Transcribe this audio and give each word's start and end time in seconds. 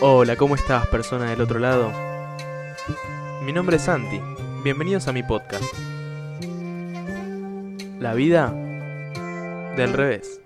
Hola, 0.00 0.36
¿cómo 0.36 0.54
estás, 0.54 0.86
persona 0.86 1.28
del 1.30 1.40
otro 1.40 1.58
lado? 1.58 1.92
Mi 3.42 3.52
nombre 3.52 3.78
es 3.78 3.82
Santi. 3.82 4.20
Bienvenidos 4.62 5.08
a 5.08 5.12
mi 5.12 5.24
podcast. 5.24 5.64
La 7.98 8.14
vida 8.14 8.52
del 9.76 9.92
revés. 9.92 10.40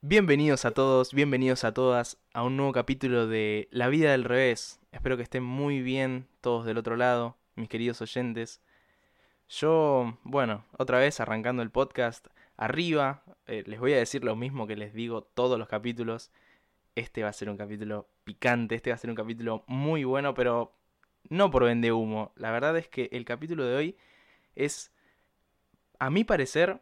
Bienvenidos 0.00 0.64
a 0.64 0.72
todos, 0.72 1.14
bienvenidos 1.14 1.62
a 1.62 1.72
todas 1.72 2.18
a 2.34 2.42
un 2.42 2.56
nuevo 2.56 2.72
capítulo 2.72 3.28
de 3.28 3.68
La 3.70 3.86
vida 3.86 4.10
del 4.10 4.24
revés. 4.24 4.80
Espero 4.90 5.16
que 5.16 5.22
estén 5.22 5.44
muy 5.44 5.80
bien 5.80 6.26
todos 6.40 6.66
del 6.66 6.78
otro 6.78 6.96
lado, 6.96 7.36
mis 7.54 7.68
queridos 7.68 8.02
oyentes. 8.02 8.60
Yo, 9.50 10.16
bueno, 10.22 10.64
otra 10.78 10.98
vez 10.98 11.18
arrancando 11.18 11.64
el 11.64 11.70
podcast 11.72 12.28
arriba, 12.56 13.24
eh, 13.48 13.64
les 13.66 13.80
voy 13.80 13.92
a 13.94 13.96
decir 13.96 14.22
lo 14.22 14.36
mismo 14.36 14.68
que 14.68 14.76
les 14.76 14.94
digo 14.94 15.22
todos 15.22 15.58
los 15.58 15.66
capítulos. 15.66 16.30
Este 16.94 17.24
va 17.24 17.30
a 17.30 17.32
ser 17.32 17.50
un 17.50 17.56
capítulo 17.56 18.08
picante, 18.22 18.76
este 18.76 18.90
va 18.90 18.94
a 18.94 18.98
ser 18.98 19.10
un 19.10 19.16
capítulo 19.16 19.64
muy 19.66 20.04
bueno, 20.04 20.34
pero 20.34 20.72
no 21.30 21.50
por 21.50 21.64
vende 21.64 21.90
humo. 21.90 22.32
La 22.36 22.52
verdad 22.52 22.76
es 22.76 22.86
que 22.86 23.08
el 23.10 23.24
capítulo 23.24 23.64
de 23.64 23.74
hoy 23.74 23.96
es, 24.54 24.92
a 25.98 26.10
mi 26.10 26.22
parecer, 26.22 26.80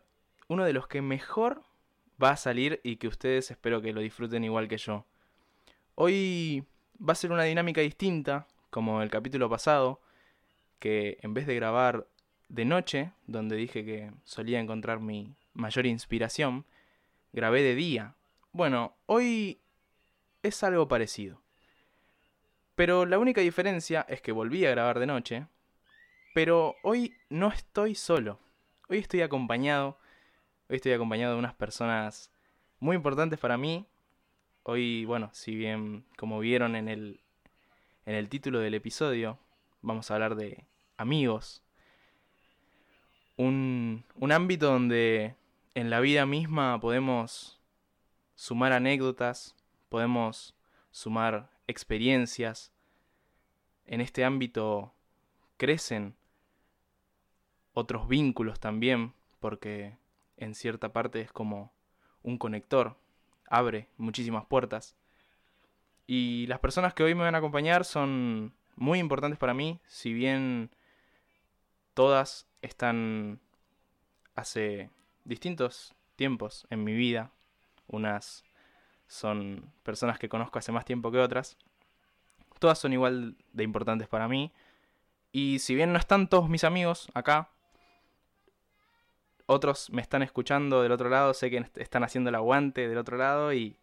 uno 0.48 0.66
de 0.66 0.74
los 0.74 0.88
que 0.88 1.00
mejor 1.00 1.62
va 2.22 2.32
a 2.32 2.36
salir 2.36 2.82
y 2.84 2.96
que 2.96 3.08
ustedes 3.08 3.50
espero 3.50 3.80
que 3.80 3.94
lo 3.94 4.02
disfruten 4.02 4.44
igual 4.44 4.68
que 4.68 4.76
yo. 4.76 5.06
Hoy 5.94 6.66
va 7.00 7.12
a 7.12 7.16
ser 7.16 7.32
una 7.32 7.44
dinámica 7.44 7.80
distinta, 7.80 8.46
como 8.68 9.00
el 9.00 9.08
capítulo 9.08 9.48
pasado, 9.48 10.02
que 10.78 11.16
en 11.22 11.32
vez 11.32 11.46
de 11.46 11.54
grabar 11.54 12.06
de 12.48 12.64
noche, 12.64 13.12
donde 13.26 13.56
dije 13.56 13.84
que 13.84 14.10
solía 14.24 14.60
encontrar 14.60 15.00
mi 15.00 15.34
mayor 15.54 15.86
inspiración, 15.86 16.64
grabé 17.32 17.62
de 17.62 17.74
día. 17.74 18.14
Bueno, 18.52 18.94
hoy 19.06 19.60
es 20.42 20.62
algo 20.62 20.88
parecido. 20.88 21.40
Pero 22.74 23.06
la 23.06 23.18
única 23.18 23.40
diferencia 23.40 24.06
es 24.08 24.20
que 24.20 24.32
volví 24.32 24.64
a 24.64 24.70
grabar 24.70 24.98
de 24.98 25.06
noche, 25.06 25.46
pero 26.34 26.76
hoy 26.82 27.14
no 27.28 27.48
estoy 27.48 27.94
solo. 27.94 28.38
Hoy 28.88 28.98
estoy 28.98 29.22
acompañado 29.22 29.98
Hoy 30.70 30.76
estoy 30.76 30.92
acompañado 30.92 31.32
de 31.32 31.38
unas 31.38 31.54
personas 31.54 32.30
muy 32.78 32.94
importantes 32.94 33.38
para 33.38 33.56
mí. 33.56 33.86
Hoy, 34.64 35.06
bueno, 35.06 35.30
si 35.32 35.56
bien 35.56 36.04
como 36.18 36.40
vieron 36.40 36.76
en 36.76 36.88
el, 36.88 37.22
en 38.04 38.14
el 38.14 38.28
título 38.28 38.58
del 38.58 38.74
episodio, 38.74 39.38
vamos 39.80 40.10
a 40.10 40.14
hablar 40.14 40.34
de 40.34 40.66
amigos. 40.98 41.62
Un, 43.38 44.04
un 44.16 44.32
ámbito 44.32 44.66
donde 44.66 45.34
en 45.74 45.88
la 45.88 46.00
vida 46.00 46.26
misma 46.26 46.78
podemos 46.78 47.58
sumar 48.34 48.72
anécdotas, 48.72 49.56
podemos 49.88 50.54
sumar 50.90 51.50
experiencias. 51.66 52.72
En 53.86 54.00
este 54.00 54.24
ámbito 54.24 54.92
crecen 55.56 56.14
otros 57.72 58.08
vínculos 58.08 58.58
también, 58.58 59.14
porque 59.40 59.96
en 60.36 60.54
cierta 60.54 60.92
parte 60.92 61.20
es 61.20 61.32
como 61.32 61.72
un 62.22 62.38
conector, 62.38 62.96
abre 63.48 63.88
muchísimas 63.96 64.46
puertas. 64.46 64.96
Y 66.06 66.46
las 66.46 66.58
personas 66.58 66.94
que 66.94 67.02
hoy 67.02 67.14
me 67.14 67.22
van 67.22 67.34
a 67.34 67.38
acompañar 67.38 67.84
son 67.84 68.52
muy 68.76 68.98
importantes 68.98 69.38
para 69.38 69.54
mí, 69.54 69.80
si 69.86 70.12
bien 70.12 70.70
todas 71.98 72.46
están 72.62 73.40
hace 74.36 74.88
distintos 75.24 75.96
tiempos 76.14 76.64
en 76.70 76.84
mi 76.84 76.94
vida. 76.94 77.32
Unas 77.88 78.44
son 79.08 79.72
personas 79.82 80.16
que 80.20 80.28
conozco 80.28 80.60
hace 80.60 80.70
más 80.70 80.84
tiempo 80.84 81.10
que 81.10 81.18
otras. 81.18 81.56
Todas 82.60 82.78
son 82.78 82.92
igual 82.92 83.34
de 83.52 83.64
importantes 83.64 84.06
para 84.06 84.28
mí. 84.28 84.52
Y 85.32 85.58
si 85.58 85.74
bien 85.74 85.92
no 85.92 85.98
están 85.98 86.28
todos 86.28 86.48
mis 86.48 86.62
amigos 86.62 87.08
acá, 87.14 87.50
otros 89.46 89.90
me 89.90 90.00
están 90.00 90.22
escuchando 90.22 90.82
del 90.82 90.92
otro 90.92 91.08
lado, 91.08 91.34
sé 91.34 91.50
que 91.50 91.66
están 91.78 92.04
haciendo 92.04 92.30
el 92.30 92.36
aguante 92.36 92.86
del 92.86 92.98
otro 92.98 93.16
lado 93.16 93.52
y, 93.52 93.76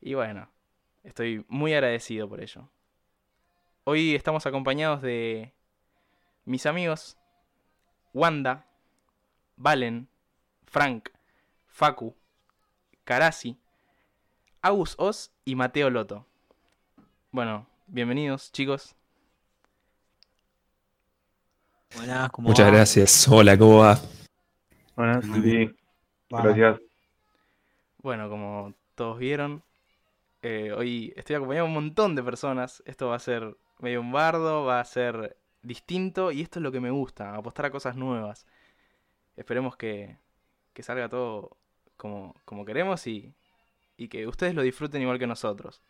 y 0.00 0.14
bueno, 0.14 0.48
estoy 1.02 1.44
muy 1.48 1.74
agradecido 1.74 2.26
por 2.26 2.40
ello. 2.40 2.70
Hoy 3.84 4.14
estamos 4.14 4.46
acompañados 4.46 5.02
de 5.02 5.52
mis 6.46 6.64
amigos 6.64 7.18
Wanda, 8.14 8.64
Valen, 9.56 10.06
Frank, 10.66 11.10
Facu, 11.66 12.14
Karasi, 13.02 13.58
Agus 14.62 14.94
Os 14.98 15.32
y 15.44 15.56
Mateo 15.56 15.90
Loto. 15.90 16.24
Bueno, 17.32 17.66
bienvenidos 17.88 18.52
chicos. 18.52 18.94
Hola, 22.00 22.30
¿cómo 22.32 22.50
Muchas 22.50 22.70
gracias. 22.70 23.26
Hola, 23.26 23.58
¿cómo 23.58 23.78
va? 23.78 23.98
Buenas, 24.94 25.24
sí. 25.42 25.74
Gracias. 26.30 26.80
Bueno, 27.98 28.30
como 28.30 28.74
todos 28.94 29.18
vieron, 29.18 29.64
eh, 30.40 30.70
hoy 30.72 31.12
estoy 31.16 31.34
acompañado 31.34 31.66
de 31.66 31.68
un 31.68 31.74
montón 31.74 32.14
de 32.14 32.22
personas. 32.22 32.80
Esto 32.86 33.08
va 33.08 33.16
a 33.16 33.18
ser 33.18 33.56
medio 33.80 34.00
un 34.00 34.12
bardo, 34.12 34.64
va 34.64 34.78
a 34.78 34.84
ser 34.84 35.36
distinto 35.64 36.30
y 36.30 36.42
esto 36.42 36.58
es 36.58 36.62
lo 36.62 36.70
que 36.70 36.80
me 36.80 36.90
gusta, 36.90 37.34
apostar 37.34 37.66
a 37.66 37.70
cosas 37.70 37.96
nuevas. 37.96 38.46
Esperemos 39.36 39.76
que, 39.76 40.18
que 40.72 40.82
salga 40.82 41.08
todo 41.08 41.56
como, 41.96 42.34
como 42.44 42.64
queremos 42.64 43.06
y, 43.06 43.34
y 43.96 44.08
que 44.08 44.26
ustedes 44.26 44.54
lo 44.54 44.62
disfruten 44.62 45.02
igual 45.02 45.18
que 45.18 45.26
nosotros. 45.26 45.82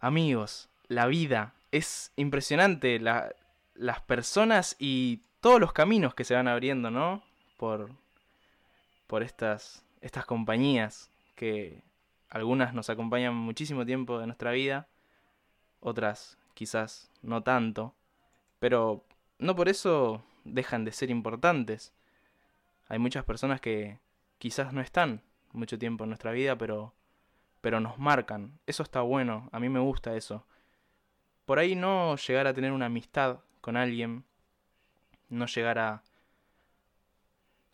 Amigos, 0.00 0.68
la 0.88 1.06
vida 1.06 1.54
es 1.70 2.12
impresionante. 2.16 2.98
La, 2.98 3.34
las 3.74 4.00
personas 4.00 4.76
y 4.78 5.22
todos 5.40 5.60
los 5.60 5.72
caminos 5.72 6.14
que 6.14 6.24
se 6.24 6.34
van 6.34 6.48
abriendo, 6.48 6.90
¿no? 6.90 7.22
Por, 7.56 7.90
por 9.06 9.22
estas, 9.22 9.84
estas 10.00 10.24
compañías 10.26 11.10
que 11.36 11.82
algunas 12.28 12.74
nos 12.74 12.90
acompañan 12.90 13.34
muchísimo 13.34 13.84
tiempo 13.84 14.18
de 14.18 14.26
nuestra 14.26 14.52
vida, 14.52 14.88
otras 15.82 16.38
quizás 16.54 17.10
no 17.20 17.42
tanto, 17.42 17.94
pero 18.58 19.04
no 19.38 19.54
por 19.54 19.68
eso 19.68 20.24
dejan 20.44 20.84
de 20.84 20.92
ser 20.92 21.10
importantes. 21.10 21.92
Hay 22.88 22.98
muchas 22.98 23.24
personas 23.24 23.60
que 23.60 23.98
quizás 24.38 24.72
no 24.72 24.80
están 24.80 25.22
mucho 25.52 25.78
tiempo 25.78 26.04
en 26.04 26.10
nuestra 26.10 26.32
vida, 26.32 26.56
pero 26.56 26.94
pero 27.60 27.78
nos 27.78 27.98
marcan. 27.98 28.58
Eso 28.66 28.82
está 28.82 29.02
bueno, 29.02 29.48
a 29.52 29.60
mí 29.60 29.68
me 29.68 29.78
gusta 29.78 30.16
eso. 30.16 30.44
Por 31.44 31.58
ahí 31.58 31.76
no 31.76 32.16
llegar 32.16 32.46
a 32.46 32.54
tener 32.54 32.72
una 32.72 32.86
amistad 32.86 33.38
con 33.60 33.76
alguien, 33.76 34.24
no 35.28 35.46
llegar 35.46 35.78
a, 35.78 36.02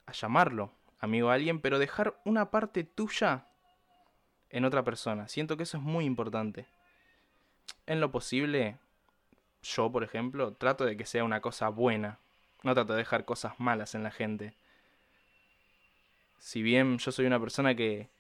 a 0.07 0.13
llamarlo 0.13 0.73
amigo 1.01 1.31
a 1.31 1.35
alguien, 1.35 1.61
pero 1.61 1.79
dejar 1.79 2.21
una 2.25 2.51
parte 2.51 2.85
tuya 2.85 3.47
en 4.51 4.65
otra 4.65 4.85
persona. 4.85 5.29
Siento 5.29 5.57
que 5.57 5.63
eso 5.63 5.79
es 5.79 5.83
muy 5.83 6.05
importante. 6.05 6.67
En 7.87 8.01
lo 8.01 8.11
posible, 8.11 8.79
yo, 9.63 9.91
por 9.91 10.05
ejemplo, 10.05 10.53
trato 10.55 10.85
de 10.85 10.97
que 10.97 11.07
sea 11.07 11.25
una 11.25 11.41
cosa 11.41 11.69
buena. 11.69 12.19
No 12.63 12.75
trato 12.75 12.93
de 12.93 12.99
dejar 12.99 13.25
cosas 13.25 13.59
malas 13.59 13.95
en 13.95 14.03
la 14.03 14.11
gente. 14.11 14.55
Si 16.39 16.63
bien 16.63 16.99
yo 16.99 17.13
soy 17.13 17.27
una 17.27 17.41
persona 17.41 17.75
que 17.75 18.11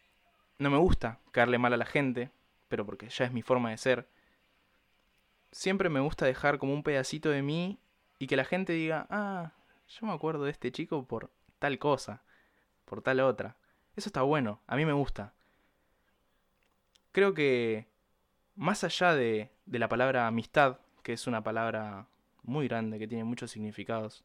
no 0.59 0.71
me 0.71 0.79
gusta 0.79 1.19
caerle 1.33 1.59
mal 1.59 1.73
a 1.73 1.77
la 1.77 1.87
gente, 1.87 2.31
pero 2.69 2.85
porque 2.85 3.09
ya 3.09 3.25
es 3.25 3.33
mi 3.33 3.43
forma 3.43 3.71
de 3.71 3.79
ser, 3.79 4.09
siempre 5.53 5.89
me 5.89 6.01
gusta 6.01 6.27
dejar 6.27 6.59
como 6.59 6.73
un 6.73 6.83
pedacito 6.83 7.31
de 7.31 7.43
mí 7.43 7.79
y 8.19 8.27
que 8.27 8.37
la 8.37 8.45
gente 8.45 8.73
diga, 8.73 9.07
ah, 9.11 9.53
yo 9.89 10.07
me 10.07 10.13
acuerdo 10.13 10.45
de 10.45 10.51
este 10.51 10.73
chico 10.73 11.07
por 11.07 11.31
tal 11.59 11.79
cosa, 11.79 12.23
por 12.85 13.03
tal 13.03 13.21
otra. 13.21 13.57
Eso 13.97 14.09
está 14.09 14.23
bueno, 14.23 14.61
a 14.67 14.77
mí 14.77 14.85
me 14.85 14.93
gusta. 14.93 15.33
Creo 17.13 17.35
que 17.35 17.87
más 18.59 18.85
allá 18.85 19.15
de, 19.15 19.51
la 19.67 19.89
palabra 19.89 20.27
amistad, 20.27 20.81
que 21.03 21.15
es 21.15 21.27
una 21.27 21.43
palabra 21.43 22.07
muy 22.43 22.69
grande, 22.69 22.99
que 22.99 23.09
tiene 23.09 23.25
muchos 23.25 23.51
significados, 23.51 24.25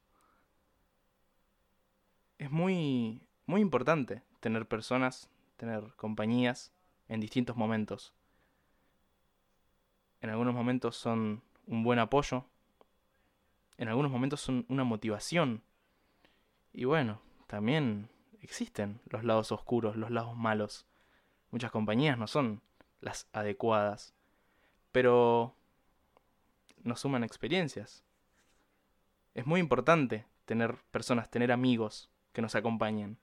es 2.38 2.52
muy, 2.52 3.22
muy 3.46 3.62
importante 3.62 4.24
tener 4.42 4.68
personas, 4.68 5.30
tener 5.56 5.94
compañías 5.96 6.74
en 7.08 7.22
distintos 7.22 7.56
momentos 7.56 8.14
en 10.24 10.30
algunos 10.30 10.54
momentos 10.54 10.96
son 10.96 11.44
un 11.68 11.84
buen 11.84 12.00
apoyo, 12.00 12.46
en 13.78 13.90
algunos 13.90 14.10
momentos 14.10 14.40
son 14.40 14.66
una 14.70 14.86
motivación. 14.86 15.64
Y 16.72 16.86
bueno, 16.86 17.22
también 17.46 18.10
existen 18.40 19.02
los 19.10 19.26
lados 19.26 19.52
oscuros, 19.52 19.98
los 19.98 20.12
lados 20.12 20.38
malos. 20.38 20.88
Muchas 21.52 21.72
compañías 21.72 22.18
no 22.18 22.28
son 22.28 22.62
las 23.02 23.28
adecuadas, 23.34 24.14
pero 24.94 25.54
nos 26.84 27.02
suman 27.02 27.26
experiencias, 27.26 28.06
es 29.34 29.46
muy 29.46 29.60
importante 29.60 30.26
tener 30.46 30.78
personas, 30.92 31.30
tener 31.30 31.52
amigos 31.52 32.10
que 32.32 32.42
nos 32.42 32.56
acompañen. 32.56 33.18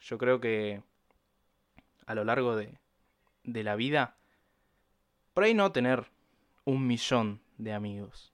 Yo 0.00 0.18
creo 0.18 0.40
que 0.40 0.82
a 2.06 2.14
lo 2.14 2.24
largo 2.24 2.54
de, 2.54 2.78
de 3.44 3.64
la 3.64 3.76
vida, 3.76 4.16
por 5.32 5.44
ahí 5.44 5.54
no 5.54 5.72
tener 5.72 6.10
un 6.64 6.86
millón 6.86 7.40
de 7.56 7.72
amigos, 7.72 8.32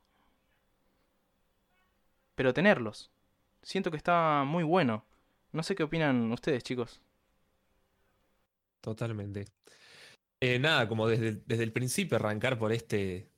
pero 2.35 2.53
tenerlos. 2.53 3.13
Siento 3.63 3.91
que 3.91 3.97
está 3.97 4.43
muy 4.45 4.65
bueno. 4.65 5.05
No 5.53 5.63
sé 5.63 5.75
qué 5.77 5.85
opinan 5.85 6.33
ustedes, 6.33 6.65
chicos. 6.65 7.01
Totalmente. 8.81 9.47
Eh, 10.41 10.59
nada, 10.61 10.89
como 10.89 11.09
desde, 11.09 11.33
desde 11.47 11.65
el 11.65 11.73
principio 11.73 12.17
arrancar 12.17 12.59
por 12.59 12.73
este, 12.73 13.33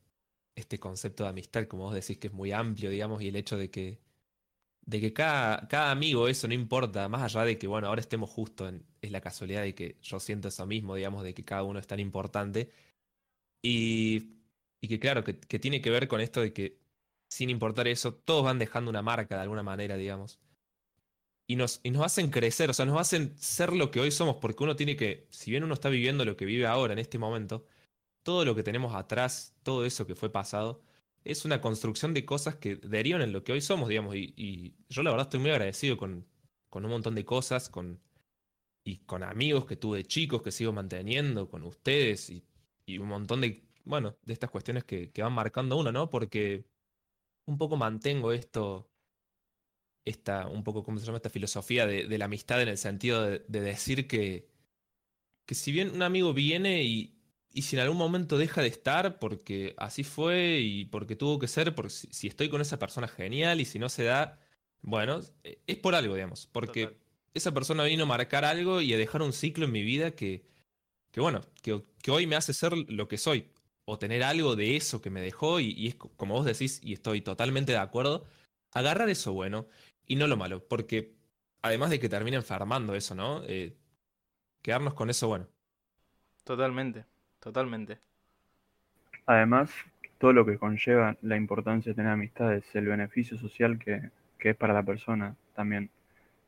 este 0.57 0.79
concepto 0.81 1.25
de 1.25 1.31
amistad, 1.31 1.67
como 1.67 1.85
vos 1.85 1.95
decís, 1.95 2.19
que 2.19 2.29
es 2.29 2.35
muy 2.35 2.53
amplio, 2.53 2.91
digamos, 2.91 3.23
y 3.23 3.29
el 3.29 3.37
hecho 3.37 3.57
de 3.59 3.71
que, 3.71 4.03
de 4.83 5.01
que 5.01 5.13
cada, 5.15 5.69
cada 5.69 5.91
amigo, 5.93 6.29
eso 6.29 6.49
no 6.49 6.55
importa, 6.55 7.09
más 7.09 7.23
allá 7.23 7.45
de 7.47 7.59
que, 7.59 7.67
bueno, 7.69 7.89
ahora 7.89 8.01
estemos 8.03 8.31
justo 8.31 8.69
en, 8.69 8.87
es 9.03 9.13
la 9.13 9.21
casualidad 9.23 9.63
de 9.63 9.75
que 9.75 9.99
yo 10.03 10.21
siento 10.21 10.49
eso 10.49 10.67
mismo, 10.67 10.95
digamos, 10.97 11.25
de 11.25 11.35
que 11.35 11.45
cada 11.45 11.65
uno 11.65 11.79
es 11.81 11.87
tan 11.87 12.01
importante. 12.01 12.71
Y, 13.63 14.41
y 14.81 14.89
que 14.89 14.99
claro, 15.01 15.25
que, 15.25 15.39
que 15.41 15.59
tiene 15.59 15.81
que 15.83 15.91
ver 15.91 16.09
con 16.09 16.21
esto 16.21 16.41
de 16.41 16.53
que, 16.53 16.81
sin 17.29 17.51
importar 17.51 17.89
eso, 17.89 18.15
todos 18.15 18.45
van 18.45 18.59
dejando 18.59 18.91
una 18.91 19.03
marca 19.03 19.37
de 19.37 19.43
alguna 19.43 19.63
manera, 19.63 19.97
digamos. 19.97 20.41
Y 21.51 21.57
nos, 21.57 21.81
y 21.83 21.91
nos 21.91 22.05
hacen 22.05 22.31
crecer, 22.31 22.71
o 22.71 22.73
sea, 22.73 22.87
nos 22.87 23.01
hacen 23.01 23.37
ser 23.37 23.73
lo 23.73 23.91
que 23.91 23.99
hoy 23.99 24.13
somos, 24.13 24.37
porque 24.37 24.63
uno 24.63 24.77
tiene 24.77 24.95
que, 24.95 25.27
si 25.31 25.51
bien 25.51 25.65
uno 25.65 25.75
está 25.75 25.89
viviendo 25.89 26.25
lo 26.25 26.37
que 26.37 26.45
vive 26.45 26.65
ahora, 26.65 26.93
en 26.93 27.01
este 27.01 27.19
momento, 27.19 27.67
todo 28.23 28.45
lo 28.45 28.55
que 28.55 28.63
tenemos 28.63 28.95
atrás, 28.95 29.57
todo 29.65 29.85
eso 29.85 30.07
que 30.07 30.15
fue 30.15 30.31
pasado, 30.31 30.81
es 31.25 31.45
una 31.45 31.61
construcción 31.61 32.15
de 32.15 32.25
cosas 32.25 32.55
que 32.57 32.77
derivan 32.77 33.23
en 33.23 33.33
lo 33.33 33.43
que 33.43 33.53
hoy 33.53 33.61
somos, 33.63 33.89
digamos. 33.89 34.15
Y, 34.15 34.77
yo 34.89 35.03
la 35.03 35.11
verdad 35.11 35.27
estoy 35.27 35.41
muy 35.41 35.51
agradecido 35.51 35.97
con, 35.97 36.25
con 36.69 36.85
un 36.85 36.93
montón 36.93 37.17
de 37.17 37.25
cosas, 37.25 37.69
con, 37.69 38.01
y 38.85 38.99
con 38.99 39.25
amigos 39.25 39.67
que 39.67 39.77
tuve 39.77 40.05
chicos 40.05 40.43
que 40.43 40.53
sigo 40.53 40.73
manteniendo, 40.73 41.49
con 41.49 41.65
ustedes 41.65 42.31
y, 42.31 42.45
y 42.87 42.99
un 42.99 43.09
montón 43.09 43.41
de, 43.41 43.65
bueno, 43.85 44.17
de 44.23 44.35
estas 44.35 44.51
cuestiones 44.51 44.85
que, 44.85 45.11
que, 45.11 45.23
van 45.23 45.33
marcando 45.33 45.77
uno, 45.79 45.93
¿no? 45.93 46.11
Porque 46.11 46.65
un 47.47 47.59
poco 47.59 47.77
mantengo 47.77 48.33
esto, 48.33 48.90
esta, 50.05 50.47
un 50.49 50.65
poco, 50.65 50.83
¿cómo 50.85 50.99
se 50.99 51.07
llama? 51.07 51.19
Esta 51.19 51.31
filosofía 51.31 51.87
de, 51.87 52.07
de 52.07 52.19
la 52.19 52.27
amistad 52.27 52.61
en 52.63 52.69
el 52.69 52.79
sentido 52.79 53.23
de, 53.23 53.45
de 53.47 53.61
decir 53.61 54.07
que, 54.09 54.49
que 55.47 55.55
si 55.55 55.73
bien 55.73 55.91
un 55.91 56.03
amigo 56.03 56.33
viene 56.33 56.85
y, 56.85 57.21
y 57.53 57.63
si 57.63 57.77
en 57.77 57.83
algún 57.83 57.99
momento 57.99 58.39
deja 58.39 58.63
de 58.63 58.69
estar 58.69 59.19
porque 59.19 59.75
así 59.77 60.05
fue 60.05 60.61
y 60.61 60.85
porque 60.87 61.17
tuvo 61.17 61.39
que 61.39 61.49
ser, 61.49 61.75
porque 61.75 61.91
si, 61.91 62.29
estoy 62.29 62.49
con 62.49 62.61
esa 62.61 62.79
persona 62.79 63.09
genial 63.09 63.61
y 63.61 63.65
si 63.65 63.79
no 63.79 63.89
se 63.89 64.05
da, 64.05 64.39
bueno, 64.83 65.21
e, 65.43 65.61
es 65.67 65.77
por 65.77 65.95
algo, 65.95 66.15
digamos, 66.15 66.47
porque 66.47 66.97
esa 67.35 67.53
persona 67.53 67.85
vino 67.85 68.05
a 68.05 68.07
marcar 68.07 68.45
algo 68.45 68.81
y 68.81 68.93
a 68.95 68.99
dejar 68.99 69.23
un 69.23 69.33
ciclo 69.33 69.65
en 69.65 69.73
mi 69.73 69.83
vida 69.83 70.13
que, 70.13 70.47
que 71.11 71.21
bueno, 71.21 71.41
que, 71.63 71.83
que, 72.03 72.11
hoy 72.11 72.27
me 72.27 72.37
hace 72.37 72.55
ser 72.55 72.73
lo 72.77 73.09
que 73.09 73.19
soy, 73.19 73.49
o 73.85 73.99
tener 73.99 74.23
algo 74.23 74.57
de 74.57 74.77
eso 74.77 75.01
que 75.01 75.11
me 75.11 75.21
dejó 75.21 75.61
y, 75.61 75.73
y, 75.73 75.89
es 75.89 75.95
como 75.97 76.35
vos 76.35 76.47
decís, 76.47 76.81
y 76.83 76.93
estoy 76.93 77.21
totalmente 77.23 77.73
de 77.73 77.79
acuerdo, 77.79 78.27
agarrar 78.73 79.09
eso 79.09 79.33
bueno 79.33 79.67
y 80.07 80.17
no 80.17 80.27
lo 80.27 80.37
malo, 80.37 80.67
porque 80.67 81.15
además 81.63 81.91
de 81.91 82.01
que 82.01 82.09
termina 82.09 82.37
enfermando 82.37 82.95
eso, 82.95 83.15
¿no? 83.15 83.43
Eh, 83.47 83.77
quedarnos 84.63 84.95
con 84.95 85.11
eso 85.11 85.29
bueno. 85.29 85.47
Totalmente. 86.45 87.05
Totalmente. 87.39 87.99
Además, 89.27 89.71
todo 90.19 90.33
lo 90.33 90.45
que 90.45 90.59
conlleva 90.59 91.17
la 91.23 91.37
importancia 91.37 91.91
de 91.91 91.97
tener 91.97 92.13
amistades, 92.13 92.65
el 92.75 92.87
beneficio 92.87 93.39
social 93.39 93.79
que, 93.79 94.11
que 94.39 94.51
es 94.51 94.57
para 94.57 94.75
la 94.75 94.83
persona 94.83 95.37
también. 95.55 95.91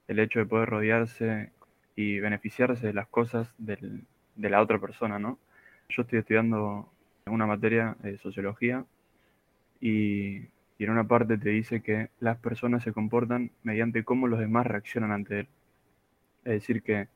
El 0.08 0.19
hecho 0.19 0.40
de 0.40 0.46
poder 0.46 0.69
rodearse 0.69 1.52
y 1.96 2.19
beneficiarse 2.20 2.86
de 2.86 2.92
las 2.92 3.08
cosas 3.08 3.54
del, 3.58 4.04
de 4.34 4.50
la 4.50 4.60
otra 4.60 4.78
persona, 4.78 5.19
¿no? 5.19 5.38
Yo 5.88 6.02
estoy 6.02 6.19
estudiando 6.19 6.90
una 7.26 7.46
materia 7.46 7.96
de 8.00 8.19
sociología 8.19 8.84
y, 9.80 10.48
y, 10.78 10.84
en 10.84 10.90
una 10.90 11.04
parte 11.04 11.38
te 11.38 11.50
dice 11.50 11.82
que 11.82 12.10
las 12.20 12.38
personas 12.38 12.82
se 12.82 12.92
comportan 12.92 13.50
mediante 13.62 14.04
cómo 14.04 14.26
los 14.26 14.40
demás 14.40 14.66
reaccionan 14.66 15.12
ante 15.12 15.40
él. 15.40 15.48
Es 16.44 16.52
decir, 16.54 16.82
que 16.82 17.08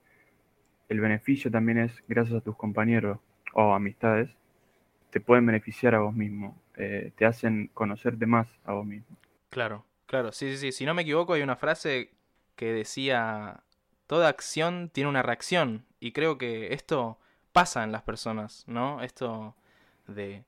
el 0.88 1.00
beneficio 1.00 1.50
también 1.50 1.78
es 1.78 1.92
gracias 2.08 2.38
a 2.38 2.44
tus 2.44 2.56
compañeros, 2.56 3.18
o 3.54 3.74
amistades 3.74 4.30
te 5.10 5.20
pueden 5.20 5.46
beneficiar 5.46 5.94
a 5.94 6.00
vos 6.00 6.14
mismo, 6.14 6.60
eh, 6.76 7.12
te 7.16 7.24
hacen 7.24 7.70
conocerte 7.72 8.26
más 8.26 8.46
a 8.64 8.74
vos 8.74 8.84
mismo. 8.84 9.16
Claro, 9.48 9.84
claro, 10.06 10.30
sí, 10.32 10.50
sí, 10.52 10.58
sí. 10.58 10.72
Si 10.72 10.84
no 10.84 10.92
me 10.92 11.02
equivoco, 11.02 11.32
hay 11.32 11.42
una 11.42 11.56
frase 11.56 12.10
que 12.54 12.72
decía, 12.72 13.60
toda 14.06 14.28
acción 14.28 14.90
tiene 14.92 15.08
una 15.08 15.22
reacción, 15.22 15.86
y 16.00 16.12
creo 16.12 16.36
que 16.36 16.74
esto 16.74 17.18
pasa 17.52 17.82
en 17.82 17.92
las 17.92 18.02
personas, 18.02 18.64
¿no? 18.66 19.02
Esto 19.02 19.54
de... 20.06 20.44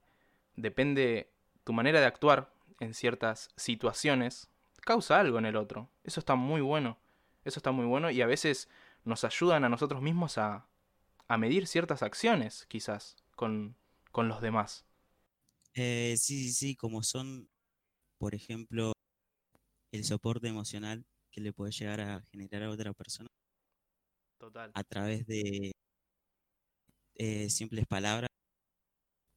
depende 0.56 1.31
tu 1.64 1.72
manera 1.72 2.00
de 2.00 2.06
actuar 2.06 2.50
en 2.80 2.94
ciertas 2.94 3.50
situaciones, 3.56 4.48
causa 4.80 5.20
algo 5.20 5.38
en 5.38 5.46
el 5.46 5.56
otro. 5.56 5.88
Eso 6.04 6.20
está 6.20 6.34
muy 6.34 6.60
bueno, 6.60 6.98
eso 7.44 7.58
está 7.58 7.72
muy 7.72 7.86
bueno, 7.86 8.10
y 8.10 8.22
a 8.22 8.26
veces 8.26 8.69
nos 9.04 9.25
ayudan 9.25 9.64
a 9.64 9.69
nosotros 9.69 10.02
mismos 10.02 10.38
a, 10.38 10.66
a 11.26 11.38
medir 11.38 11.66
ciertas 11.66 12.02
acciones, 12.02 12.66
quizás, 12.69 13.16
con, 13.36 13.76
con 14.12 14.28
los 14.28 14.40
demás. 14.40 14.84
Eh, 15.75 16.14
sí, 16.19 16.44
sí, 16.44 16.52
sí, 16.52 16.76
como 16.76 17.02
son, 17.02 17.48
por 18.19 18.34
ejemplo, 18.34 18.92
el 19.92 20.04
soporte 20.04 20.48
emocional 20.48 21.04
que 21.31 21.40
le 21.40 21.52
puede 21.52 21.72
llegar 21.72 22.00
a 22.00 22.22
generar 22.32 22.64
a 22.64 22.70
otra 22.70 22.92
persona. 22.92 23.28
Total. 24.38 24.70
A 24.74 24.84
través 24.84 25.26
de 25.26 25.72
eh, 27.16 27.50
simples 27.50 27.86
palabras 27.86 28.28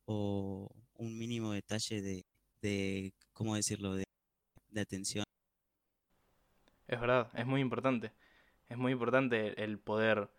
o 0.05 0.69
un 0.95 1.17
mínimo 1.17 1.51
detalle 1.51 2.01
de, 2.01 2.23
de 2.61 3.13
¿cómo 3.33 3.55
decirlo?, 3.55 3.95
de, 3.95 4.03
de 4.69 4.81
atención. 4.81 5.23
Es 6.87 6.99
verdad, 6.99 7.29
es 7.33 7.45
muy 7.45 7.61
importante. 7.61 8.11
Es 8.69 8.77
muy 8.77 8.91
importante 8.91 9.63
el 9.63 9.79
poder 9.79 10.29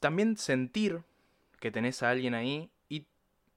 también 0.00 0.36
sentir 0.36 1.02
que 1.60 1.70
tenés 1.70 2.02
a 2.02 2.10
alguien 2.10 2.34
ahí 2.34 2.70
y 2.88 3.06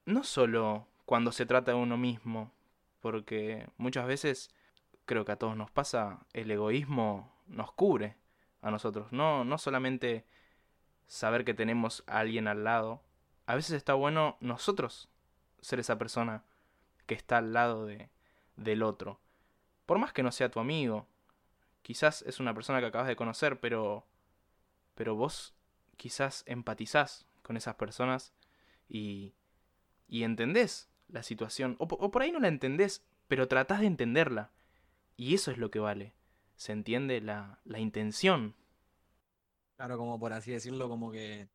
no 0.04 0.24
solo 0.24 0.86
cuando 1.04 1.32
se 1.32 1.46
trata 1.46 1.72
de 1.72 1.78
uno 1.78 1.96
mismo, 1.96 2.52
porque 3.00 3.68
muchas 3.76 4.06
veces 4.06 4.50
creo 5.04 5.24
que 5.24 5.32
a 5.32 5.38
todos 5.38 5.56
nos 5.56 5.70
pasa, 5.70 6.26
el 6.32 6.50
egoísmo 6.50 7.32
nos 7.46 7.72
cubre 7.72 8.16
a 8.60 8.70
nosotros, 8.70 9.12
no, 9.12 9.44
no 9.44 9.56
solamente 9.58 10.26
saber 11.06 11.44
que 11.44 11.54
tenemos 11.54 12.02
a 12.06 12.18
alguien 12.18 12.48
al 12.48 12.64
lado, 12.64 13.02
a 13.46 13.54
veces 13.54 13.72
está 13.72 13.94
bueno 13.94 14.36
nosotros 14.40 15.08
ser 15.60 15.80
esa 15.80 15.96
persona 15.96 16.44
que 17.08 17.14
está 17.14 17.38
al 17.38 17.52
lado 17.52 17.86
de, 17.86 18.10
del 18.54 18.84
otro. 18.84 19.18
Por 19.86 19.98
más 19.98 20.12
que 20.12 20.22
no 20.22 20.30
sea 20.30 20.50
tu 20.50 20.60
amigo, 20.60 21.08
quizás 21.82 22.22
es 22.22 22.38
una 22.38 22.54
persona 22.54 22.78
que 22.78 22.86
acabas 22.86 23.08
de 23.08 23.16
conocer, 23.16 23.58
pero 23.58 24.06
pero 24.98 25.14
vos 25.14 25.54
quizás 25.96 26.42
empatizás 26.46 27.24
con 27.42 27.56
esas 27.56 27.76
personas 27.76 28.34
y, 28.88 29.32
y 30.08 30.24
entendés 30.24 30.90
la 31.06 31.22
situación. 31.22 31.76
O, 31.78 31.86
por 31.86 32.20
ahí 32.20 32.32
no 32.32 32.40
la 32.40 32.48
entendés, 32.48 33.04
pero 33.28 33.46
tratás 33.46 33.78
de 33.78 33.86
entenderla. 33.86 34.50
Y 35.16 35.34
eso 35.34 35.52
es 35.52 35.58
lo 35.58 35.70
que 35.70 35.78
vale. 35.78 36.14
Se 36.56 36.72
entiende 36.72 37.20
la, 37.20 37.60
la 37.64 37.78
intención. 37.78 38.56
Claro, 39.76 39.98
como 39.98 40.18
por 40.18 40.32
así 40.32 40.50
decirlo, 40.50 40.88
como 40.88 41.12
que 41.12 41.48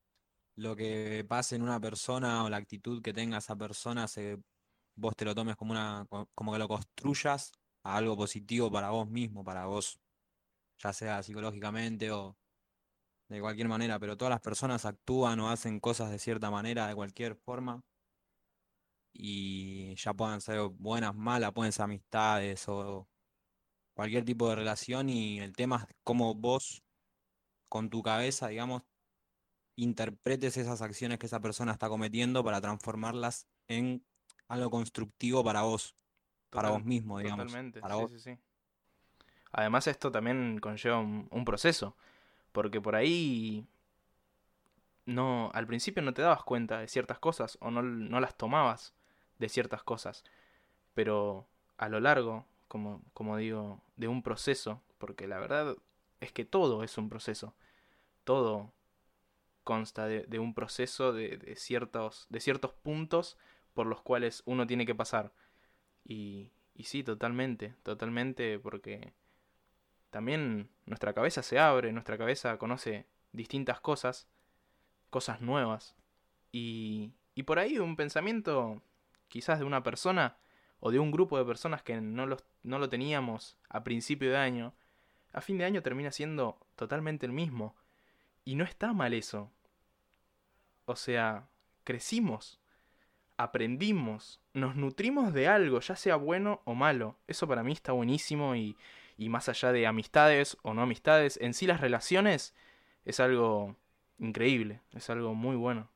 lo 0.55 0.77
que 0.77 1.25
pase 1.27 1.57
en 1.57 1.63
una 1.63 1.81
persona 1.81 2.45
o 2.45 2.49
la 2.49 2.55
actitud 2.55 3.01
que 3.01 3.11
tenga 3.11 3.39
esa 3.39 3.57
persona, 3.57 4.07
se, 4.07 4.39
vos 4.95 5.15
te 5.15 5.25
lo 5.25 5.35
tomes 5.35 5.55
como, 5.55 5.71
una, 5.71 6.07
como 6.35 6.53
que 6.53 6.59
lo 6.59 6.67
construyas 6.67 7.51
a 7.83 7.97
algo 7.97 8.15
positivo 8.17 8.71
para 8.71 8.89
vos 8.91 9.09
mismo, 9.09 9.43
para 9.43 9.65
vos, 9.65 9.99
ya 10.77 10.93
sea 10.93 11.23
psicológicamente 11.23 12.11
o, 12.11 12.37
de 13.29 13.41
cualquier 13.41 13.67
manera, 13.67 13.99
pero 13.99 14.17
todas 14.17 14.31
las 14.31 14.41
personas 14.41 14.85
actúan 14.85 15.39
o 15.39 15.49
hacen 15.49 15.79
cosas 15.79 16.11
de 16.11 16.19
cierta 16.19 16.51
manera, 16.51 16.87
de 16.87 16.95
cualquier 16.95 17.35
forma, 17.35 17.81
y 19.13 19.95
ya 19.95 20.13
puedan 20.13 20.41
ser 20.41 20.59
buenas, 20.69 21.15
malas, 21.15 21.51
pueden 21.53 21.71
ser 21.71 21.83
amistades 21.83 22.67
o 22.67 23.07
cualquier 23.95 24.25
tipo 24.25 24.49
de 24.49 24.55
relación, 24.55 25.09
y 25.09 25.39
el 25.39 25.53
tema 25.53 25.85
es 25.89 25.95
cómo 26.03 26.35
vos, 26.35 26.83
con 27.69 27.89
tu 27.89 28.03
cabeza, 28.03 28.49
digamos, 28.49 28.83
interpretes 29.75 30.57
esas 30.57 30.81
acciones 30.81 31.17
que 31.17 31.25
esa 31.25 31.39
persona 31.39 31.71
está 31.71 31.89
cometiendo 31.89 32.43
para 32.43 32.61
transformarlas 32.61 33.47
en 33.67 34.05
algo 34.53 34.69
constructivo 34.69 35.43
para 35.43 35.61
vos, 35.61 35.95
para 36.49 36.69
vos 36.69 36.83
mismo, 36.83 37.19
digamos. 37.19 37.47
Totalmente, 37.47 37.81
sí, 37.81 38.17
Sí, 38.17 38.19
sí. 38.19 38.37
Además 39.51 39.87
esto 39.87 40.11
también 40.11 40.59
conlleva 40.59 40.99
un 40.99 41.45
proceso 41.45 41.95
porque 42.51 42.79
por 42.79 42.95
ahí 42.95 43.67
no 45.05 45.51
al 45.53 45.67
principio 45.67 46.01
no 46.01 46.13
te 46.13 46.21
dabas 46.21 46.43
cuenta 46.43 46.79
de 46.79 46.87
ciertas 46.87 47.19
cosas 47.19 47.57
o 47.59 47.71
no, 47.71 47.81
no 47.81 48.19
las 48.19 48.37
tomabas 48.37 48.93
de 49.39 49.49
ciertas 49.49 49.83
cosas. 49.83 50.23
Pero 50.93 51.47
a 51.77 51.89
lo 51.89 51.99
largo, 51.99 52.45
como, 52.67 53.01
como 53.13 53.37
digo, 53.37 53.81
de 53.97 54.07
un 54.07 54.23
proceso, 54.23 54.81
porque 54.97 55.27
la 55.27 55.39
verdad 55.39 55.75
es 56.21 56.31
que 56.31 56.45
todo 56.45 56.83
es 56.83 56.97
un 56.97 57.09
proceso, 57.09 57.53
todo 58.23 58.71
consta 59.63 60.05
de, 60.05 60.23
de 60.23 60.39
un 60.39 60.53
proceso 60.53 61.13
de, 61.13 61.37
de, 61.37 61.55
ciertos, 61.55 62.27
de 62.29 62.39
ciertos 62.39 62.73
puntos 62.73 63.37
por 63.73 63.87
los 63.87 64.01
cuales 64.01 64.43
uno 64.45 64.67
tiene 64.67 64.85
que 64.85 64.95
pasar. 64.95 65.33
Y, 66.05 66.51
y 66.75 66.83
sí, 66.85 67.03
totalmente, 67.03 67.75
totalmente, 67.83 68.59
porque 68.59 69.13
también 70.09 70.69
nuestra 70.85 71.13
cabeza 71.13 71.43
se 71.43 71.59
abre, 71.59 71.91
nuestra 71.91 72.17
cabeza 72.17 72.57
conoce 72.57 73.05
distintas 73.31 73.79
cosas, 73.79 74.27
cosas 75.09 75.41
nuevas. 75.41 75.95
Y, 76.51 77.13
y 77.35 77.43
por 77.43 77.59
ahí 77.59 77.79
un 77.79 77.95
pensamiento 77.95 78.81
quizás 79.27 79.59
de 79.59 79.65
una 79.65 79.81
persona 79.83 80.37
o 80.79 80.91
de 80.91 80.99
un 80.99 81.11
grupo 81.11 81.37
de 81.37 81.45
personas 81.45 81.81
que 81.81 81.99
no, 81.99 82.27
no 82.63 82.79
lo 82.79 82.89
teníamos 82.89 83.57
a 83.69 83.83
principio 83.83 84.29
de 84.29 84.37
año, 84.37 84.73
a 85.31 85.41
fin 85.41 85.57
de 85.57 85.65
año 85.65 85.81
termina 85.81 86.11
siendo 86.11 86.59
totalmente 86.75 87.25
el 87.25 87.31
mismo. 87.31 87.75
Y 88.45 88.55
no 88.55 88.63
está 88.63 88.93
mal 88.93 89.13
eso. 89.13 89.51
O 90.85 90.95
sea, 90.95 91.47
crecimos, 91.83 92.59
aprendimos, 93.37 94.39
nos 94.53 94.75
nutrimos 94.75 95.33
de 95.33 95.47
algo, 95.47 95.79
ya 95.79 95.95
sea 95.95 96.15
bueno 96.15 96.61
o 96.65 96.75
malo. 96.75 97.17
Eso 97.27 97.47
para 97.47 97.63
mí 97.63 97.71
está 97.73 97.91
buenísimo 97.91 98.55
y, 98.55 98.77
y 99.17 99.29
más 99.29 99.49
allá 99.49 99.71
de 99.71 99.87
amistades 99.87 100.57
o 100.63 100.73
no 100.73 100.81
amistades, 100.83 101.37
en 101.41 101.53
sí 101.53 101.67
las 101.67 101.81
relaciones 101.81 102.55
es 103.05 103.19
algo 103.19 103.75
increíble, 104.19 104.81
es 104.93 105.09
algo 105.09 105.33
muy 105.35 105.55
bueno. 105.55 105.89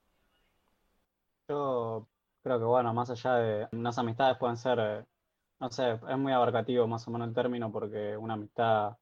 Yo 1.50 2.08
creo 2.44 2.60
que, 2.60 2.66
bueno, 2.66 2.94
más 2.94 3.10
allá 3.10 3.36
de 3.36 3.68
unas 3.72 3.98
amistades 3.98 4.38
pueden 4.38 4.58
ser, 4.58 4.80
eh, 4.80 5.06
no 5.60 5.70
sé, 5.72 5.94
es 5.94 6.18
muy 6.18 6.34
abarcativo 6.34 6.88
más 6.88 7.08
o 7.08 7.12
menos 7.12 7.28
el 7.30 7.34
término 7.36 7.72
porque 7.72 8.18
una 8.18 8.34
amistad 8.36 8.98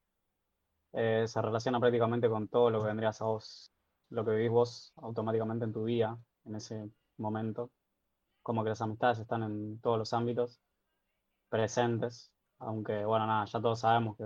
eh, 0.92 1.24
se 1.28 1.42
relaciona 1.42 1.80
prácticamente 1.80 2.28
con 2.28 2.48
todo 2.48 2.70
lo 2.70 2.80
que 2.80 2.88
vendrías 2.88 3.20
a 3.22 3.26
vos, 3.26 3.72
lo 4.10 4.24
que 4.24 4.32
vivís 4.32 4.50
vos 4.50 4.92
automáticamente 4.96 5.64
en 5.64 5.72
tu 5.72 5.84
vida, 5.84 6.18
en 6.44 6.56
ese 6.56 6.90
momento. 7.18 7.70
Como 8.46 8.62
que 8.62 8.70
las 8.70 8.80
amistades 8.80 9.18
están 9.18 9.42
en 9.42 9.80
todos 9.80 9.98
los 9.98 10.12
ámbitos 10.12 10.60
presentes, 11.48 12.32
aunque, 12.60 13.04
bueno, 13.04 13.26
nada, 13.26 13.44
ya 13.46 13.60
todos 13.60 13.80
sabemos 13.80 14.16
que 14.16 14.24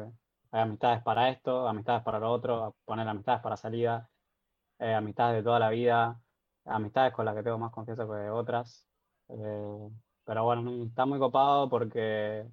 hay 0.50 0.60
amistades 0.62 1.02
para 1.02 1.30
esto, 1.30 1.66
amistades 1.66 2.02
para 2.02 2.18
lo 2.18 2.30
otro, 2.30 2.76
poner 2.84 3.08
amistades 3.08 3.40
para 3.42 3.56
salida, 3.56 4.10
eh, 4.78 4.94
amistades 4.94 5.36
de 5.38 5.42
toda 5.44 5.58
la 5.58 5.70
vida, 5.70 6.20
amistades 6.66 7.14
con 7.14 7.24
las 7.26 7.34
que 7.34 7.42
tengo 7.42 7.58
más 7.58 7.72
confianza 7.72 8.04
que 8.06 8.30
otras. 8.30 8.86
Eh, 9.28 9.90
pero 10.24 10.44
bueno, 10.44 10.84
está 10.84 11.06
muy 11.06 11.18
copado 11.18 11.70
porque, 11.70 12.46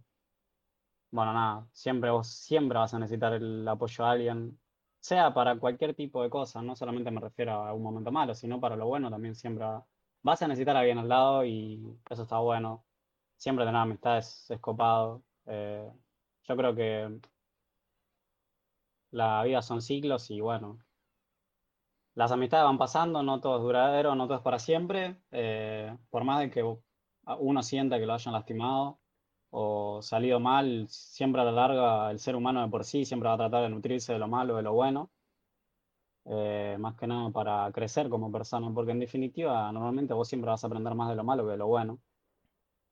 bueno, 1.11 1.33
nada, 1.33 1.67
siempre 1.73 2.09
vos 2.11 2.27
siempre 2.29 2.77
vas 2.77 2.93
a 2.93 2.99
necesitar 2.99 3.33
el 3.33 3.67
apoyo 3.67 4.03
de 4.05 4.09
alguien, 4.09 4.59
sea 4.99 5.33
para 5.33 5.57
cualquier 5.59 5.95
tipo 5.95 6.23
de 6.23 6.29
cosa, 6.29 6.61
no 6.61 6.75
solamente 6.77 7.11
me 7.11 7.21
refiero 7.21 7.51
a 7.53 7.73
un 7.73 7.83
momento 7.83 8.11
malo, 8.11 8.33
sino 8.35 8.59
para 8.59 8.75
lo 8.77 8.87
bueno 8.87 9.09
también 9.09 9.35
siempre 9.35 9.65
vas 10.27 10.41
a 10.41 10.47
necesitar 10.47 10.75
a 10.75 10.81
alguien 10.81 10.97
al 10.99 11.07
lado 11.07 11.45
y 11.45 11.97
eso 12.09 12.23
está 12.23 12.37
bueno. 12.39 12.85
Siempre 13.37 13.65
tener 13.65 13.79
amistades 13.81 14.45
es 14.49 14.59
copado. 14.59 15.23
Eh, 15.45 15.89
yo 16.43 16.57
creo 16.57 16.75
que 16.75 17.19
la 19.11 19.43
vida 19.43 19.61
son 19.61 19.81
ciclos 19.81 20.29
y 20.31 20.41
bueno, 20.41 20.79
las 22.15 22.31
amistades 22.31 22.65
van 22.65 22.77
pasando, 22.77 23.23
no 23.23 23.39
todo 23.39 23.57
es 23.57 23.63
duradero, 23.63 24.15
no 24.15 24.27
todo 24.27 24.37
es 24.37 24.43
para 24.43 24.59
siempre, 24.59 25.21
eh, 25.31 25.95
por 26.09 26.23
más 26.25 26.39
de 26.39 26.49
que 26.51 26.63
uno 27.39 27.63
sienta 27.63 27.99
que 27.99 28.05
lo 28.05 28.13
hayan 28.13 28.33
lastimado 28.33 28.99
o 29.51 30.01
salido 30.01 30.39
mal, 30.39 30.87
siempre 30.89 31.41
a 31.41 31.45
la 31.45 31.51
larga 31.53 32.11
el 32.11 32.19
ser 32.19 32.35
humano 32.35 32.61
de 32.61 32.69
por 32.69 32.83
sí 32.83 33.05
siempre 33.05 33.29
va 33.29 33.35
a 33.35 33.37
tratar 33.37 33.63
de 33.63 33.69
nutrirse 33.69 34.13
de 34.13 34.19
lo 34.19 34.27
malo, 34.27 34.57
de 34.57 34.63
lo 34.63 34.73
bueno, 34.73 35.09
eh, 36.29 36.77
más 36.79 36.95
que 36.95 37.07
nada 37.07 37.29
para 37.31 37.71
crecer 37.71 38.09
como 38.09 38.31
persona, 38.31 38.71
porque 38.73 38.91
en 38.91 38.99
definitiva 38.99 39.71
normalmente 39.71 40.13
vos 40.13 40.27
siempre 40.27 40.49
vas 40.51 40.63
a 40.63 40.67
aprender 40.67 40.93
más 40.95 41.09
de 41.09 41.15
lo 41.15 41.23
malo 41.23 41.45
que 41.45 41.51
de 41.51 41.57
lo 41.57 41.67
bueno. 41.67 41.99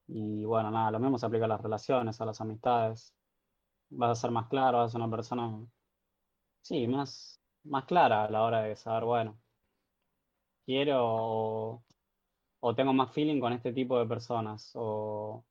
Y 0.08 0.46
bueno, 0.46 0.72
nada, 0.72 0.92
lo 0.92 1.00
mismo 1.00 1.18
se 1.18 1.26
aplica 1.26 1.46
a 1.46 1.48
las 1.48 1.62
relaciones, 1.62 2.22
a 2.22 2.26
las 2.26 2.40
amistades. 2.42 3.16
Vas 3.90 4.12
a 4.20 4.22
ser 4.22 4.32
más 4.32 4.48
claro, 4.50 4.80
vas 4.80 4.90
a 4.90 4.92
ser 4.94 5.02
una 5.02 5.12
persona, 5.16 5.68
sí, 6.62 6.88
más, 6.88 7.42
más 7.64 7.86
clara 7.86 8.26
a 8.26 8.30
la 8.32 8.44
hora 8.44 8.62
de 8.64 8.76
saber, 8.76 9.06
bueno, 9.06 9.40
quiero 10.66 10.98
o, 11.06 11.86
o 12.62 12.76
tengo 12.76 12.94
más 12.94 13.14
feeling 13.14 13.40
con 13.40 13.54
este 13.54 13.74
tipo 13.74 14.00
de 14.00 14.08
personas, 14.08 14.72
o 14.76 15.46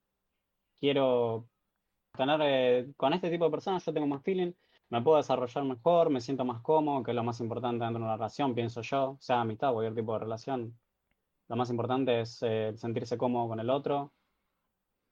quiero 0.80 1.48
tener, 2.16 2.40
eh, 2.42 2.94
con 2.96 3.12
este 3.14 3.30
tipo 3.30 3.46
de 3.46 3.50
personas 3.50 3.84
yo 3.84 3.94
tengo 3.94 4.06
más 4.06 4.22
feeling, 4.22 4.52
me 4.94 5.02
puedo 5.02 5.16
desarrollar 5.16 5.64
mejor, 5.64 6.08
me 6.08 6.20
siento 6.20 6.44
más 6.44 6.60
cómodo, 6.60 7.02
que 7.02 7.10
es 7.10 7.16
lo 7.16 7.24
más 7.24 7.40
importante 7.40 7.84
dentro 7.84 7.98
de 7.98 8.04
una 8.04 8.16
relación, 8.16 8.54
pienso 8.54 8.80
yo, 8.80 9.16
sea 9.18 9.40
amistad 9.40 9.70
o 9.70 9.74
cualquier 9.74 9.94
tipo 9.96 10.12
de 10.12 10.20
relación. 10.20 10.78
Lo 11.48 11.56
más 11.56 11.68
importante 11.68 12.20
es 12.20 12.38
eh, 12.42 12.72
sentirse 12.76 13.18
cómodo 13.18 13.48
con 13.48 13.58
el 13.58 13.70
otro. 13.70 14.12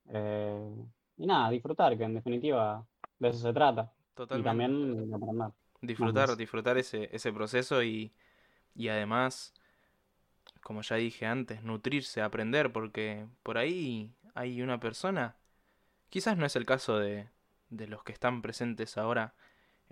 Eh, 0.09 0.71
y 1.17 1.27
nada, 1.27 1.51
disfrutar, 1.51 1.99
que 1.99 2.05
en 2.05 2.15
definitiva 2.15 2.87
de 3.19 3.29
eso 3.29 3.39
se 3.39 3.53
trata. 3.53 3.93
Totalmente. 4.15 4.41
Y 4.41 4.45
también 4.45 5.15
aprender. 5.15 5.51
Disfrutar, 5.81 6.29
más. 6.29 6.39
disfrutar 6.39 6.79
ese, 6.79 7.09
ese 7.13 7.33
proceso 7.33 7.83
y, 7.83 8.13
y 8.77 8.87
además, 8.87 9.53
como 10.63 10.83
ya 10.83 10.95
dije 10.95 11.27
antes, 11.27 11.65
nutrirse, 11.65 12.23
aprender, 12.23 12.73
porque 12.73 13.27
por 13.43 13.59
ahí 13.59 14.15
hay 14.35 14.63
una 14.63 14.79
persona, 14.79 15.35
quizás 16.09 16.37
no 16.37 16.47
es 16.47 16.55
el 16.55 16.67
caso 16.67 17.01
de, 17.01 17.29
de 17.69 17.89
los 17.89 18.05
que 18.05 18.13
están 18.13 18.43
presentes 18.43 18.97
ahora 18.97 19.35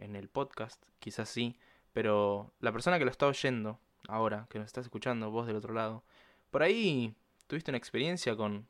en 0.01 0.17
el 0.17 0.29
podcast, 0.29 0.83
quizás 0.99 1.29
sí, 1.29 1.57
pero 1.93 2.53
la 2.61 2.73
persona 2.73 2.99
que 2.99 3.05
lo 3.05 3.11
está 3.11 3.27
oyendo 3.27 3.79
ahora, 4.09 4.47
que 4.51 4.59
nos 4.59 4.67
estás 4.67 4.87
escuchando, 4.87 5.31
vos 5.31 5.47
del 5.47 5.57
otro 5.57 5.73
lado, 5.73 6.03
por 6.51 6.63
ahí 6.63 7.15
tuviste 7.47 7.71
una 7.71 7.79
experiencia 7.79 8.37
con 8.37 8.67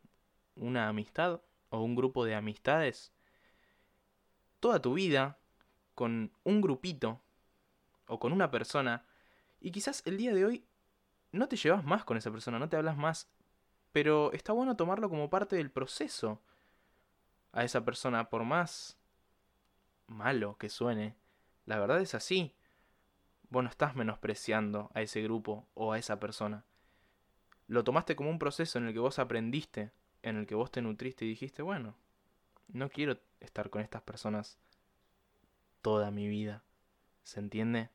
una 0.56 0.88
amistad 0.88 1.40
o 1.70 1.80
un 1.80 1.94
grupo 1.94 2.24
de 2.24 2.34
amistades 2.34 3.12
toda 4.60 4.80
tu 4.80 4.94
vida 4.94 5.38
con 5.94 6.30
un 6.44 6.60
grupito 6.60 7.20
o 8.06 8.18
con 8.20 8.32
una 8.32 8.50
persona 8.50 9.04
y 9.60 9.72
quizás 9.72 10.02
el 10.06 10.16
día 10.16 10.32
de 10.32 10.44
hoy 10.44 10.64
no 11.32 11.48
te 11.48 11.56
llevas 11.56 11.84
más 11.84 12.04
con 12.04 12.16
esa 12.16 12.30
persona, 12.30 12.58
no 12.58 12.68
te 12.68 12.76
hablas 12.76 12.96
más, 12.96 13.28
pero 13.92 14.32
está 14.32 14.52
bueno 14.52 14.76
tomarlo 14.76 15.08
como 15.08 15.30
parte 15.30 15.56
del 15.56 15.70
proceso 15.70 16.40
a 17.52 17.64
esa 17.64 17.84
persona 17.84 18.30
por 18.30 18.44
más 18.44 18.96
malo 20.06 20.56
que 20.58 20.68
suene. 20.68 21.16
La 21.70 21.78
verdad 21.78 22.00
es 22.00 22.16
así. 22.16 22.52
Vos 23.48 23.62
no 23.62 23.70
estás 23.70 23.94
menospreciando 23.94 24.90
a 24.92 25.02
ese 25.02 25.22
grupo 25.22 25.68
o 25.74 25.92
a 25.92 26.00
esa 26.00 26.18
persona. 26.18 26.64
Lo 27.68 27.84
tomaste 27.84 28.16
como 28.16 28.28
un 28.28 28.40
proceso 28.40 28.80
en 28.80 28.88
el 28.88 28.92
que 28.92 28.98
vos 28.98 29.20
aprendiste, 29.20 29.92
en 30.22 30.36
el 30.36 30.48
que 30.48 30.56
vos 30.56 30.72
te 30.72 30.82
nutriste 30.82 31.24
y 31.24 31.28
dijiste, 31.28 31.62
bueno, 31.62 31.94
no 32.66 32.88
quiero 32.88 33.20
estar 33.38 33.70
con 33.70 33.82
estas 33.82 34.02
personas 34.02 34.58
toda 35.80 36.10
mi 36.10 36.26
vida. 36.26 36.64
¿Se 37.22 37.38
entiende? 37.38 37.90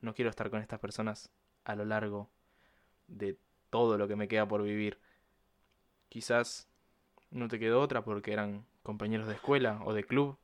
No 0.00 0.12
quiero 0.12 0.28
estar 0.28 0.50
con 0.50 0.60
estas 0.60 0.80
personas 0.80 1.30
a 1.62 1.76
lo 1.76 1.84
largo 1.84 2.28
de 3.06 3.38
todo 3.70 3.96
lo 3.96 4.08
que 4.08 4.16
me 4.16 4.26
queda 4.26 4.48
por 4.48 4.64
vivir. 4.64 4.98
Quizás 6.08 6.66
no 7.30 7.46
te 7.46 7.60
quedó 7.60 7.80
otra 7.80 8.02
porque 8.02 8.32
eran 8.32 8.66
compañeros 8.82 9.28
de 9.28 9.34
escuela 9.34 9.82
o 9.84 9.92
de 9.92 10.02
club 10.02 10.36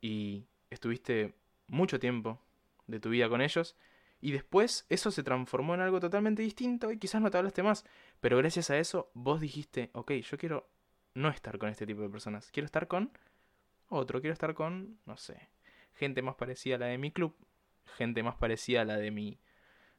y 0.00 0.46
estuviste 0.70 1.34
mucho 1.68 1.98
tiempo 1.98 2.40
de 2.86 3.00
tu 3.00 3.10
vida 3.10 3.28
con 3.28 3.40
ellos 3.40 3.76
y 4.20 4.32
después 4.32 4.86
eso 4.88 5.10
se 5.10 5.22
transformó 5.22 5.74
en 5.74 5.80
algo 5.80 6.00
totalmente 6.00 6.42
distinto 6.42 6.90
y 6.92 6.98
quizás 6.98 7.20
no 7.22 7.30
te 7.30 7.38
hablaste 7.38 7.62
más, 7.62 7.84
pero 8.20 8.38
gracias 8.38 8.70
a 8.70 8.78
eso 8.78 9.10
vos 9.14 9.40
dijiste, 9.40 9.90
ok, 9.92 10.12
yo 10.12 10.38
quiero 10.38 10.68
no 11.14 11.28
estar 11.28 11.58
con 11.58 11.68
este 11.70 11.86
tipo 11.86 12.02
de 12.02 12.08
personas, 12.10 12.50
quiero 12.50 12.66
estar 12.66 12.88
con 12.88 13.10
otro, 13.88 14.20
quiero 14.20 14.34
estar 14.34 14.54
con, 14.54 14.98
no 15.06 15.16
sé, 15.16 15.48
gente 15.94 16.22
más 16.22 16.36
parecida 16.36 16.76
a 16.76 16.78
la 16.78 16.86
de 16.86 16.98
mi 16.98 17.10
club, 17.12 17.34
gente 17.96 18.22
más 18.22 18.36
parecida 18.36 18.82
a 18.82 18.84
la 18.84 18.96
de 18.98 19.10
mi, 19.10 19.38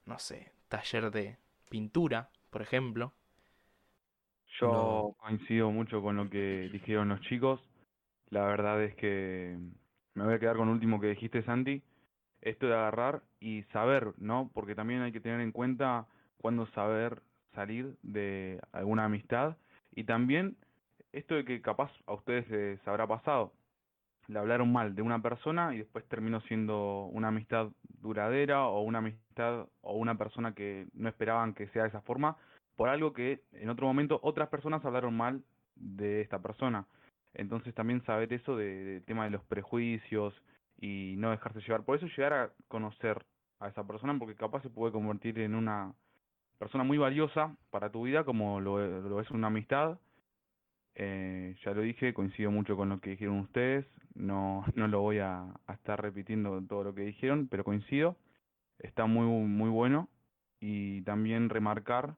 no 0.06 0.20
sé, 0.20 0.54
taller 0.70 1.12
de 1.12 1.38
pintura, 1.70 2.32
por 2.52 2.62
ejemplo. 2.62 3.14
Yo 4.60 4.70
No. 4.72 5.16
coincido 5.20 5.72
mucho 5.72 6.02
con 6.02 6.18
lo 6.18 6.30
que 6.30 6.70
dijeron 6.72 7.10
los 7.10 7.22
chicos. 7.22 7.62
La 8.30 8.46
verdad 8.46 8.84
es 8.84 8.96
que 8.96 9.58
me 10.18 10.26
voy 10.26 10.34
a 10.34 10.40
quedar 10.40 10.58
con 10.58 10.70
último 10.70 11.00
que 11.00 11.10
dijiste, 11.10 11.44
Santi. 11.44 11.84
Esto 12.42 12.66
de 12.66 12.74
agarrar 12.74 13.22
y 13.40 13.62
saber, 13.72 14.14
¿no? 14.18 14.50
Porque 14.52 14.74
también 14.74 15.02
hay 15.04 15.12
que 15.12 15.20
tener 15.20 15.42
en 15.42 15.52
cuenta 15.52 16.08
cuándo 16.40 16.66
saber 16.68 17.22
salir 17.54 17.96
de 18.02 18.60
alguna 18.72 19.06
amistad. 19.06 19.58
Y 19.94 20.06
también 20.06 20.58
esto 21.14 21.36
de 21.36 21.46
que 21.46 21.62
capaz 21.62 21.92
a 22.08 22.14
ustedes 22.14 22.50
les 22.50 22.88
habrá 22.88 23.06
pasado. 23.06 23.54
Le 24.28 24.40
hablaron 24.40 24.72
mal 24.74 24.96
de 24.96 25.04
una 25.04 25.22
persona 25.22 25.76
y 25.76 25.78
después 25.78 26.04
terminó 26.08 26.42
siendo 26.42 27.06
una 27.14 27.28
amistad 27.28 27.68
duradera 28.02 28.66
o 28.66 28.82
una 28.82 28.98
amistad 28.98 29.68
o 29.82 29.98
una 29.98 30.18
persona 30.18 30.56
que 30.56 30.88
no 30.94 31.10
esperaban 31.10 31.54
que 31.54 31.68
sea 31.68 31.84
de 31.84 31.90
esa 31.90 32.02
forma 32.02 32.38
por 32.76 32.90
algo 32.90 33.14
que 33.14 33.44
en 33.52 33.70
otro 33.70 33.86
momento 33.86 34.20
otras 34.24 34.50
personas 34.50 34.84
hablaron 34.84 35.16
mal 35.16 35.44
de 35.76 36.22
esta 36.22 36.40
persona. 36.40 36.88
Entonces 37.34 37.74
también 37.76 38.04
saber 38.06 38.32
eso 38.34 38.56
de- 38.56 38.84
del 38.84 39.04
tema 39.06 39.26
de 39.26 39.32
los 39.32 39.44
prejuicios 39.46 40.34
y 40.80 41.16
no 41.18 41.32
dejarse 41.32 41.62
llevar. 41.62 41.84
Por 41.84 41.98
eso 41.98 42.08
llegar 42.08 42.34
a 42.34 42.52
conocer 42.68 43.26
a 43.60 43.68
esa 43.70 43.86
persona, 43.86 44.18
porque 44.20 44.36
capaz 44.36 44.62
se 44.64 44.70
puede 44.70 44.92
convertir 44.94 45.40
en 45.40 45.56
una 45.56 45.94
persona 46.60 46.84
muy 46.84 46.98
valiosa 46.98 47.56
para 47.72 47.92
tu 47.92 48.04
vida, 48.04 48.24
como 48.24 48.60
lo, 48.62 49.02
lo 49.02 49.22
es 49.22 49.30
una 49.32 49.48
amistad. 49.48 50.00
Eh, 50.96 51.56
ya 51.64 51.74
lo 51.74 51.82
dije, 51.82 52.14
coincido 52.14 52.50
mucho 52.52 52.76
con 52.76 52.90
lo 52.90 53.00
que 53.00 53.12
dijeron 53.12 53.40
ustedes, 53.40 53.86
no, 54.16 54.66
no 54.76 54.88
lo 54.88 55.02
voy 55.02 55.20
a, 55.20 55.42
a 55.68 55.74
estar 55.74 56.02
repitiendo 56.02 56.62
todo 56.64 56.86
lo 56.86 56.96
que 56.96 57.02
dijeron, 57.02 57.48
pero 57.50 57.64
coincido, 57.64 58.18
está 58.80 59.06
muy, 59.06 59.26
muy 59.28 59.70
bueno 59.70 60.10
y 60.60 61.02
también 61.04 61.50
remarcar 61.50 62.16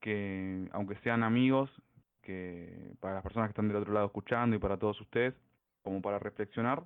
que 0.00 0.68
aunque 0.72 0.96
sean 0.96 1.22
amigos, 1.22 1.70
que 2.28 2.92
para 3.00 3.14
las 3.14 3.22
personas 3.22 3.48
que 3.48 3.52
están 3.52 3.68
del 3.68 3.78
otro 3.78 3.94
lado 3.94 4.04
escuchando 4.04 4.54
y 4.54 4.58
para 4.58 4.76
todos 4.76 5.00
ustedes, 5.00 5.34
como 5.82 6.02
para 6.02 6.18
reflexionar, 6.18 6.84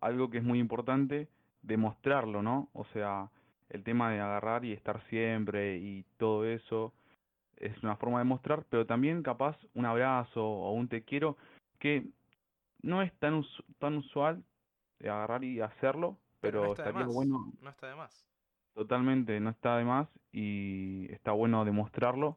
algo 0.00 0.28
que 0.28 0.38
es 0.38 0.44
muy 0.44 0.58
importante, 0.58 1.28
demostrarlo, 1.62 2.42
¿no? 2.42 2.68
O 2.72 2.84
sea, 2.86 3.30
el 3.68 3.84
tema 3.84 4.10
de 4.10 4.18
agarrar 4.18 4.64
y 4.64 4.72
estar 4.72 5.00
siempre 5.08 5.76
y 5.76 6.04
todo 6.16 6.44
eso 6.44 6.92
es 7.58 7.80
una 7.84 7.94
forma 7.94 8.18
de 8.18 8.24
mostrar, 8.24 8.64
pero 8.68 8.86
también 8.86 9.22
capaz 9.22 9.56
un 9.74 9.86
abrazo 9.86 10.44
o 10.44 10.72
un 10.72 10.88
te 10.88 11.02
quiero 11.04 11.36
que 11.78 12.04
no 12.82 13.02
es 13.02 13.12
tan, 13.20 13.34
usu- 13.34 13.64
tan 13.78 13.98
usual 13.98 14.42
de 14.98 15.10
agarrar 15.10 15.44
y 15.44 15.60
hacerlo, 15.60 16.16
Pero 16.40 16.58
pero 16.58 16.64
no 16.64 16.72
está 16.72 16.82
de 16.82 16.88
estaría 16.88 17.06
más. 17.06 17.14
bueno 17.14 17.52
No 17.62 17.70
está 17.70 17.86
de 17.86 17.94
más. 17.94 18.24
Totalmente, 18.74 19.38
no 19.38 19.50
está 19.50 19.76
de 19.76 19.84
más 19.84 20.08
y 20.32 21.06
está 21.12 21.30
bueno 21.30 21.64
demostrarlo 21.64 22.36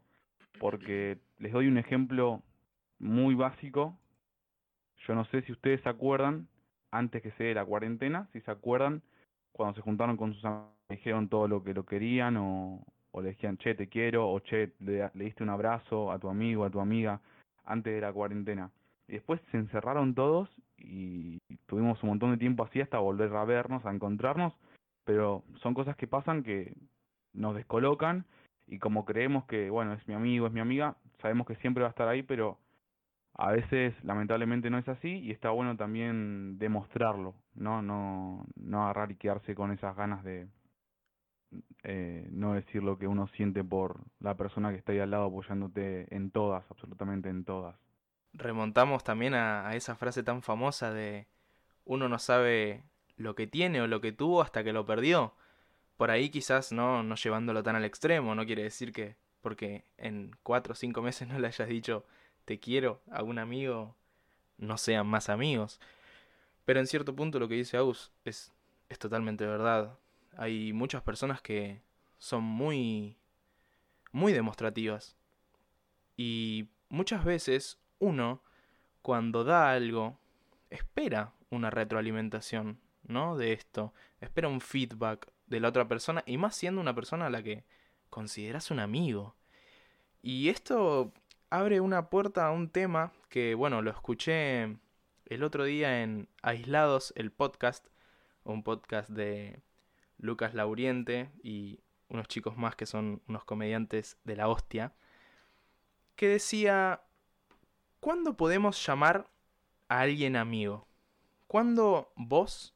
porque 0.62 1.18
les 1.40 1.52
doy 1.52 1.68
un 1.68 1.80
ejemplo 1.80 2.44
muy 3.00 3.34
básico. 3.34 3.98
Yo 5.08 5.16
no 5.16 5.26
sé 5.26 5.42
si 5.42 5.52
ustedes 5.52 5.82
se 5.82 5.90
acuerdan, 5.90 6.48
antes 6.92 7.24
que 7.24 7.32
se 7.32 7.46
dé 7.46 7.56
la 7.56 7.66
cuarentena, 7.66 8.30
si 8.32 8.42
se 8.42 8.52
acuerdan 8.52 9.02
cuando 9.54 9.74
se 9.74 9.82
juntaron 9.82 10.18
con 10.18 10.36
sus 10.36 10.46
amigos, 10.46 10.70
dijeron 10.88 11.30
todo 11.30 11.48
lo 11.48 11.64
que 11.64 11.74
lo 11.74 11.84
querían 11.84 12.38
o, 12.38 12.86
o 13.10 13.22
le 13.24 13.30
decían, 13.30 13.58
che, 13.58 13.74
te 13.74 13.88
quiero, 13.88 14.30
o 14.30 14.40
che, 14.42 14.74
le, 14.80 15.10
le 15.16 15.26
diste 15.26 15.42
un 15.42 15.50
abrazo 15.50 16.12
a 16.12 16.20
tu 16.20 16.30
amigo, 16.30 16.64
a 16.64 16.70
tu 16.70 16.80
amiga, 16.80 17.20
antes 17.66 17.92
de 17.96 18.02
la 18.02 18.14
cuarentena. 18.14 18.70
Y 19.08 19.14
después 19.14 19.42
se 19.50 19.58
encerraron 19.58 20.14
todos 20.14 20.48
y 20.78 21.40
tuvimos 21.66 22.02
un 22.04 22.10
montón 22.10 22.32
de 22.32 22.38
tiempo 22.38 22.64
así 22.64 22.82
hasta 22.82 23.00
volver 23.00 23.36
a 23.36 23.46
vernos, 23.46 23.84
a 23.84 23.92
encontrarnos 23.92 24.54
pero 25.04 25.44
son 25.62 25.74
cosas 25.74 25.96
que 25.96 26.08
pasan 26.08 26.44
que 26.44 26.74
nos 27.34 27.56
descolocan 27.56 28.26
y 28.68 28.80
como 28.80 29.06
creemos 29.06 29.46
que, 29.46 29.70
bueno, 29.70 29.94
es 29.94 30.08
mi 30.08 30.14
amigo, 30.14 30.48
es 30.48 30.54
mi 30.54 30.60
amiga, 30.60 30.96
sabemos 31.22 31.48
que 31.48 31.56
siempre 31.56 31.82
va 31.82 31.88
a 31.88 31.92
estar 31.92 32.08
ahí, 32.08 32.24
pero 32.24 32.58
a 33.34 33.52
veces 33.52 33.94
lamentablemente 34.04 34.70
no 34.70 34.78
es 34.78 34.88
así 34.88 35.20
y 35.20 35.32
está 35.32 35.50
bueno 35.50 35.78
también 35.78 36.58
demostrarlo, 36.60 37.36
¿no? 37.56 37.82
No, 37.82 38.46
no 38.56 38.84
agarrar 38.84 39.12
y 39.12 39.16
quedarse 39.16 39.56
con 39.56 39.72
esas 39.72 39.96
ganas 39.96 40.24
de 40.24 40.48
eh, 41.84 42.28
no 42.32 42.54
decir 42.54 42.84
lo 42.84 42.98
que 42.98 43.08
uno 43.08 43.28
siente 43.28 43.64
por 43.64 44.02
la 44.20 44.36
persona 44.36 44.72
que 44.72 44.78
está 44.78 44.92
ahí 44.92 45.00
al 45.00 45.12
lado 45.12 45.26
apoyándote 45.26 46.14
en 46.16 46.32
todas, 46.32 46.64
absolutamente 46.70 47.30
en 47.30 47.44
todas. 47.44 47.76
Remontamos 48.34 49.04
también 49.04 49.34
a, 49.34 49.68
a 49.68 49.76
esa 49.76 49.96
frase 49.96 50.24
tan 50.24 50.42
famosa 50.42 50.94
de 50.94 51.28
uno 51.84 52.08
no 52.08 52.20
sabe 52.20 52.84
lo 53.18 53.36
que 53.36 53.48
tiene 53.48 53.82
o 53.82 53.88
lo 53.88 54.02
que 54.02 54.12
tuvo 54.12 54.42
hasta 54.42 54.64
que 54.64 54.74
lo 54.74 54.86
perdió. 54.86 55.34
Por 56.02 56.10
ahí 56.10 56.32
quizás 56.32 56.72
no, 56.72 57.04
no 57.04 57.14
llevándolo 57.14 57.62
tan 57.62 57.76
al 57.76 57.86
extremo, 57.86 58.34
no 58.34 58.44
quiere 58.44 58.64
decir 58.64 58.92
que 58.92 59.18
porque 59.40 59.86
en 59.98 60.36
cuatro 60.42 60.72
o 60.72 60.76
cinco 60.76 61.04
meses 61.04 61.28
no 61.28 61.38
le 61.38 61.46
hayas 61.46 61.70
dicho 61.70 62.08
te 62.44 62.60
quiero 62.60 63.04
a 63.12 63.22
un 63.22 63.38
amigo, 63.38 63.96
no 64.58 64.80
sean 64.80 65.06
más 65.06 65.30
amigos. 65.30 65.80
Pero 66.66 66.80
en 66.80 66.88
cierto 66.88 67.16
punto 67.16 67.38
lo 67.38 67.48
que 67.48 67.54
dice 67.54 67.78
Aus 67.78 68.12
es, 68.26 68.52
es 68.90 68.98
totalmente 68.98 69.46
verdad. 69.46 69.96
Hay 70.38 70.74
muchas 70.74 71.04
personas 71.04 71.40
que 71.40 71.84
son 72.18 72.42
muy, 72.42 73.16
muy 74.12 74.34
demostrativas. 74.34 75.16
Y 76.18 76.68
muchas 76.90 77.24
veces 77.24 77.78
uno, 78.00 78.42
cuando 79.04 79.44
da 79.44 79.70
algo, 79.70 80.18
espera 80.72 81.32
una 81.52 81.70
retroalimentación, 81.70 82.80
¿no? 83.04 83.38
De 83.38 83.54
esto. 83.54 83.94
Espera 84.20 84.48
un 84.48 84.62
feedback 84.62 85.32
de 85.52 85.60
la 85.60 85.68
otra 85.68 85.88
persona 85.88 86.24
y 86.26 86.38
más 86.38 86.56
siendo 86.56 86.80
una 86.80 86.96
persona 86.96 87.28
a 87.28 87.30
la 87.30 87.44
que 87.44 87.66
consideras 88.10 88.72
un 88.72 88.80
amigo. 88.80 89.36
Y 90.24 90.48
esto 90.48 91.12
abre 91.50 91.82
una 91.82 92.10
puerta 92.10 92.48
a 92.48 92.52
un 92.52 92.70
tema 92.70 93.12
que, 93.30 93.54
bueno, 93.54 93.82
lo 93.82 93.92
escuché 93.92 94.78
el 95.26 95.44
otro 95.44 95.66
día 95.66 96.04
en 96.04 96.30
Aislados, 96.42 97.14
el 97.18 97.32
podcast, 97.32 97.86
un 98.46 98.64
podcast 98.64 99.10
de 99.10 99.62
Lucas 100.18 100.54
Lauriente 100.54 101.30
y 101.44 101.82
unos 102.08 102.30
chicos 102.30 102.56
más 102.56 102.78
que 102.78 102.86
son 102.86 103.22
unos 103.28 103.44
comediantes 103.44 104.18
de 104.24 104.38
la 104.38 104.48
hostia, 104.48 104.94
que 106.16 106.30
decía, 106.30 107.02
¿cuándo 108.00 108.38
podemos 108.38 108.86
llamar 108.86 109.28
a 109.90 110.00
alguien 110.00 110.38
amigo? 110.38 110.88
¿Cuándo 111.48 112.14
vos, 112.16 112.74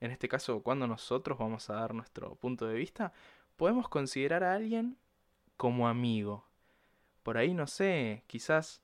en 0.00 0.10
este 0.10 0.28
caso, 0.28 0.62
cuando 0.62 0.86
nosotros 0.86 1.38
vamos 1.38 1.68
a 1.70 1.74
dar 1.74 1.94
nuestro 1.94 2.34
punto 2.36 2.66
de 2.66 2.74
vista, 2.74 3.12
podemos 3.56 3.88
considerar 3.88 4.44
a 4.44 4.54
alguien 4.54 4.96
como 5.56 5.88
amigo? 5.88 6.44
Por 7.22 7.36
ahí, 7.36 7.54
no 7.54 7.66
sé, 7.66 8.24
quizás 8.26 8.82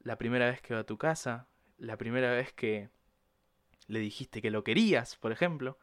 la 0.00 0.16
primera 0.16 0.46
vez 0.50 0.60
que 0.60 0.74
va 0.74 0.80
a 0.80 0.86
tu 0.86 0.98
casa, 0.98 1.46
la 1.78 1.96
primera 1.96 2.32
vez 2.32 2.52
que 2.52 2.90
le 3.86 4.00
dijiste 4.00 4.42
que 4.42 4.50
lo 4.50 4.64
querías, 4.64 5.16
por 5.16 5.32
ejemplo. 5.32 5.78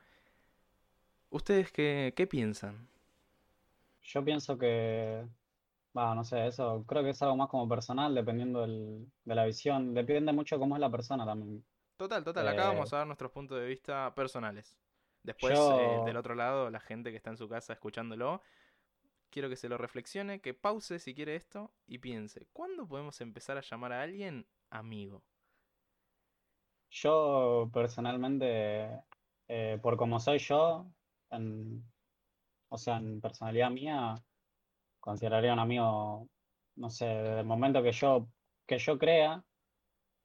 ¿Ustedes 1.30 1.72
qué, 1.72 2.14
qué 2.16 2.28
piensan? 2.28 2.88
Yo 4.04 4.24
pienso 4.24 4.58
que, 4.58 5.26
va, 5.98 6.14
no 6.14 6.24
sé, 6.24 6.48
eso 6.48 6.84
creo 6.88 7.04
que 7.04 7.10
es 7.12 7.22
algo 7.22 7.36
más 7.36 7.50
como 7.50 7.68
personal, 7.68 8.14
dependiendo 8.14 8.66
de 8.66 9.36
la 9.36 9.46
visión. 9.46 9.94
Depende 9.94 10.32
mucho 10.34 10.60
cómo 10.60 10.76
es 10.76 10.82
la 10.82 10.92
persona 10.92 11.26
también. 11.26 11.64
Total, 11.98 12.24
total, 12.24 12.48
acá 12.48 12.66
Eh, 12.66 12.68
vamos 12.68 12.92
a 12.94 12.98
dar 12.98 13.08
nuestros 13.08 13.32
puntos 13.32 13.60
de 13.60 13.66
vista 13.68 14.14
personales. 14.16 14.78
Después, 15.24 15.70
Yo- 15.70 15.74
eh, 15.74 16.02
del 16.04 16.18
otro 16.18 16.36
lado, 16.36 16.70
la 16.70 16.80
gente 16.80 17.12
que 17.12 17.18
está 17.18 17.30
en 17.32 17.38
su 17.38 17.48
casa 17.50 17.74
escuchándolo, 17.74 18.42
quiero 19.32 19.50
que 19.50 19.58
se 19.58 19.70
lo 19.70 19.78
reflexione, 19.78 20.42
que 20.42 20.54
pause 20.54 21.00
si 21.00 21.16
quiere 21.16 21.36
esto 21.36 21.74
y 21.88 22.00
piense, 22.00 22.48
¿cuándo 22.54 22.88
podemos 22.88 23.22
empezar 23.22 23.58
a 23.58 23.62
llamar 23.62 23.94
a 23.94 24.02
alguien 24.04 24.48
amigo? 24.72 25.24
Yo 26.90 27.70
personalmente, 27.74 28.90
eh, 29.48 29.80
por 29.82 29.98
como 29.98 30.20
soy 30.20 30.40
yo, 30.40 30.88
en- 31.32 31.84
o 32.70 32.78
sea, 32.78 32.98
en 32.98 33.22
personalidad 33.22 33.72
mía, 33.72 34.16
consideraría 35.02 35.54
un 35.54 35.60
amigo, 35.60 36.30
no 36.78 36.90
sé, 36.92 37.06
desde 37.08 37.42
el 37.42 37.46
momento 37.48 37.84
que 37.84 37.92
yo, 37.94 38.30
que 38.68 38.80
yo 38.80 38.98
crea, 39.00 39.46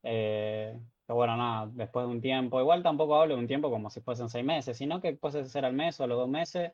eh, 0.04 0.80
bueno, 1.14 1.36
nada, 1.36 1.70
después 1.72 2.06
de 2.06 2.12
un 2.12 2.20
tiempo, 2.20 2.60
igual 2.60 2.82
tampoco 2.82 3.20
hablo 3.20 3.34
de 3.34 3.40
un 3.40 3.46
tiempo 3.46 3.70
como 3.70 3.90
si 3.90 4.00
fuesen 4.00 4.28
seis 4.28 4.44
meses, 4.44 4.76
sino 4.76 5.00
que 5.00 5.14
puede 5.14 5.44
ser 5.46 5.64
al 5.64 5.72
mes 5.74 5.98
o 6.00 6.04
a 6.04 6.06
los 6.06 6.18
dos 6.18 6.28
meses, 6.28 6.72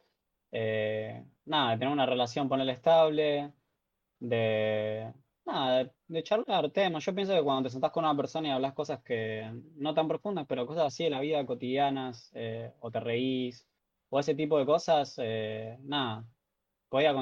eh, 0.53 1.25
nada, 1.45 1.73
de 1.73 1.79
tener 1.79 1.93
una 1.93 2.07
relación, 2.07 2.49
ponerle 2.49 2.73
estable, 2.73 3.53
de, 4.21 5.13
nada, 5.45 5.91
de, 6.09 6.23
charlar 6.23 6.71
temas. 6.71 7.05
Yo 7.05 7.15
pienso 7.15 7.35
que 7.35 7.43
cuando 7.43 7.65
te 7.65 7.71
sentás 7.73 7.91
con 7.93 8.05
una 8.05 8.17
persona 8.17 8.49
y 8.49 8.51
hablas 8.51 8.75
cosas 8.75 9.03
que 9.03 9.51
no 9.77 9.95
tan 9.95 10.09
profundas, 10.09 10.47
pero 10.49 10.67
cosas 10.67 10.87
así 10.87 11.05
de 11.05 11.11
la 11.11 11.21
vida 11.21 11.45
cotidianas, 11.47 12.31
eh, 12.35 12.73
o 12.81 12.91
te 12.91 13.01
reís, 13.01 13.67
o 14.11 14.21
ese 14.21 14.35
tipo 14.35 14.59
de 14.59 14.67
cosas, 14.67 15.17
eh, 15.23 15.79
nada, 15.83 16.25
podría, 16.89 17.15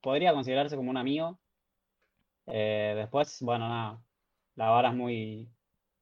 podría 0.00 0.32
considerarse 0.34 0.76
como 0.76 0.90
un 0.90 0.96
amigo. 0.98 1.38
Eh, 2.46 2.94
después, 2.96 3.40
bueno, 3.42 3.68
nada, 3.68 4.02
la 4.54 4.70
vara 4.70 4.90
es 4.90 4.94
muy, 4.94 5.50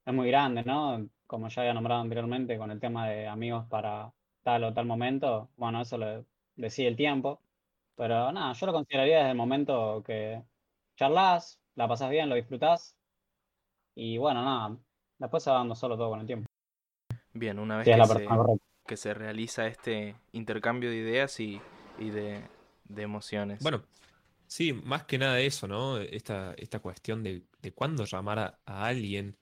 es 0.04 0.14
muy 0.14 0.28
grande, 0.28 0.62
¿no? 0.64 1.08
Como 1.26 1.48
ya 1.48 1.62
había 1.62 1.74
nombrado 1.74 2.00
anteriormente 2.02 2.58
con 2.58 2.70
el 2.70 2.80
tema 2.80 3.08
de 3.08 3.26
amigos 3.26 3.66
para 3.68 4.12
tal 4.42 4.64
o 4.64 4.74
tal 4.74 4.86
momento, 4.86 5.48
bueno, 5.56 5.80
eso 5.80 5.96
lo 5.96 6.24
decide 6.56 6.88
el 6.88 6.96
tiempo. 6.96 7.40
Pero 7.96 8.32
nada, 8.32 8.52
yo 8.54 8.66
lo 8.66 8.72
consideraría 8.72 9.18
desde 9.18 9.30
el 9.30 9.36
momento 9.36 10.02
que 10.04 10.42
charlas, 10.96 11.60
la 11.76 11.88
pasás 11.88 12.10
bien, 12.10 12.28
lo 12.28 12.34
disfrutás. 12.34 12.96
Y 13.94 14.18
bueno, 14.18 14.42
nada, 14.44 14.76
después 15.18 15.42
se 15.42 15.50
va 15.50 15.58
dando 15.58 15.76
solo 15.76 15.96
todo 15.96 16.10
con 16.10 16.20
el 16.20 16.26
tiempo. 16.26 16.46
Bien, 17.32 17.58
una 17.58 17.78
vez 17.78 17.86
es 17.86 17.94
que 17.94 17.98
la 17.98 18.06
se, 18.06 18.26
que 18.86 18.96
se 18.96 19.14
realiza 19.14 19.66
este 19.66 20.16
intercambio 20.32 20.90
de 20.90 20.96
ideas 20.96 21.38
y, 21.40 21.60
y 21.98 22.10
de, 22.10 22.42
de 22.84 23.02
emociones. 23.02 23.62
Bueno, 23.62 23.84
sí, 24.46 24.72
más 24.72 25.04
que 25.04 25.18
nada 25.18 25.38
eso, 25.40 25.68
¿no? 25.68 25.98
Esta, 25.98 26.54
esta 26.54 26.80
cuestión 26.80 27.22
de, 27.22 27.44
de 27.62 27.72
cuándo 27.72 28.04
llamar 28.04 28.38
a, 28.40 28.58
a 28.66 28.86
alguien 28.86 29.36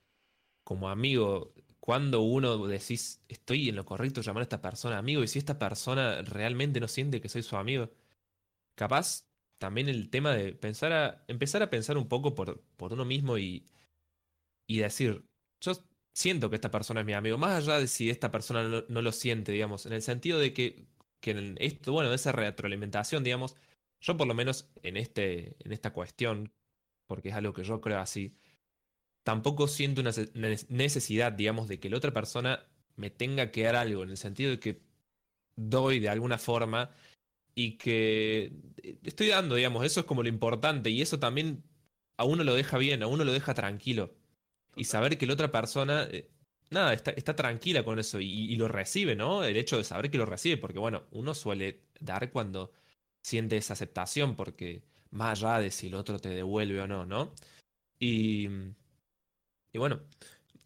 como 0.63 0.89
amigo, 0.89 1.53
cuando 1.79 2.21
uno 2.21 2.67
decís, 2.67 3.23
estoy 3.27 3.69
en 3.69 3.75
lo 3.75 3.85
correcto 3.85 4.21
llamar 4.21 4.41
a 4.41 4.43
esta 4.43 4.61
persona 4.61 4.97
amigo, 4.97 5.23
y 5.23 5.27
si 5.27 5.39
esta 5.39 5.59
persona 5.59 6.21
realmente 6.21 6.79
no 6.79 6.87
siente 6.87 7.21
que 7.21 7.29
soy 7.29 7.43
su 7.43 7.57
amigo, 7.57 7.91
capaz 8.75 9.25
también 9.57 9.89
el 9.89 10.09
tema 10.09 10.33
de 10.35 10.53
pensar 10.53 10.93
a, 10.93 11.25
empezar 11.27 11.63
a 11.63 11.69
pensar 11.69 11.97
un 11.97 12.07
poco 12.09 12.35
por, 12.35 12.61
por 12.77 12.93
uno 12.93 13.05
mismo 13.05 13.37
y, 13.37 13.65
y 14.67 14.79
decir, 14.79 15.25
yo 15.61 15.73
siento 16.13 16.49
que 16.49 16.55
esta 16.55 16.71
persona 16.71 17.01
es 17.01 17.05
mi 17.05 17.13
amigo, 17.13 17.37
más 17.37 17.57
allá 17.67 17.79
de 17.79 17.87
si 17.87 18.09
esta 18.09 18.31
persona 18.31 18.85
no, 18.87 19.01
lo 19.01 19.11
siente, 19.11 19.51
digamos, 19.51 19.85
en 19.85 19.93
el 19.93 20.01
sentido 20.01 20.39
de 20.39 20.53
que, 20.53 20.87
que 21.19 21.31
en 21.31 21.57
esto, 21.59 21.93
bueno, 21.93 22.13
esa 22.13 22.31
retroalimentación, 22.31 23.23
digamos, 23.23 23.55
yo 24.01 24.17
por 24.17 24.27
lo 24.27 24.33
menos 24.33 24.69
en, 24.83 24.97
este, 24.97 25.55
en 25.65 25.73
esta 25.73 25.93
cuestión, 25.93 26.53
porque 27.07 27.29
es 27.29 27.35
algo 27.35 27.53
que 27.53 27.63
yo 27.63 27.81
creo 27.81 27.99
así, 27.99 28.37
tampoco 29.23 29.67
siento 29.67 30.01
una 30.01 30.11
necesidad, 30.69 31.31
digamos, 31.31 31.67
de 31.67 31.79
que 31.79 31.89
la 31.89 31.97
otra 31.97 32.13
persona 32.13 32.65
me 32.95 33.09
tenga 33.09 33.51
que 33.51 33.63
dar 33.63 33.75
algo, 33.75 34.03
en 34.03 34.09
el 34.11 34.17
sentido 34.17 34.51
de 34.51 34.59
que 34.59 34.81
doy 35.55 35.99
de 35.99 36.09
alguna 36.09 36.37
forma 36.37 36.91
y 37.55 37.77
que 37.77 38.53
eh, 38.83 38.97
estoy 39.03 39.27
dando, 39.27 39.55
digamos, 39.55 39.85
eso 39.85 40.01
es 40.01 40.05
como 40.05 40.23
lo 40.23 40.29
importante 40.29 40.89
y 40.89 41.01
eso 41.01 41.19
también 41.19 41.63
a 42.17 42.25
uno 42.25 42.43
lo 42.43 42.55
deja 42.55 42.77
bien, 42.77 43.03
a 43.03 43.07
uno 43.07 43.23
lo 43.23 43.33
deja 43.33 43.53
tranquilo. 43.53 44.15
Y 44.75 44.85
saber 44.85 45.17
que 45.17 45.27
la 45.27 45.33
otra 45.33 45.51
persona, 45.51 46.07
eh, 46.11 46.29
nada, 46.69 46.93
está, 46.93 47.11
está 47.11 47.35
tranquila 47.35 47.83
con 47.83 47.99
eso 47.99 48.19
y, 48.19 48.27
y 48.29 48.55
lo 48.57 48.67
recibe, 48.67 49.15
¿no? 49.15 49.43
El 49.43 49.57
hecho 49.57 49.77
de 49.77 49.83
saber 49.83 50.11
que 50.11 50.17
lo 50.17 50.25
recibe, 50.25 50.57
porque 50.57 50.79
bueno, 50.79 51.03
uno 51.11 51.33
suele 51.35 51.81
dar 51.99 52.31
cuando 52.31 52.71
siente 53.21 53.57
esa 53.57 53.73
aceptación, 53.73 54.35
porque 54.35 54.83
más 55.11 55.43
allá 55.43 55.59
de 55.59 55.71
si 55.71 55.87
el 55.87 55.95
otro 55.95 56.19
te 56.19 56.29
devuelve 56.29 56.81
o 56.81 56.87
no, 56.87 57.05
¿no? 57.05 57.33
Y, 57.99 58.49
y 59.73 59.79
bueno, 59.79 60.01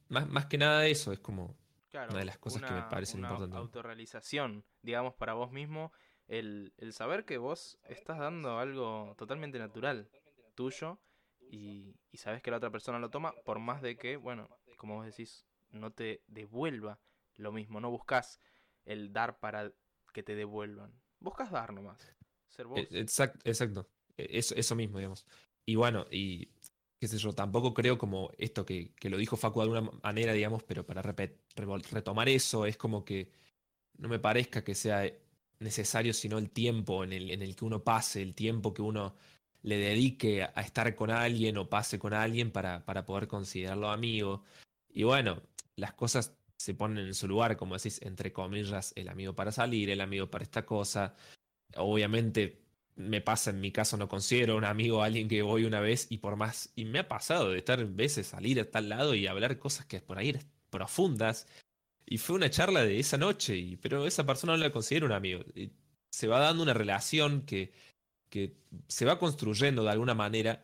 más, 0.10 0.28
más 0.30 0.48
que 0.48 0.58
nada 0.60 0.88
eso, 0.88 1.12
es 1.14 1.20
como 1.20 1.56
Claro, 1.90 2.12
una 2.12 2.20
de 2.20 2.26
las 2.26 2.38
cosas 2.40 2.64
que 2.64 2.74
me 2.74 2.84
parecen 2.84 3.20
una 3.20 3.22
importantes. 3.22 3.52
autorrealización, 3.52 4.66
digamos, 4.82 5.14
para 5.16 5.34
vos 5.34 5.52
mismo, 5.52 5.92
el, 6.28 6.74
el 6.78 6.92
saber 6.94 7.24
que 7.26 7.38
vos 7.38 7.80
estás 7.86 8.20
dando 8.20 8.60
algo 8.60 9.16
totalmente 9.18 9.58
natural, 9.58 10.10
tuyo, 10.56 11.00
y, 11.50 11.96
y 12.12 12.18
sabes 12.18 12.42
que 12.42 12.52
la 12.52 12.58
otra 12.58 12.72
persona 12.72 13.00
lo 13.00 13.10
toma, 13.10 13.34
por 13.46 13.60
más 13.60 13.82
de 13.82 13.98
que, 13.98 14.18
bueno, 14.18 14.50
como 14.76 14.96
vos 14.96 15.06
decís, 15.06 15.46
no 15.70 15.92
te 15.92 16.24
devuelva 16.28 17.00
lo 17.36 17.52
mismo, 17.54 17.80
no 17.80 17.90
buscas 17.90 18.42
el 18.86 19.14
dar 19.14 19.40
para 19.40 19.72
que 20.14 20.24
te 20.24 20.36
devuelvan, 20.36 20.94
buscas 21.20 21.52
dar 21.52 21.72
nomás, 21.74 22.14
ser 22.50 22.68
vos. 22.68 23.02
Exacto, 23.04 23.40
exacto. 23.50 23.90
E- 24.18 24.28
Eso, 24.40 24.56
eso 24.56 24.76
mismo, 24.76 24.98
digamos. 25.00 25.26
Y 25.66 25.76
bueno, 25.76 26.06
y 26.12 26.50
qué 27.00 27.08
sé 27.08 27.18
yo, 27.18 27.34
tampoco 27.34 27.74
creo 27.74 27.98
como 27.98 28.32
esto 28.38 28.66
que, 28.66 28.94
que 28.96 29.10
lo 29.10 29.18
dijo 29.18 29.38
Facu 29.38 29.60
de 29.60 29.64
alguna 29.64 29.92
manera, 30.04 30.34
digamos, 30.34 30.64
pero 30.64 30.86
para 30.86 31.02
retomar 31.02 32.30
eso, 32.30 32.66
es 32.66 32.78
como 32.78 33.06
que 33.06 33.32
no 33.98 34.10
me 34.10 34.20
parezca 34.20 34.64
que 34.64 34.76
sea 34.76 35.12
necesario 35.60 36.14
sino 36.14 36.38
el 36.38 36.52
tiempo 36.52 37.04
en 37.04 37.14
el, 37.14 37.32
en 37.32 37.42
el 37.42 37.56
que 37.56 37.66
uno 37.66 37.84
pase, 37.84 38.22
el 38.22 38.36
tiempo 38.36 38.74
que 38.74 38.82
uno 38.82 39.16
le 39.64 39.78
dedique 39.78 40.44
a 40.44 40.62
estar 40.62 40.96
con 40.96 41.10
alguien 41.12 41.58
o 41.58 41.70
pase 41.70 42.00
con 42.00 42.14
alguien 42.14 42.52
para, 42.52 42.86
para 42.86 43.06
poder 43.06 43.28
considerarlo 43.28 43.90
amigo. 43.90 44.44
Y 44.90 45.04
bueno, 45.04 45.42
las 45.76 45.94
cosas 45.94 46.38
se 46.58 46.74
ponen 46.74 47.06
en 47.06 47.14
su 47.14 47.28
lugar, 47.28 47.58
como 47.58 47.76
decís, 47.76 48.02
entre 48.02 48.32
comillas, 48.32 48.94
el 48.96 49.10
amigo 49.10 49.34
para 49.36 49.52
salir, 49.52 49.90
el 49.90 50.02
amigo 50.02 50.30
para 50.30 50.44
esta 50.44 50.66
cosa. 50.66 51.16
Obviamente 51.76 52.67
me 52.98 53.22
pasa 53.22 53.52
en 53.52 53.62
mi 53.62 53.72
caso, 53.72 53.96
no 53.98 54.10
considero 54.10 54.58
un 54.58 54.66
amigo 54.66 55.02
a 55.02 55.06
alguien 55.06 55.28
que 55.28 55.42
voy 55.44 55.66
una 55.66 55.80
vez 55.80 56.08
y 56.10 56.18
por 56.18 56.36
más, 56.36 56.72
y 56.76 56.86
me 56.86 57.00
ha 57.00 57.08
pasado 57.08 57.52
de 57.52 57.60
estar 57.60 57.86
veces 57.86 58.28
salir 58.28 58.60
a 58.60 58.70
tal 58.70 58.90
lado 58.90 59.16
y 59.16 59.28
hablar 59.28 59.60
cosas 59.60 59.86
que 59.86 60.02
por 60.02 60.18
ahí 60.18 60.30
eran 60.30 60.44
profundas. 60.70 61.48
Y 62.06 62.18
fue 62.18 62.36
una 62.36 62.50
charla 62.50 62.84
de 62.84 63.00
esa 63.00 63.18
noche, 63.18 63.56
y, 63.58 63.76
pero 63.78 64.08
esa 64.08 64.26
persona 64.26 64.54
no 64.54 64.64
la 64.64 64.72
considero 64.72 65.06
un 65.06 65.12
amigo. 65.12 65.42
Y 65.56 65.72
se 66.10 66.28
va 66.28 66.40
dando 66.40 66.64
una 66.64 66.74
relación 66.74 67.42
que, 67.44 67.72
que 68.30 68.56
se 68.88 69.06
va 69.06 69.20
construyendo 69.20 69.84
de 69.84 69.92
alguna 69.92 70.14
manera 70.16 70.64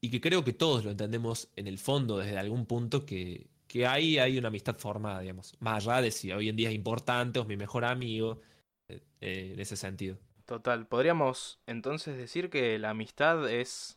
y 0.00 0.10
que 0.10 0.20
creo 0.20 0.44
que 0.44 0.52
todos 0.52 0.84
lo 0.84 0.90
entendemos 0.90 1.50
en 1.56 1.66
el 1.66 1.78
fondo 1.78 2.18
desde 2.18 2.38
algún 2.38 2.66
punto 2.66 3.04
que, 3.04 3.50
que 3.66 3.86
ahí 3.86 4.18
hay 4.18 4.38
una 4.38 4.48
amistad 4.48 4.76
formada, 4.76 5.20
digamos. 5.20 5.54
Más 5.60 5.86
allá 5.86 6.02
de 6.02 6.10
si 6.10 6.32
hoy 6.32 6.48
en 6.48 6.56
día 6.56 6.70
es 6.70 6.74
importante 6.74 7.38
o 7.38 7.42
es 7.42 7.48
mi 7.48 7.56
mejor 7.56 7.84
amigo, 7.84 8.40
eh, 8.88 9.02
eh, 9.20 9.50
en 9.54 9.60
ese 9.60 9.76
sentido. 9.76 10.18
Total, 10.50 10.84
podríamos 10.84 11.60
entonces 11.66 12.16
decir 12.16 12.50
que 12.50 12.76
la 12.80 12.90
amistad 12.90 13.48
es 13.48 13.96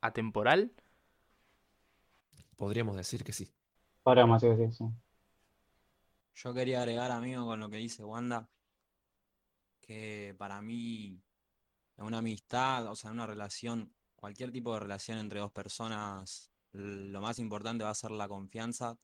atemporal. 0.00 0.72
Podríamos 2.56 2.96
decir 2.96 3.22
que 3.22 3.32
sí. 3.32 3.52
Podríamos 4.02 4.42
decir 4.42 4.58
que 4.58 4.72
sí, 4.72 4.78
sí. 4.78 4.84
Yo 6.34 6.52
quería 6.54 6.80
agregar, 6.80 7.12
amigo, 7.12 7.46
con 7.46 7.60
lo 7.60 7.70
que 7.70 7.76
dice 7.76 8.02
Wanda, 8.02 8.48
que 9.80 10.34
para 10.36 10.60
mí 10.60 11.22
en 11.96 12.04
una 12.04 12.18
amistad, 12.18 12.84
o 12.88 12.96
sea, 12.96 13.10
en 13.10 13.14
una 13.18 13.28
relación, 13.28 13.94
cualquier 14.16 14.50
tipo 14.50 14.74
de 14.74 14.80
relación 14.80 15.18
entre 15.18 15.38
dos 15.38 15.52
personas, 15.52 16.50
lo 16.72 17.20
más 17.20 17.38
importante 17.38 17.84
va 17.84 17.90
a 17.90 17.94
ser 17.94 18.10
la 18.10 18.26
confianza. 18.26 18.98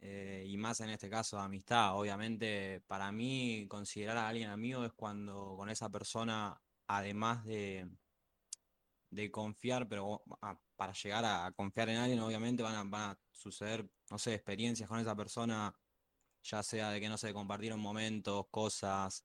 Eh, 0.00 0.44
y 0.46 0.56
más 0.56 0.80
en 0.80 0.90
este 0.90 1.10
caso 1.10 1.36
de 1.36 1.42
amistad. 1.44 1.96
Obviamente, 1.96 2.82
para 2.86 3.10
mí, 3.12 3.66
considerar 3.68 4.16
a 4.18 4.28
alguien 4.28 4.50
amigo 4.50 4.84
es 4.84 4.92
cuando 4.92 5.54
con 5.56 5.68
esa 5.70 5.88
persona, 5.90 6.60
además 6.86 7.44
de, 7.44 7.88
de 9.10 9.30
confiar, 9.30 9.88
pero 9.88 10.22
para 10.76 10.92
llegar 10.92 11.24
a, 11.24 11.52
confiar 11.52 11.88
en 11.88 11.96
alguien, 11.96 12.20
obviamente 12.20 12.62
van 12.62 12.74
a, 12.76 12.84
van 12.84 13.10
a 13.10 13.18
suceder, 13.32 13.88
no 14.10 14.18
sé, 14.18 14.34
experiencias 14.34 14.88
con 14.88 15.00
esa 15.00 15.16
persona, 15.16 15.74
ya 16.42 16.62
sea 16.62 16.90
de 16.90 17.00
que, 17.00 17.08
no 17.08 17.18
sé, 17.18 17.32
compartieron 17.32 17.80
momentos, 17.80 18.46
cosas, 18.50 19.24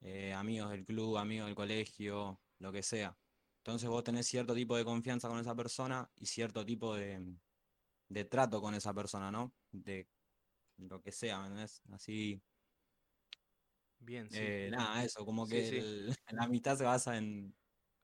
eh, 0.00 0.32
amigos 0.32 0.70
del 0.70 0.84
club, 0.84 1.16
amigos 1.18 1.46
del 1.46 1.54
colegio, 1.54 2.40
lo 2.58 2.72
que 2.72 2.82
sea. 2.82 3.16
Entonces 3.58 3.88
vos 3.88 4.02
tenés 4.02 4.26
cierto 4.26 4.54
tipo 4.54 4.76
de 4.76 4.84
confianza 4.84 5.28
con 5.28 5.38
esa 5.38 5.54
persona 5.54 6.10
y 6.16 6.26
cierto 6.26 6.64
tipo 6.66 6.96
de, 6.96 7.22
de 8.12 8.24
trato 8.24 8.60
con 8.60 8.74
esa 8.74 8.94
persona, 8.94 9.30
¿no? 9.30 9.52
De 9.72 10.08
lo 10.78 11.02
que 11.02 11.12
sea, 11.12 11.40
¿me? 11.40 11.82
Así, 11.92 12.42
Bien, 14.00 14.28
sí. 14.30 14.56
eh, 14.56 14.70
nada, 14.70 15.04
eso, 15.04 15.24
como 15.24 15.48
que 15.48 15.68
sí. 15.68 15.78
el- 15.78 16.16
la 16.30 16.44
amistad 16.44 16.76
se 16.76 16.84
basa 16.84 17.16
en, 17.16 17.54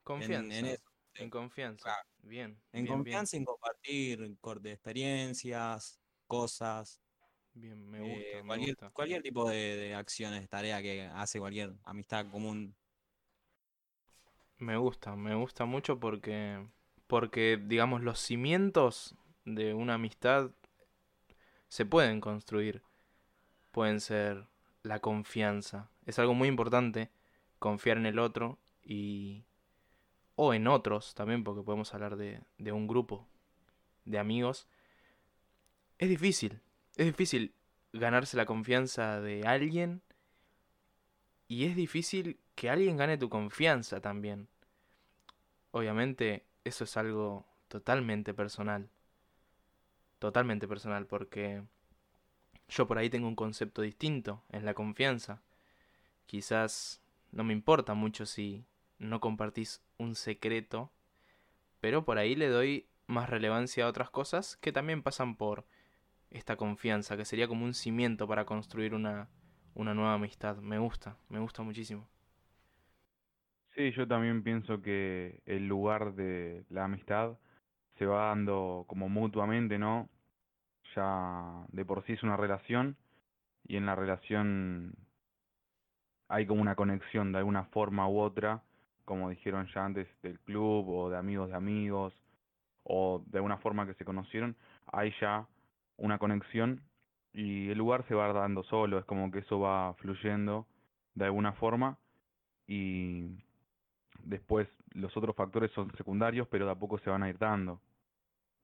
Confianza. 0.03 0.51
en 0.53 0.66
eso. 0.66 0.85
En 1.16 1.31
confianza. 1.31 1.85
Claro. 1.85 2.09
Bien. 2.23 2.61
En 2.73 2.87
bien, 2.87 3.05
bien. 3.05 3.27
confianza, 3.27 3.37
en 3.37 3.44
compartir 3.44 4.37
corte 4.40 4.68
de 4.68 4.75
experiencias, 4.75 6.01
cosas, 6.27 7.01
Bien, 7.53 7.87
me 7.90 8.01
eh, 8.01 8.03
gusta, 8.03 8.42
me 8.42 8.57
cualquier, 8.57 8.77
gusta. 8.77 8.92
cualquier 8.92 9.23
tipo 9.23 9.49
de, 9.49 9.57
de 9.77 9.94
acciones, 9.94 10.49
tarea 10.49 10.83
que 10.83 11.03
hace 11.07 11.38
cualquier 11.40 11.75
amistad 11.85 12.27
común. 12.31 12.77
Me 14.59 14.77
gusta, 14.77 15.14
me 15.16 15.35
gusta 15.35 15.64
mucho 15.64 15.99
porque, 16.01 16.66
porque, 17.07 17.59
digamos, 17.64 18.03
los 18.03 18.18
cimientos 18.21 19.14
de 19.44 19.74
una 19.74 19.94
amistad 19.94 20.51
se 21.68 21.85
pueden 21.85 22.20
construir. 22.20 22.83
Pueden 23.70 24.01
ser 24.01 24.46
la 24.83 25.01
confianza. 25.01 25.90
Es 26.07 26.18
algo 26.18 26.35
muy 26.35 26.48
importante 26.48 27.11
confiar 27.59 27.96
en 27.98 28.07
el 28.07 28.18
otro 28.18 28.59
y... 28.83 29.44
o 30.37 30.55
en 30.55 30.66
otros 30.66 31.14
también, 31.14 31.44
porque 31.44 31.62
podemos 31.62 31.92
hablar 31.94 32.16
de, 32.16 32.40
de 32.57 32.72
un 32.72 32.87
grupo 32.87 33.27
de 34.05 34.18
amigos. 34.18 34.68
Es 35.98 36.09
difícil, 36.09 36.61
es 36.96 37.07
difícil 37.07 37.55
ganarse 37.92 38.37
la 38.37 38.46
confianza 38.46 39.20
de 39.20 39.46
alguien 39.46 40.03
y 41.48 41.64
es 41.64 41.74
difícil 41.74 42.38
que 42.55 42.70
alguien 42.70 42.96
gane 42.96 43.18
tu 43.18 43.29
confianza 43.29 44.01
también. 44.01 44.48
Obviamente 45.70 46.44
eso 46.64 46.85
es 46.85 46.96
algo 46.96 47.46
totalmente 47.68 48.35
personal. 48.35 48.88
Totalmente 50.18 50.66
personal 50.66 51.07
porque 51.07 51.62
yo 52.68 52.87
por 52.87 52.98
ahí 52.98 53.11
tengo 53.11 53.28
un 53.28 53.37
concepto 53.37 53.83
distinto 53.83 54.42
en 54.50 54.64
la 54.64 54.74
confianza. 54.74 55.42
Quizás 56.26 57.00
no 57.33 57.44
me 57.44 57.52
importa 57.52 57.94
mucho 57.94 58.26
si 58.26 58.64
no 58.98 59.20
compartís 59.20 59.83
un 59.96 60.14
secreto, 60.14 60.90
pero 61.81 62.04
por 62.04 62.18
ahí 62.18 62.35
le 62.35 62.48
doy 62.48 62.87
más 63.07 63.31
relevancia 63.31 63.85
a 63.85 63.88
otras 63.88 64.11
cosas 64.11 64.57
que 64.59 64.72
también 64.72 65.02
pasan 65.02 65.37
por 65.37 65.66
esta 66.31 66.57
confianza, 66.57 67.16
que 67.16 67.24
sería 67.24 67.48
como 67.48 67.64
un 67.64 67.74
cimiento 67.74 68.28
para 68.28 68.44
construir 68.44 68.94
una, 68.94 69.28
una 69.74 69.94
nueva 69.94 70.14
amistad. 70.14 70.57
Me 70.59 70.78
gusta, 70.78 71.16
me 71.28 71.38
gusta 71.40 71.62
muchísimo. 71.62 72.09
Sí, 73.74 73.92
yo 73.92 74.07
también 74.09 74.42
pienso 74.42 74.83
que 74.83 75.40
el 75.46 75.68
lugar 75.68 76.14
de 76.14 76.64
la 76.68 76.85
amistad 76.85 77.38
se 77.98 78.06
va 78.06 78.28
dando 78.28 78.84
como 78.87 79.08
mutuamente, 79.08 79.78
¿no? 79.78 80.08
Ya 80.94 81.66
de 81.68 81.84
por 81.84 82.04
sí 82.04 82.14
es 82.14 82.22
una 82.22 82.37
relación 82.37 82.96
y 83.66 83.76
en 83.76 83.87
la 83.87 83.94
relación 83.94 84.94
hay 86.28 86.46
como 86.46 86.62
una 86.62 86.74
conexión 86.74 87.32
de 87.32 87.38
alguna 87.38 87.64
forma 87.64 88.08
u 88.08 88.20
otra, 88.20 88.62
como 89.04 89.30
dijeron 89.30 89.66
ya 89.74 89.84
antes 89.84 90.08
del 90.22 90.38
club 90.40 90.88
o 90.88 91.11
de 91.11 91.16
amigos 91.16 91.48
de 91.48 91.56
amigos 91.56 92.14
o 92.84 93.22
de 93.26 93.38
alguna 93.38 93.58
forma 93.58 93.87
que 93.87 93.94
se 93.94 94.04
conocieron, 94.04 94.56
hay 94.87 95.12
ya 95.20 95.46
una 95.96 96.18
conexión 96.18 96.82
y 97.32 97.70
el 97.70 97.78
lugar 97.78 98.06
se 98.08 98.14
va 98.14 98.32
dando 98.32 98.62
solo, 98.64 98.98
es 98.98 99.04
como 99.04 99.30
que 99.30 99.40
eso 99.40 99.61
va 99.61 99.94
fluyendo 99.94 100.66
de 101.14 101.26
alguna 101.26 101.52
forma 101.52 101.98
y 102.66 103.38
después 104.24 104.68
los 104.94 105.16
otros 105.16 105.34
factores 105.37 105.70
son 105.72 105.94
secundarios, 105.96 106.48
pero 106.48 106.66
de 106.66 106.72
a 106.72 106.74
poco 106.74 106.98
se 106.98 107.11
van 107.11 107.22
a 107.22 107.28
ir 107.28 107.38
dando. 107.38 107.80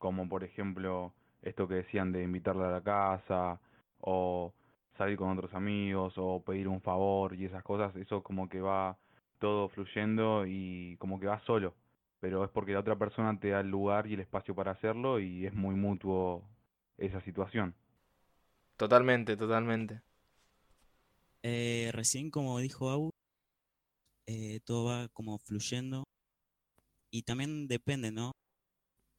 Como 0.04 0.28
por 0.28 0.44
ejemplo 0.44 1.14
esto 1.40 1.66
que 1.66 1.76
decían 1.76 2.12
de 2.12 2.22
invitarla 2.22 2.68
a 2.68 2.72
la 2.72 2.82
casa 2.82 3.58
o 4.00 4.52
salir 4.98 5.16
con 5.16 5.30
otros 5.30 5.54
amigos 5.54 6.12
o 6.18 6.42
pedir 6.44 6.68
un 6.68 6.82
favor 6.82 7.34
y 7.34 7.46
esas 7.46 7.62
cosas, 7.62 7.96
eso 7.96 8.22
como 8.22 8.46
que 8.50 8.60
va 8.60 8.98
todo 9.38 9.70
fluyendo 9.70 10.44
y 10.46 10.98
como 10.98 11.18
que 11.18 11.26
va 11.26 11.40
solo, 11.46 11.74
pero 12.20 12.44
es 12.44 12.50
porque 12.50 12.74
la 12.74 12.80
otra 12.80 12.96
persona 12.96 13.40
te 13.40 13.48
da 13.48 13.60
el 13.60 13.70
lugar 13.70 14.06
y 14.06 14.12
el 14.12 14.20
espacio 14.20 14.54
para 14.54 14.72
hacerlo 14.72 15.20
y 15.20 15.46
es 15.46 15.54
muy 15.54 15.74
mutuo 15.74 16.46
esa 16.98 17.22
situación. 17.22 17.74
Totalmente, 18.76 19.38
totalmente. 19.38 20.02
Eh, 21.42 21.88
recién, 21.94 22.30
como 22.30 22.58
dijo 22.58 22.90
Au, 22.90 23.08
eh, 24.26 24.60
todo 24.66 24.84
va 24.84 25.08
como 25.14 25.38
fluyendo 25.38 26.04
y 27.10 27.22
también 27.22 27.68
depende, 27.68 28.12
¿no? 28.12 28.33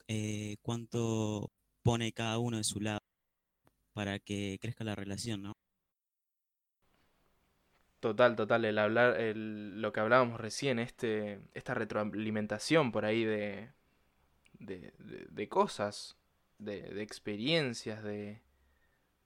Eh, 0.07 0.57
cuánto 0.61 1.51
pone 1.83 2.11
cada 2.13 2.39
uno 2.39 2.57
de 2.57 2.63
su 2.63 2.79
lado 2.81 2.99
para 3.93 4.19
que 4.19 4.59
crezca 4.61 4.83
la 4.85 4.95
relación, 4.95 5.43
¿no? 5.43 5.53
Total, 7.99 8.35
total, 8.35 8.65
el 8.65 8.77
hablar, 8.77 9.19
el, 9.19 9.81
lo 9.81 9.91
que 9.91 9.99
hablábamos 9.99 10.39
recién, 10.39 10.77
este, 10.79 11.39
esta 11.55 11.73
retroalimentación 11.73 12.91
por 12.91 13.03
ahí 13.05 13.23
de, 13.23 13.71
de, 14.59 14.93
de- 14.99 15.49
cosas, 15.49 16.17
de, 16.59 16.81
de 16.83 17.03
experiencias, 17.03 18.03
de, 18.03 18.41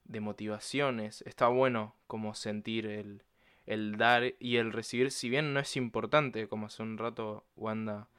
de 0.05 0.19
motivaciones. 0.21 1.23
Está 1.23 1.47
bueno 1.49 1.95
como 2.07 2.35
sentir 2.35 2.87
el, 2.87 3.23
el 3.67 3.97
dar 3.97 4.33
y 4.39 4.57
el 4.57 4.73
recibir, 4.73 5.11
si 5.11 5.29
bien 5.29 5.53
no 5.53 5.59
es 5.61 5.77
importante, 5.77 6.47
como 6.49 6.67
hace 6.67 6.83
un 6.83 6.97
rato 6.97 7.45
Wanda 7.57 8.09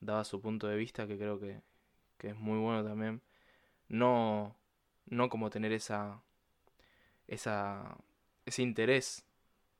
daba 0.00 0.24
su 0.24 0.40
punto 0.42 0.68
de 0.68 0.76
vista, 0.76 1.06
que 1.08 1.18
creo 1.18 1.40
que, 1.40 1.62
que 2.20 2.28
es 2.28 2.36
muy 2.36 2.58
bueno 2.58 2.84
también, 2.84 3.22
no, 3.88 4.54
no 5.06 5.28
como 5.30 5.50
tener 5.50 5.72
esa, 5.72 6.22
esa, 7.26 7.96
ese 8.44 8.62
interés 8.62 9.24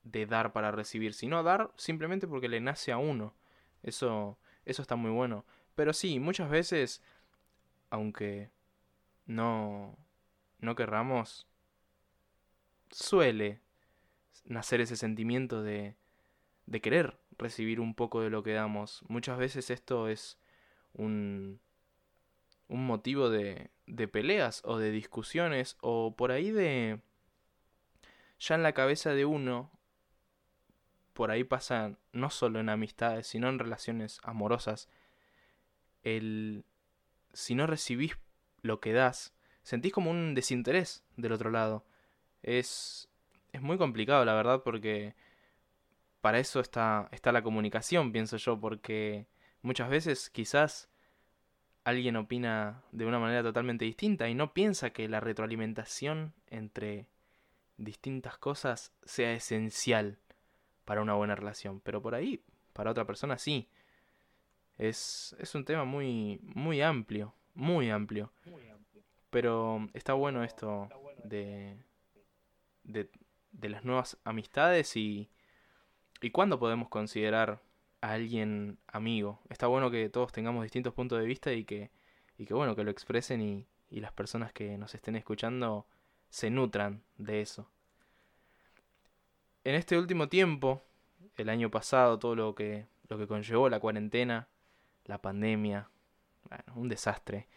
de 0.03 0.27
dar 0.27 0.53
para 0.53 0.73
recibir, 0.73 1.13
sino 1.13 1.43
dar 1.43 1.71
simplemente 1.77 2.27
porque 2.27 2.49
le 2.49 2.61
nace 2.61 2.93
a 2.93 2.99
uno. 2.99 3.35
Eso, 3.83 4.39
eso 4.65 4.83
está 4.83 4.97
muy 4.97 5.11
bueno. 5.11 5.45
Pero 5.75 5.93
sí, 5.93 6.19
muchas 6.19 6.51
veces, 6.51 7.03
aunque 7.91 8.51
no, 9.27 9.97
no 10.61 10.75
querramos, 10.75 11.47
suele 12.91 13.61
nacer 14.47 14.81
ese 14.81 14.97
sentimiento 14.97 15.63
de, 15.63 15.95
de 16.65 16.81
querer 16.81 17.21
recibir 17.37 17.81
un 17.81 17.95
poco 17.95 18.23
de 18.23 18.31
lo 18.31 18.43
que 18.43 18.55
damos. 18.55 19.05
Muchas 19.09 19.39
veces 19.39 19.69
esto 19.71 20.09
es 20.09 20.39
un, 20.95 21.61
un 22.71 22.87
motivo 22.87 23.29
de, 23.29 23.71
de 23.87 24.09
peleas 24.09 24.63
o 24.65 24.79
de 24.79 24.91
discusiones 24.91 25.77
o 25.81 26.15
por 26.17 26.31
ahí 26.31 26.51
de... 26.51 27.01
Ya 28.39 28.55
en 28.55 28.63
la 28.63 28.73
cabeza 28.73 29.11
de 29.11 29.27
uno 29.27 29.71
por 31.13 31.31
ahí 31.31 31.45
pasa 31.45 31.99
no 32.13 32.31
solo 32.31 32.61
en 32.61 32.71
amistades, 32.71 33.27
sino 33.27 33.49
en 33.49 33.59
relaciones 33.59 34.21
amorosas. 34.23 34.89
El 36.03 36.65
si 37.33 37.55
no 37.55 37.67
recibís 37.67 38.17
lo 38.63 38.81
que 38.81 38.93
das, 38.93 39.35
sentís 39.63 39.93
como 39.93 40.11
un 40.11 40.35
desinterés 40.35 41.05
del 41.17 41.33
otro 41.33 41.51
lado. 41.51 41.85
Es 42.43 43.11
es 43.53 43.61
muy 43.61 43.77
complicado, 43.77 44.25
la 44.25 44.35
verdad, 44.35 44.63
porque 44.63 45.15
para 46.21 46.39
eso 46.39 46.61
está 46.61 47.09
está 47.13 47.33
la 47.33 47.43
comunicación, 47.43 48.13
pienso 48.13 48.37
yo, 48.37 48.59
porque 48.61 49.27
muchas 49.61 49.91
veces 49.91 50.31
quizás 50.31 50.89
alguien 51.91 52.17
opina 52.17 52.83
de 52.93 53.07
una 53.07 53.19
manera 53.19 53.43
totalmente 53.43 53.85
distinta 53.85 54.29
y 54.29 54.35
no 54.35 54.53
piensa 54.53 54.91
que 54.91 55.09
la 55.09 55.21
retroalimentación 55.21 56.33
entre 56.49 57.07
distintas 57.77 58.39
cosas 58.39 58.93
sea 59.05 59.33
esencial 59.33 60.19
para 60.85 61.03
una 61.03 61.15
buena 61.15 61.35
relación. 61.35 61.81
Pero 61.81 62.03
por 62.03 62.15
ahí, 62.15 62.43
para 62.73 62.91
otra 62.91 63.05
persona 63.05 63.39
sí. 63.39 63.69
Es, 64.79 65.37
es 65.39 65.55
un 65.55 65.65
tema 65.65 65.85
muy, 65.85 66.41
muy 66.43 66.81
amplio, 66.81 67.35
muy 67.55 67.91
amplio. 67.91 68.33
Pero 69.31 69.89
está 69.93 70.15
bueno 70.15 70.43
esto 70.43 70.89
de, 71.25 71.77
de, 72.85 73.11
de 73.53 73.69
las 73.69 73.85
nuevas 73.85 74.19
amistades 74.25 74.97
y, 74.97 75.31
y 76.23 76.31
cuándo 76.31 76.59
podemos 76.59 76.89
considerar 76.89 77.61
a 78.01 78.13
alguien 78.13 78.79
amigo. 78.87 79.41
Está 79.49 79.67
bueno 79.67 79.91
que 79.91 80.09
todos 80.09 80.33
tengamos 80.33 80.63
distintos 80.63 80.95
puntos 80.95 81.19
de 81.19 81.27
vista 81.27 81.53
y 81.53 81.65
que, 81.65 81.91
y 82.39 82.47
que 82.47 82.55
bueno, 82.55 82.75
que 82.77 82.85
lo 82.85 82.91
expresen 82.91 83.41
y, 83.41 83.67
y 83.91 84.01
las 84.01 84.13
personas 84.13 84.53
que 84.53 84.79
nos 84.79 84.95
estén 84.95 85.17
escuchando 85.17 85.87
se 86.31 86.51
nutran 86.51 87.03
de 87.19 87.41
eso. 87.41 87.69
En 89.65 89.75
este 89.75 89.99
último 89.99 90.29
tiempo, 90.29 90.83
el 91.37 91.49
año 91.49 91.71
pasado, 91.71 92.19
todo 92.19 92.35
lo 92.35 92.55
que, 92.55 92.87
lo 93.09 93.19
que 93.19 93.27
conllevó 93.27 93.69
la 93.69 93.81
cuarentena, 93.81 94.49
la 95.05 95.19
pandemia, 95.19 95.91
bueno, 96.49 96.65
un 96.77 96.89
desastre. 96.89 97.49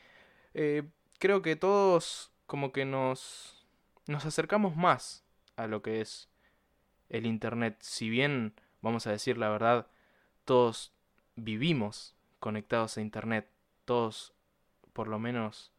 Eh, 0.54 0.84
creo 1.20 1.42
que 1.42 1.56
todos 1.56 2.32
como 2.46 2.72
que 2.72 2.86
nos, 2.86 3.66
nos 4.08 4.26
acercamos 4.26 4.76
más 4.76 5.24
a 5.56 5.68
lo 5.68 5.82
que 5.82 6.02
es 6.02 6.30
el 7.10 7.26
Internet. 7.26 7.78
Si 7.80 8.10
bien, 8.10 8.54
vamos 8.82 9.08
a 9.08 9.12
decir 9.12 9.38
la 9.38 9.50
verdad, 9.50 9.88
todos 10.46 10.92
vivimos 11.36 12.16
conectados 12.40 12.98
a 12.98 13.02
Internet, 13.02 13.50
todos 13.86 14.34
por 14.94 15.08
lo 15.08 15.20
menos 15.20 15.72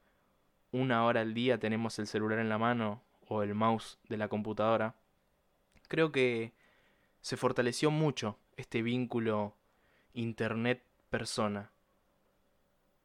una 0.72 1.05
hora 1.05 1.20
al 1.20 1.35
día 1.35 1.59
tenemos 1.59 1.98
el 1.98 2.07
celular 2.07 2.38
en 2.38 2.48
la 2.48 2.59
mano 2.59 3.03
o 3.29 3.42
el 3.42 3.55
mouse 3.55 3.98
de 4.09 4.16
la 4.16 4.29
computadora. 4.29 4.96
Creo 5.88 6.11
que 6.11 6.53
se 7.20 7.37
fortaleció 7.37 7.90
mucho 7.90 8.38
este 8.57 8.83
vínculo 8.83 9.55
internet-persona. 10.14 11.70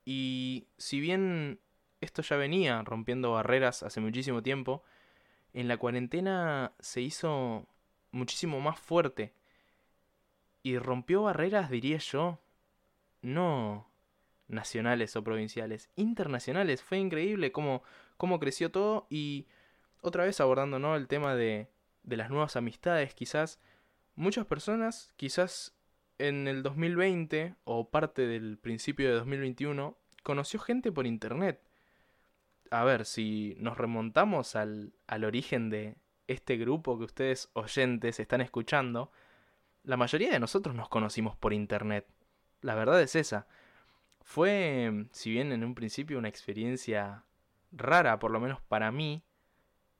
Y 0.05 0.67
si 0.77 0.99
bien 0.99 1.59
esto 2.01 2.21
ya 2.21 2.37
venía 2.37 2.81
rompiendo 2.81 3.33
barreras 3.33 3.83
hace 3.83 3.99
muchísimo 3.99 4.41
tiempo, 4.41 4.83
en 5.53 5.67
la 5.67 5.77
cuarentena 5.77 6.73
se 6.79 7.01
hizo 7.01 7.67
muchísimo 8.11 8.59
más 8.59 8.79
fuerte. 8.79 9.33
Y 10.63 10.77
rompió 10.77 11.23
barreras, 11.23 11.69
diría 11.69 11.97
yo, 11.97 12.39
no 13.21 13.89
nacionales 14.47 15.15
o 15.15 15.23
provinciales, 15.23 15.89
internacionales. 15.95 16.83
Fue 16.83 16.97
increíble 16.97 17.51
cómo, 17.51 17.83
cómo 18.17 18.39
creció 18.39 18.71
todo 18.71 19.07
y 19.09 19.47
otra 20.01 20.25
vez 20.25 20.39
abordando 20.39 20.79
¿no? 20.79 20.95
el 20.95 21.07
tema 21.07 21.35
de, 21.35 21.69
de 22.03 22.17
las 22.17 22.29
nuevas 22.29 22.55
amistades, 22.55 23.13
quizás 23.13 23.59
muchas 24.15 24.45
personas, 24.45 25.13
quizás 25.15 25.75
en 26.17 26.47
el 26.47 26.63
2020 26.63 27.55
o 27.63 27.89
parte 27.89 28.27
del 28.27 28.57
principio 28.57 29.07
de 29.07 29.15
2021, 29.15 29.97
conoció 30.23 30.59
gente 30.59 30.91
por 30.91 31.07
internet. 31.07 31.61
A 32.71 32.83
ver, 32.83 33.05
si 33.05 33.55
nos 33.59 33.77
remontamos 33.77 34.55
al, 34.55 34.93
al 35.07 35.23
origen 35.23 35.69
de 35.69 35.95
este 36.27 36.57
grupo 36.57 36.97
que 36.97 37.05
ustedes 37.05 37.49
oyentes 37.53 38.19
están 38.19 38.41
escuchando, 38.41 39.11
la 39.89 39.97
mayoría 39.97 40.29
de 40.29 40.39
nosotros 40.39 40.75
nos 40.75 40.87
conocimos 40.87 41.35
por 41.35 41.51
internet. 41.51 42.05
La 42.61 42.75
verdad 42.75 43.01
es 43.01 43.15
esa. 43.15 43.47
Fue, 44.21 45.07
si 45.11 45.31
bien 45.31 45.51
en 45.51 45.63
un 45.63 45.73
principio 45.73 46.19
una 46.19 46.29
experiencia 46.29 47.23
rara, 47.71 48.19
por 48.19 48.29
lo 48.29 48.39
menos 48.39 48.61
para 48.61 48.91
mí, 48.91 49.23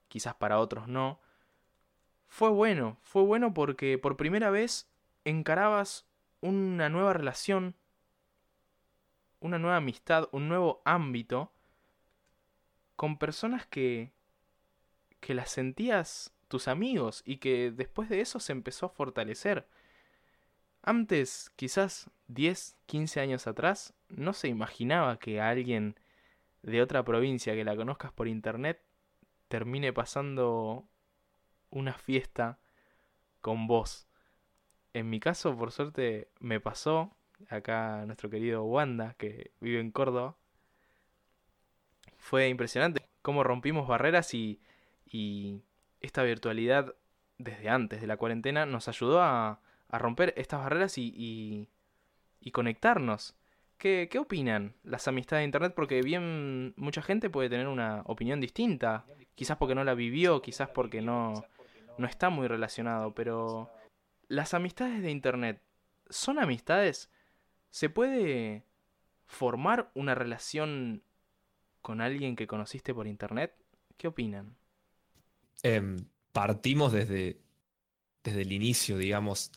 quizás 0.07 0.35
para 0.35 0.59
otros 0.59 0.87
no, 0.87 1.19
fue 2.27 2.49
bueno, 2.49 2.99
fue 3.01 3.23
bueno 3.23 3.55
porque 3.55 3.97
por 3.97 4.15
primera 4.15 4.51
vez 4.51 4.87
encarabas 5.25 6.07
una 6.39 6.89
nueva 6.89 7.13
relación, 7.13 7.75
una 9.39 9.57
nueva 9.57 9.77
amistad, 9.77 10.29
un 10.31 10.49
nuevo 10.49 10.83
ámbito 10.85 11.51
con 12.95 13.17
personas 13.17 13.65
que 13.65 14.11
que 15.19 15.33
las 15.33 15.49
sentías 15.49 16.31
tus 16.47 16.67
amigos 16.67 17.23
y 17.25 17.37
que 17.37 17.71
después 17.71 18.07
de 18.09 18.21
eso 18.21 18.39
se 18.39 18.51
empezó 18.51 18.85
a 18.85 18.89
fortalecer. 18.89 19.67
Antes, 20.81 21.51
quizás 21.55 22.09
10, 22.27 22.77
15 22.85 23.19
años 23.19 23.47
atrás, 23.47 23.93
no 24.07 24.33
se 24.33 24.47
imaginaba 24.47 25.17
que 25.19 25.41
alguien 25.41 25.99
de 26.61 26.81
otra 26.81 27.03
provincia 27.03 27.53
que 27.53 27.63
la 27.63 27.75
conozcas 27.75 28.11
por 28.11 28.27
internet 28.27 28.81
termine 29.47 29.93
pasando 29.93 30.87
una 31.69 31.93
fiesta 31.93 32.59
con 33.41 33.67
vos. 33.67 34.07
En 34.93 35.09
mi 35.09 35.19
caso, 35.19 35.55
por 35.57 35.71
suerte, 35.71 36.29
me 36.39 36.59
pasó. 36.59 37.15
Acá 37.49 38.03
nuestro 38.05 38.29
querido 38.29 38.63
Wanda, 38.63 39.13
que 39.17 39.51
vive 39.61 39.79
en 39.79 39.91
Córdoba. 39.91 40.35
Fue 42.17 42.49
impresionante 42.49 43.07
cómo 43.21 43.43
rompimos 43.43 43.87
barreras 43.87 44.33
y, 44.33 44.61
y 45.05 45.61
esta 46.01 46.23
virtualidad 46.23 46.95
desde 47.37 47.69
antes 47.69 48.01
de 48.01 48.07
la 48.07 48.17
cuarentena 48.17 48.65
nos 48.65 48.89
ayudó 48.89 49.21
a, 49.21 49.61
a 49.89 49.97
romper 49.97 50.33
estas 50.37 50.61
barreras 50.61 50.97
y, 50.97 51.67
y, 52.39 52.51
conectarnos. 52.51 53.35
¿Qué, 53.77 54.07
qué 54.11 54.19
opinan 54.19 54.75
las 54.83 55.07
amistades 55.07 55.41
de 55.41 55.45
internet? 55.45 55.73
Porque 55.75 56.01
bien 56.01 56.73
mucha 56.75 57.01
gente 57.01 57.29
puede 57.29 57.49
tener 57.49 57.67
una 57.67 58.01
opinión 58.05 58.41
distinta, 58.41 59.05
quizás 59.35 59.57
porque 59.57 59.75
no 59.75 59.83
la 59.83 59.93
vivió, 59.93 60.41
quizás 60.41 60.69
porque 60.69 61.01
no, 61.01 61.33
no 61.97 62.07
está 62.07 62.29
muy 62.29 62.47
relacionado, 62.47 63.13
pero 63.13 63.69
las 64.27 64.53
amistades 64.53 65.01
de 65.01 65.11
internet, 65.11 65.61
¿son 66.09 66.39
amistades? 66.39 67.09
¿Se 67.71 67.89
puede 67.89 68.63
formar 69.25 69.91
una 69.93 70.15
relación 70.15 71.03
con 71.81 72.01
alguien 72.01 72.35
que 72.35 72.47
conociste 72.47 72.93
por 72.93 73.07
internet? 73.07 73.53
¿Qué 73.97 74.07
opinan? 74.07 74.55
Em, 75.63 75.97
partimos 76.31 76.91
desde, 76.91 77.37
desde 78.23 78.41
el 78.41 78.51
inicio, 78.51 78.97
digamos, 78.97 79.51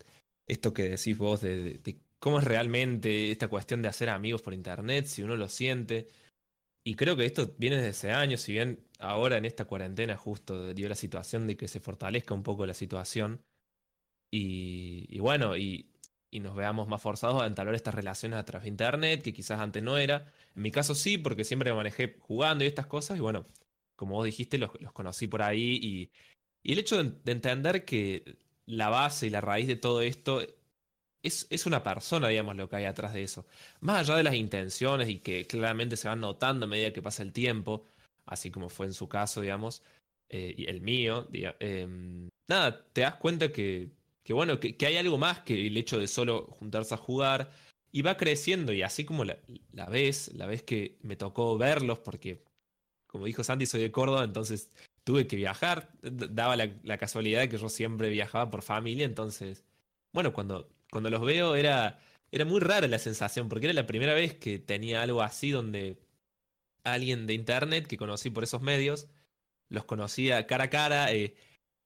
esto 0.46 0.72
que 0.72 0.88
decís 0.90 1.16
vos 1.16 1.40
de, 1.40 1.81
cómo 2.18 2.38
es 2.38 2.44
realmente 2.44 3.31
esta 3.31 3.48
cuestión 3.48 3.83
de 3.83 3.88
hacer 3.88 4.09
amigos 4.09 4.42
por 4.42 4.55
internet, 4.55 5.07
si 5.07 5.22
uno 5.22 5.37
lo 5.37 5.48
siente. 5.48 6.09
Y 6.85 6.94
creo 6.94 7.16
que 7.16 7.26
esto 7.26 7.55
viene 7.59 7.76
desde 7.76 7.90
hace 7.90 8.12
años, 8.12 8.40
si 8.42 8.52
bien 8.52 8.85
ahora 8.98 9.38
en 9.38 9.44
esta 9.44 9.64
cuarentena 9.64 10.16
justo 10.16 10.74
dio 10.74 10.88
la 10.88 10.94
situación 10.94 11.46
de 11.46 11.57
que 11.57 11.68
se 11.68 11.81
fortalezca 11.81 12.35
un 12.35 12.42
poco 12.42 12.66
la 12.66 12.74
situación. 12.74 13.42
Y, 14.31 15.18
bueno, 15.18 15.57
y, 15.57 15.90
nos 16.33 16.57
veamos 16.57 16.88
más 16.88 17.02
forzados 17.02 17.42
a 17.42 17.46
entablar 17.46 17.74
estas 17.74 17.94
relaciones 17.94 18.38
a 18.38 18.44
través 18.44 18.64
de 18.64 18.70
internet, 18.70 19.22
que 19.22 19.33
quizás 19.33 19.61
antes 19.61 19.83
no 19.83 19.98
era. 19.98 20.33
En 20.57 20.62
mi 20.62 20.70
caso 20.70 20.94
sí, 20.94 21.18
porque 21.18 21.44
siempre 21.44 21.70
me 21.70 21.76
manejé 21.76 22.16
jugando 22.20 22.64
y 22.64 22.68
estas 22.68 22.87
cosas, 22.87 23.18
y 23.18 23.20
bueno, 23.20 23.46
como 23.96 24.16
vos 24.16 24.24
dijiste, 24.24 24.59
los, 24.59 24.70
conocí 24.92 25.28
por 25.28 25.42
ahí, 25.42 25.78
y, 25.83 26.11
el 26.64 26.78
hecho 26.78 27.02
de 27.02 27.33
entender 27.33 27.85
que 27.85 28.38
la 28.72 28.88
base 28.88 29.26
y 29.26 29.30
la 29.30 29.40
raíz 29.40 29.66
de 29.66 29.76
todo 29.76 30.00
esto 30.00 30.40
es, 31.22 31.46
es 31.50 31.66
una 31.66 31.82
persona, 31.82 32.28
digamos, 32.28 32.56
lo 32.56 32.68
que 32.68 32.76
hay 32.76 32.85
atrás 32.87 33.12
de 33.12 33.22
eso. 33.22 33.46
Más 33.80 34.00
allá 34.00 34.16
de 34.16 34.22
las 34.24 34.35
intenciones 34.35 35.08
y 35.08 35.18
que 35.18 35.46
claramente 35.46 35.96
se 35.96 36.08
van 36.08 36.20
notando 36.20 36.64
a 36.64 36.68
medida 36.68 36.92
que 36.92 37.02
pasa 37.02 37.22
el 37.22 37.32
tiempo, 37.32 37.87
así 38.26 38.50
como 38.50 38.70
fue 38.70 38.87
en 38.87 38.94
su 38.94 39.08
caso, 39.08 39.40
digamos, 39.40 39.82
eh, 40.30 40.54
y 40.56 40.66
el 40.66 40.80
mío, 40.80 41.28
em, 41.32 42.28
nada, 42.48 42.85
te 42.92 43.02
das 43.02 43.16
cuenta 43.16 43.52
que, 43.52 43.90
que 44.24 44.32
bueno, 44.32 44.58
que, 44.58 44.76
que 44.76 44.87
hay 44.87 44.96
algo 44.96 45.18
más 45.18 45.40
que 45.40 45.66
el 45.66 45.76
hecho 45.76 45.98
de 45.98 46.08
solo 46.08 46.46
juntarse 46.58 46.94
a 46.94 46.96
jugar 46.96 47.50
y 47.92 48.00
va 48.02 48.16
creciendo 48.16 48.72
y 48.72 48.82
así 48.82 49.04
como 49.04 49.24
la, 49.24 49.37
ves, 49.90 50.32
la 50.35 50.46
vez 50.46 50.62
que 50.62 50.98
me 51.02 51.16
tocó 51.16 51.58
verlos, 51.58 51.98
porque 51.98 52.42
como 53.06 53.26
dijo 53.26 53.44
Santi, 53.44 53.66
soy 53.66 53.82
de 53.82 53.92
Córdoba, 53.92 54.24
entonces 54.24 54.70
tuve 55.04 55.26
que 55.26 55.36
viajar, 55.36 55.90
daba 56.02 56.56
la, 56.56 56.70
la 56.82 56.98
casualidad 56.98 57.40
de 57.40 57.48
que 57.48 57.58
yo 57.58 57.68
siempre 57.68 58.10
viajaba 58.10 58.50
por 58.50 58.62
familia, 58.62 59.04
entonces, 59.04 59.64
bueno, 60.12 60.32
cuando, 60.32 60.68
cuando 60.90 61.10
los 61.10 61.22
veo 61.22 61.56
era, 61.56 62.00
era 62.30 62.44
muy 62.44 62.60
rara 62.60 62.88
la 62.88 62.98
sensación, 62.98 63.48
porque 63.48 63.66
era 63.66 63.74
la 63.74 63.86
primera 63.86 64.14
vez 64.14 64.34
que 64.34 64.58
tenía 64.58 65.02
algo 65.02 65.22
así 65.22 65.50
donde 65.50 65.98
alguien 66.84 67.26
de 67.26 67.34
internet 67.34 67.86
que 67.86 67.96
conocí 67.96 68.30
por 68.30 68.44
esos 68.44 68.62
medios, 68.62 69.08
los 69.68 69.84
conocía 69.84 70.46
cara 70.46 70.64
a 70.64 70.70
cara, 70.70 71.12
eh, 71.12 71.34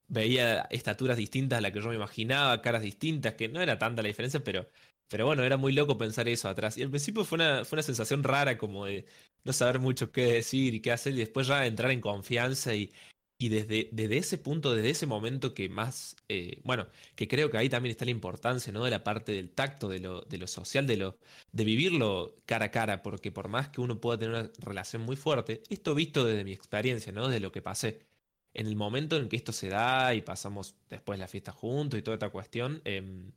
veía 0.09 0.63
estaturas 0.71 1.17
distintas 1.17 1.59
a 1.59 1.61
las 1.61 1.73
que 1.73 1.81
yo 1.81 1.89
me 1.89 1.97
imaginaba, 1.97 2.63
caras 2.63 2.83
distintas, 2.83 3.35
que 3.35 3.49
no 3.49 3.61
era 3.61 3.79
tanta 3.79 4.03
la 4.03 4.09
diferencia, 4.09 4.43
pero, 4.45 4.69
pero 5.09 5.27
bueno, 5.27 5.45
era 5.45 5.57
muy 5.57 5.73
loco 5.73 5.99
pensar 5.99 6.29
eso 6.29 6.49
atrás. 6.49 6.77
Y 6.79 6.83
al 6.83 6.91
principio 6.91 7.25
fue 7.25 7.37
una, 7.37 7.65
fue 7.65 7.77
una 7.77 7.83
sensación 7.83 8.23
rara 8.25 8.59
como 8.59 8.87
de 8.87 9.07
no 9.45 9.53
saber 9.53 9.79
mucho 9.79 10.11
qué 10.13 10.25
decir 10.25 10.75
y 10.75 10.81
qué 10.81 10.93
hacer, 10.93 11.15
y 11.15 11.19
después 11.19 11.47
ya 11.47 11.67
entrar 11.67 11.91
en 11.93 12.01
confianza 12.01 12.75
y, 12.75 12.93
y 13.39 13.49
desde, 13.51 13.89
desde 13.93 14.17
ese 14.19 14.39
punto, 14.39 14.75
desde 14.75 14.91
ese 14.91 15.07
momento 15.07 15.53
que 15.53 15.69
más, 15.69 16.17
eh, 16.29 16.61
bueno, 16.65 16.89
que 17.15 17.29
creo 17.29 17.51
que 17.51 17.59
ahí 17.59 17.69
también 17.69 17.91
está 17.91 18.05
la 18.07 18.11
importancia, 18.11 18.73
¿no? 18.73 18.85
De 18.85 18.91
la 18.91 19.05
parte 19.05 19.33
del 19.33 19.51
tacto, 19.51 19.89
de 19.89 20.01
lo, 20.01 20.23
de 20.23 20.39
lo 20.39 20.47
social, 20.47 20.87
de 20.87 20.97
lo, 20.97 21.19
de 21.53 21.65
vivirlo 21.65 22.37
cara 22.47 22.67
a 22.67 22.71
cara, 22.71 23.03
porque 23.03 23.31
por 23.33 23.49
más 23.49 23.69
que 23.69 23.81
uno 23.83 24.01
pueda 24.01 24.19
tener 24.19 24.35
una 24.35 24.51
relación 24.59 25.03
muy 25.03 25.17
fuerte, 25.17 25.63
esto 25.69 25.95
visto 25.95 26.25
desde 26.25 26.45
mi 26.45 26.53
experiencia, 26.53 27.13
¿no? 27.13 27.29
De 27.29 27.41
lo 27.41 27.53
que 27.53 27.63
pasé. 27.63 28.07
En 28.55 28.67
el 28.67 28.77
momento 28.77 29.17
en 29.17 29.29
que 29.29 29.37
esto 29.37 29.53
se 29.53 29.69
da 29.69 30.15
y 30.15 30.23
pasamos 30.23 30.77
después 30.89 31.19
la 31.19 31.29
fiesta 31.29 31.53
juntos 31.53 31.99
y 31.99 32.03
toda 32.03 32.15
esta 32.17 32.31
cuestión, 32.31 32.81
em, 32.85 33.33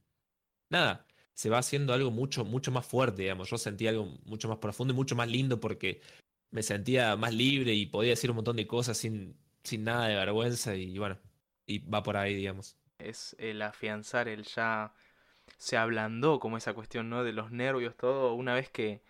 nada, 0.69 1.05
se 1.39 1.49
va 1.49 1.60
haciendo 1.60 1.93
algo 1.93 2.12
mucho, 2.12 2.43
mucho 2.43 2.69
más 2.69 2.86
fuerte, 2.86 3.21
digamos. 3.21 3.49
Yo 3.49 3.58
sentí 3.58 3.88
algo 3.88 4.08
mucho 4.25 4.49
más 4.49 4.58
profundo 4.58 4.93
y 4.93 4.95
mucho 4.97 5.15
más 5.15 5.30
lindo 5.30 5.58
porque 5.62 6.02
me 6.52 6.63
sentía 6.63 7.15
más 7.15 7.34
libre 7.34 7.73
y 7.73 7.86
podía 7.86 8.10
decir 8.10 8.30
un 8.30 8.36
montón 8.36 8.58
de 8.58 8.67
cosas 8.67 8.97
sin, 8.97 9.38
sin 9.63 9.86
nada 9.86 10.08
de 10.08 10.15
vergüenza 10.15 10.75
y 10.75 10.99
bueno, 10.99 11.17
y 11.65 11.80
va 11.80 12.04
por 12.04 12.17
ahí, 12.17 12.36
digamos. 12.36 12.75
Es 12.97 13.38
el 13.39 13.62
afianzar, 13.62 14.28
el 14.28 14.43
ya 14.43 14.91
se 15.58 15.78
ablandó 15.78 16.41
como 16.41 16.58
esa 16.58 16.73
cuestión, 16.73 17.10
¿no? 17.10 17.23
De 17.23 17.32
los 17.32 17.52
nervios, 17.52 17.95
todo, 17.95 18.34
una 18.34 18.54
vez 18.54 18.69
que 18.69 19.02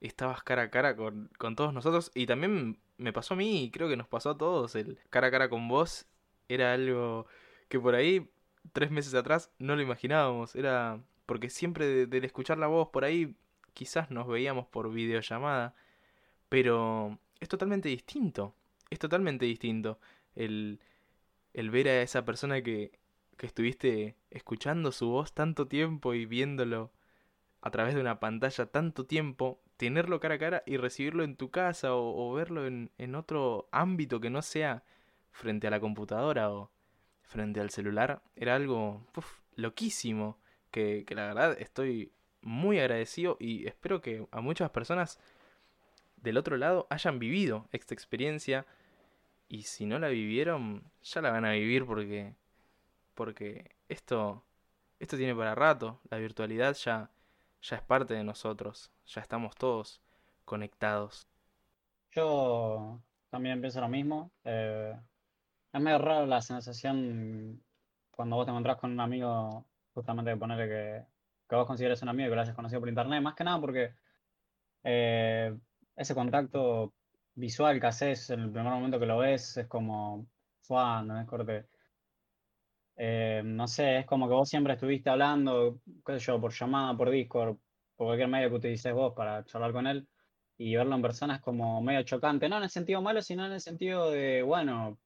estabas 0.00 0.42
cara 0.42 0.62
a 0.62 0.70
cara 0.70 0.96
con, 0.96 1.30
con 1.36 1.56
todos 1.56 1.74
nosotros. 1.74 2.10
Y 2.14 2.24
también 2.24 2.80
me 2.96 3.12
pasó 3.12 3.34
a 3.34 3.36
mí, 3.36 3.64
y 3.64 3.70
creo 3.70 3.90
que 3.90 3.98
nos 3.98 4.08
pasó 4.08 4.30
a 4.30 4.38
todos, 4.38 4.74
el 4.76 4.98
cara 5.10 5.26
a 5.26 5.30
cara 5.30 5.50
con 5.50 5.68
vos 5.68 6.06
era 6.48 6.72
algo 6.72 7.26
que 7.68 7.78
por 7.78 7.94
ahí, 7.94 8.30
tres 8.72 8.90
meses 8.90 9.12
atrás, 9.12 9.50
no 9.58 9.76
lo 9.76 9.82
imaginábamos. 9.82 10.56
Era 10.56 11.02
porque 11.26 11.50
siempre 11.50 11.86
de- 11.86 12.06
del 12.06 12.24
escuchar 12.24 12.58
la 12.58 12.66
voz 12.68 12.88
por 12.90 13.04
ahí, 13.04 13.36
quizás 13.74 14.10
nos 14.10 14.26
veíamos 14.28 14.66
por 14.66 14.92
videollamada, 14.92 15.74
pero 16.48 17.18
es 17.40 17.48
totalmente 17.48 17.88
distinto. 17.88 18.54
Es 18.90 18.98
totalmente 18.98 19.46
distinto 19.46 19.98
el, 20.36 20.80
el 21.54 21.70
ver 21.70 21.88
a 21.88 22.02
esa 22.02 22.24
persona 22.24 22.62
que, 22.62 22.98
que 23.36 23.46
estuviste 23.46 24.16
escuchando 24.30 24.92
su 24.92 25.08
voz 25.08 25.32
tanto 25.32 25.66
tiempo 25.68 26.14
y 26.14 26.26
viéndolo 26.26 26.92
a 27.62 27.70
través 27.70 27.94
de 27.94 28.00
una 28.00 28.20
pantalla 28.20 28.66
tanto 28.66 29.06
tiempo, 29.06 29.60
tenerlo 29.76 30.20
cara 30.20 30.36
a 30.36 30.38
cara 30.38 30.62
y 30.66 30.76
recibirlo 30.76 31.24
en 31.24 31.36
tu 31.36 31.50
casa 31.50 31.94
o, 31.94 32.30
o 32.30 32.34
verlo 32.34 32.66
en, 32.66 32.90
en 32.98 33.14
otro 33.14 33.68
ámbito 33.72 34.20
que 34.20 34.30
no 34.30 34.42
sea 34.42 34.84
frente 35.32 35.66
a 35.66 35.70
la 35.70 35.80
computadora 35.80 36.50
o 36.50 36.70
frente 37.22 37.60
al 37.60 37.70
celular, 37.70 38.22
era 38.36 38.54
algo 38.54 39.06
uf, 39.16 39.40
loquísimo 39.56 40.38
que, 40.76 41.14
la 41.14 41.26
verdad 41.26 41.56
estoy 41.58 42.12
muy 42.42 42.78
agradecido 42.78 43.36
y 43.40 43.66
espero 43.66 44.00
que 44.02 44.26
a 44.30 44.40
muchas 44.40 44.70
personas 44.70 45.18
del 46.16 46.36
otro 46.36 46.56
lado 46.56 46.86
hayan 46.90 47.18
vivido 47.18 47.66
esta 47.72 47.94
experiencia 47.94 48.66
y 49.48 49.62
si 49.62 49.86
no 49.86 49.98
la 49.98 50.08
vivieron, 50.08 50.84
ya 51.02 51.22
la 51.22 51.30
van 51.30 51.44
a 51.44 51.52
vivir 51.52 51.86
porque 51.86 52.34
porque 53.14 53.74
esto 53.88 54.44
esto 54.98 55.16
tiene 55.16 55.34
para 55.34 55.54
rato, 55.54 56.00
la 56.10 56.18
virtualidad 56.18 56.74
ya 56.76 57.10
ya 57.62 57.76
es 57.76 57.82
parte 57.82 58.14
de 58.14 58.24
nosotros, 58.24 58.90
ya 59.06 59.22
estamos 59.22 59.54
todos 59.56 60.02
conectados. 60.44 61.26
Yo 62.12 63.00
también 63.30 63.60
pienso 63.60 63.80
lo 63.80 63.88
mismo. 63.88 64.30
eh, 64.44 64.94
es 65.72 65.80
medio 65.80 65.98
raro 65.98 66.26
la 66.26 66.40
sensación 66.42 67.62
cuando 68.10 68.36
vos 68.36 68.46
te 68.46 68.50
encontrás 68.50 68.78
con 68.78 68.92
un 68.92 69.00
amigo, 69.00 69.64
justamente 69.96 70.30
de 70.30 70.36
ponerle 70.36 70.68
que, 70.68 71.06
que 71.48 71.56
vos 71.56 71.66
consideres 71.66 72.02
un 72.02 72.10
amigo 72.10 72.28
y 72.28 72.30
que 72.30 72.36
lo 72.36 72.42
hayas 72.42 72.54
conocido 72.54 72.80
por 72.80 72.88
internet, 72.90 73.22
más 73.22 73.34
que 73.34 73.44
nada 73.44 73.60
porque 73.60 73.94
eh, 74.84 75.56
ese 75.96 76.14
contacto 76.14 76.94
visual 77.34 77.80
que 77.80 77.86
haces 77.86 78.30
en 78.30 78.40
el 78.40 78.50
primer 78.52 78.72
momento 78.72 79.00
que 79.00 79.06
lo 79.06 79.18
ves 79.18 79.56
es 79.56 79.66
como, 79.66 80.26
¡fua! 80.62 81.02
¿no 81.02 81.18
es 81.20 81.26
corte? 81.26 81.66
Eh, 82.96 83.42
no 83.44 83.66
sé, 83.68 83.98
es 84.00 84.06
como 84.06 84.28
que 84.28 84.34
vos 84.34 84.48
siempre 84.48 84.74
estuviste 84.74 85.10
hablando, 85.10 85.80
qué 86.04 86.18
sé 86.18 86.26
yo, 86.26 86.40
por 86.40 86.52
llamada, 86.52 86.96
por 86.96 87.10
Discord, 87.10 87.56
por 87.96 88.06
cualquier 88.08 88.28
medio 88.28 88.50
que 88.50 88.56
utilices 88.56 88.92
vos 88.92 89.14
para 89.14 89.44
charlar 89.44 89.72
con 89.72 89.86
él 89.86 90.08
y 90.58 90.76
verlo 90.76 90.94
en 90.94 91.02
persona 91.02 91.36
es 91.36 91.42
como 91.42 91.82
medio 91.82 92.02
chocante, 92.02 92.48
no 92.48 92.56
en 92.58 92.64
el 92.64 92.70
sentido 92.70 93.02
malo, 93.02 93.22
sino 93.22 93.46
en 93.46 93.52
el 93.52 93.60
sentido 93.60 94.10
de, 94.10 94.42
bueno, 94.42 94.98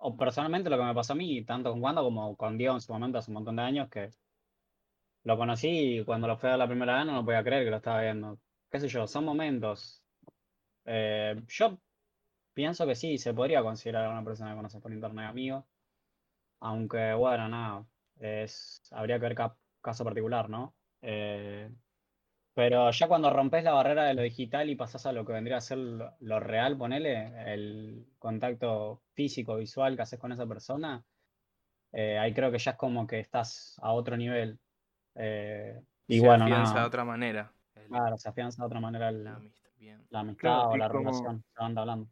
o 0.00 0.16
personalmente 0.16 0.70
lo 0.70 0.78
que 0.78 0.84
me 0.84 0.94
pasó 0.94 1.12
a 1.14 1.16
mí, 1.16 1.44
tanto 1.44 1.70
con 1.72 1.82
Wanda 1.82 2.02
como 2.02 2.36
con 2.36 2.58
Diego 2.58 2.74
en 2.74 2.80
su 2.80 2.92
momento 2.92 3.18
hace 3.18 3.30
un 3.30 3.34
montón 3.36 3.56
de 3.56 3.62
años, 3.62 3.88
que 3.90 4.10
lo 5.24 5.36
conocí 5.36 5.68
y 6.00 6.04
cuando 6.04 6.26
lo 6.28 6.36
fui 6.36 6.50
a 6.50 6.56
la 6.56 6.66
primera 6.68 6.96
vez 6.98 7.06
no 7.06 7.14
lo 7.14 7.24
podía 7.24 7.44
creer 7.44 7.64
que 7.64 7.70
lo 7.70 7.76
estaba 7.76 8.02
viendo. 8.02 8.40
Qué 8.70 8.80
sé 8.80 8.88
yo, 8.88 9.06
son 9.06 9.24
momentos. 9.24 10.04
Eh, 10.84 11.36
yo 11.48 11.82
pienso 12.54 12.86
que 12.86 12.96
sí, 12.96 13.18
se 13.18 13.34
podría 13.34 13.62
considerar 13.62 14.06
a 14.06 14.10
una 14.12 14.24
persona 14.24 14.50
que 14.52 14.56
conoces 14.56 14.82
por 14.82 14.92
internet 14.92 15.26
amigo, 15.28 15.68
aunque 16.60 17.14
bueno, 17.14 17.48
nada, 17.48 17.86
es, 18.16 18.82
habría 18.92 19.16
que 19.18 19.22
ver 19.22 19.34
ca- 19.36 19.58
caso 19.82 20.04
particular, 20.04 20.50
¿no? 20.50 20.76
Eh, 21.02 21.70
pero 22.60 22.90
ya 22.90 23.08
cuando 23.08 23.30
rompes 23.30 23.64
la 23.64 23.72
barrera 23.72 24.04
de 24.04 24.12
lo 24.12 24.20
digital 24.20 24.68
y 24.68 24.76
pasás 24.76 25.06
a 25.06 25.12
lo 25.12 25.24
que 25.24 25.32
vendría 25.32 25.56
a 25.56 25.60
ser 25.62 25.78
lo, 25.78 26.12
lo 26.20 26.40
real, 26.40 26.76
ponele, 26.76 27.32
el 27.54 28.06
contacto 28.18 29.00
físico, 29.14 29.56
visual 29.56 29.96
que 29.96 30.02
haces 30.02 30.18
con 30.20 30.30
esa 30.30 30.46
persona, 30.46 31.02
eh, 31.92 32.18
ahí 32.18 32.34
creo 32.34 32.50
que 32.52 32.58
ya 32.58 32.72
es 32.72 32.76
como 32.76 33.06
que 33.06 33.18
estás 33.18 33.78
a 33.80 33.92
otro 33.92 34.14
nivel. 34.18 34.58
Eh, 35.14 35.80
y 36.06 36.20
Se 36.20 36.26
bueno, 36.26 36.44
afianza 36.44 36.72
nada, 36.74 36.80
de 36.82 36.86
otra 36.88 37.04
manera. 37.06 37.50
el- 37.76 37.86
claro, 37.88 38.18
se 38.18 38.28
afianza 38.28 38.62
de 38.62 38.66
otra 38.66 38.80
manera 38.80 39.08
el- 39.08 39.24
la 39.24 39.36
amistad. 39.36 39.70
Bien. 39.78 40.04
la 40.10 40.20
amistad 40.20 40.40
Claro, 40.42 40.68
o 40.68 40.76
la 40.76 40.88
como- 40.90 40.98
relación, 41.10 41.42
se 41.54 41.62
van 41.62 41.78
hablando. 41.78 42.10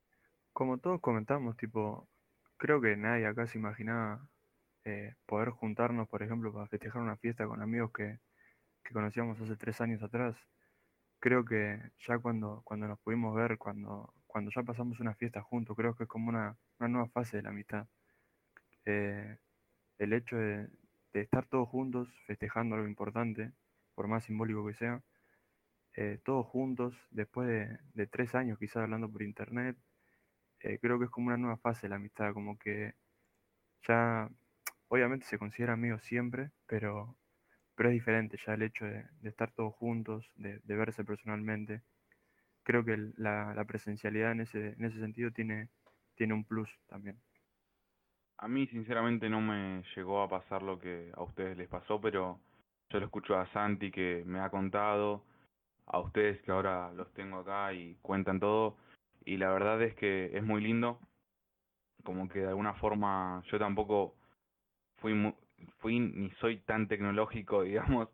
Como 0.55 0.78
todos 0.78 1.03
comentamos, 1.03 1.59
tipo, 1.59 2.09
creo 2.57 2.80
que 2.80 2.96
nadie 2.96 3.26
acá 3.26 3.46
se 3.46 3.59
imaginaba 3.59 4.26
eh, 4.84 5.14
poder 5.26 5.51
juntarnos, 5.51 6.09
por 6.09 6.22
ejemplo, 6.22 6.51
para 6.55 6.66
festejar 6.68 7.03
una 7.03 7.18
fiesta 7.18 7.46
con 7.46 7.61
amigos 7.61 7.90
que, 7.92 8.18
que 8.89 8.95
conocíamos 8.95 9.39
hace 9.41 9.57
tres 9.57 9.80
años 9.82 10.03
atrás. 10.03 10.34
creo 11.20 11.45
que 11.45 11.80
ya 12.07 12.18
cuando, 12.18 12.62
cuando 12.64 12.89
nos 12.89 12.99
pudimos 13.01 13.34
ver, 13.34 13.59
cuando, 13.59 14.14
cuando 14.26 14.51
ya 14.55 14.62
pasamos 14.62 15.01
una 15.01 15.14
fiesta 15.14 15.43
juntos, 15.43 15.76
creo 15.76 15.95
que 15.97 16.05
es 16.05 16.09
como 16.09 16.28
una, 16.30 16.57
una 16.80 16.89
nueva 16.89 17.09
fase 17.09 17.39
de 17.39 17.43
la 17.45 17.51
amistad. 17.51 17.86
Eh, 18.86 19.39
el 19.99 20.12
hecho 20.14 20.36
de, 20.36 20.68
de 21.12 21.20
estar 21.22 21.47
todos 21.47 21.68
juntos 21.68 22.09
festejando 22.26 22.76
algo 22.76 22.89
importante, 22.89 23.53
por 23.95 24.09
más 24.09 24.24
simbólico 24.24 24.66
que 24.66 24.74
sea, 24.74 25.03
eh, 25.95 26.20
todos 26.24 26.47
juntos, 26.47 26.95
después 27.11 27.49
de, 27.49 27.78
de 27.95 28.07
tres 28.07 28.34
años 28.34 28.59
quizás 28.59 28.84
hablando 28.84 29.11
por 29.11 29.22
internet, 29.22 29.76
eh, 30.61 30.78
creo 30.80 30.99
que 30.99 31.07
es 31.07 31.11
como 31.11 31.28
una 31.28 31.36
nueva 31.36 31.59
fase 31.59 31.82
de 31.82 31.91
la 31.91 31.97
amistad, 31.97 32.32
como 32.34 32.59
que 32.59 32.95
ya, 33.86 34.30
obviamente 34.89 35.26
se 35.26 35.39
considera 35.39 35.74
amigos 35.74 36.03
siempre, 36.05 36.51
pero, 36.66 37.16
pero 37.79 37.91
es 37.91 37.95
diferente 37.95 38.37
ya 38.45 38.55
el 38.55 38.62
hecho 38.62 38.87
de, 38.87 39.05
estar 39.22 39.53
todos 39.53 39.72
juntos, 39.76 40.29
de, 40.35 40.61
verse 40.66 41.05
personalmente. 41.05 41.83
Creo 42.64 42.85
que 42.85 42.97
la, 43.16 43.64
presencialidad 43.68 44.33
en 44.33 44.41
ese, 44.41 44.72
en 44.72 44.85
ese 44.85 44.99
sentido 44.99 45.31
tiene, 45.31 45.68
tiene 46.16 46.35
un 46.35 46.43
plus 46.45 46.68
también. 46.89 47.20
A 48.39 48.49
mí 48.49 48.66
sinceramente 48.66 49.29
no 49.31 49.41
me 49.41 49.85
llegó 49.95 50.22
a 50.22 50.29
pasar 50.29 50.61
lo 50.61 50.81
que 50.81 51.12
a 51.14 51.22
ustedes 51.22 51.57
les 51.57 51.68
pasó, 51.68 52.01
pero 52.01 52.41
yo 52.91 52.99
lo 52.99 53.07
escucho 53.07 53.39
a 53.39 53.47
Santi 53.53 53.93
que 53.93 54.24
me 54.26 54.41
ha 54.41 54.51
contado, 54.51 55.22
a 55.87 56.01
ustedes 56.01 56.43
que 56.43 56.51
ahora 56.51 56.93
los 56.95 57.12
tengo 57.14 57.39
acá 57.39 57.72
y 57.74 57.95
cuentan 58.03 58.41
todo, 58.41 58.76
y 59.24 59.37
la 59.37 59.53
verdad 59.53 59.81
es 59.83 59.95
que 59.95 60.37
es 60.37 60.43
muy 60.43 60.61
lindo, 60.61 60.99
como 62.03 62.29
que 62.29 62.41
de 62.41 62.49
alguna 62.49 62.74
forma 62.74 63.41
yo 63.53 63.57
tampoco 63.57 64.16
fui 64.97 65.14
mu- 65.14 65.37
fui 65.78 65.98
ni 66.00 66.30
soy 66.40 66.59
tan 66.59 66.88
tecnológico, 66.88 67.62
digamos, 67.64 68.09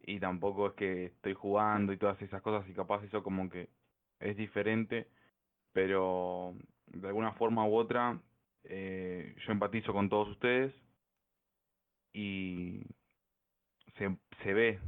y 0.00 0.20
tampoco 0.20 0.68
es 0.68 0.72
que 0.74 1.04
estoy 1.06 1.34
jugando 1.34 1.92
y 1.92 1.98
todas 1.98 2.20
esas 2.22 2.42
cosas 2.42 2.68
y 2.68 2.72
capaz 2.74 3.04
eso 3.04 3.22
como 3.22 3.48
que 3.50 3.68
es 4.20 4.36
diferente, 4.36 5.08
pero 5.72 6.54
de 6.86 7.08
alguna 7.08 7.32
forma 7.32 7.66
u 7.66 7.76
otra 7.76 8.20
eh, 8.64 9.34
yo 9.46 9.52
empatizo 9.52 9.92
con 9.92 10.08
todos 10.08 10.28
ustedes 10.28 10.74
y 12.12 12.82
se, 13.96 14.16
se 14.42 14.54
ve 14.54 14.80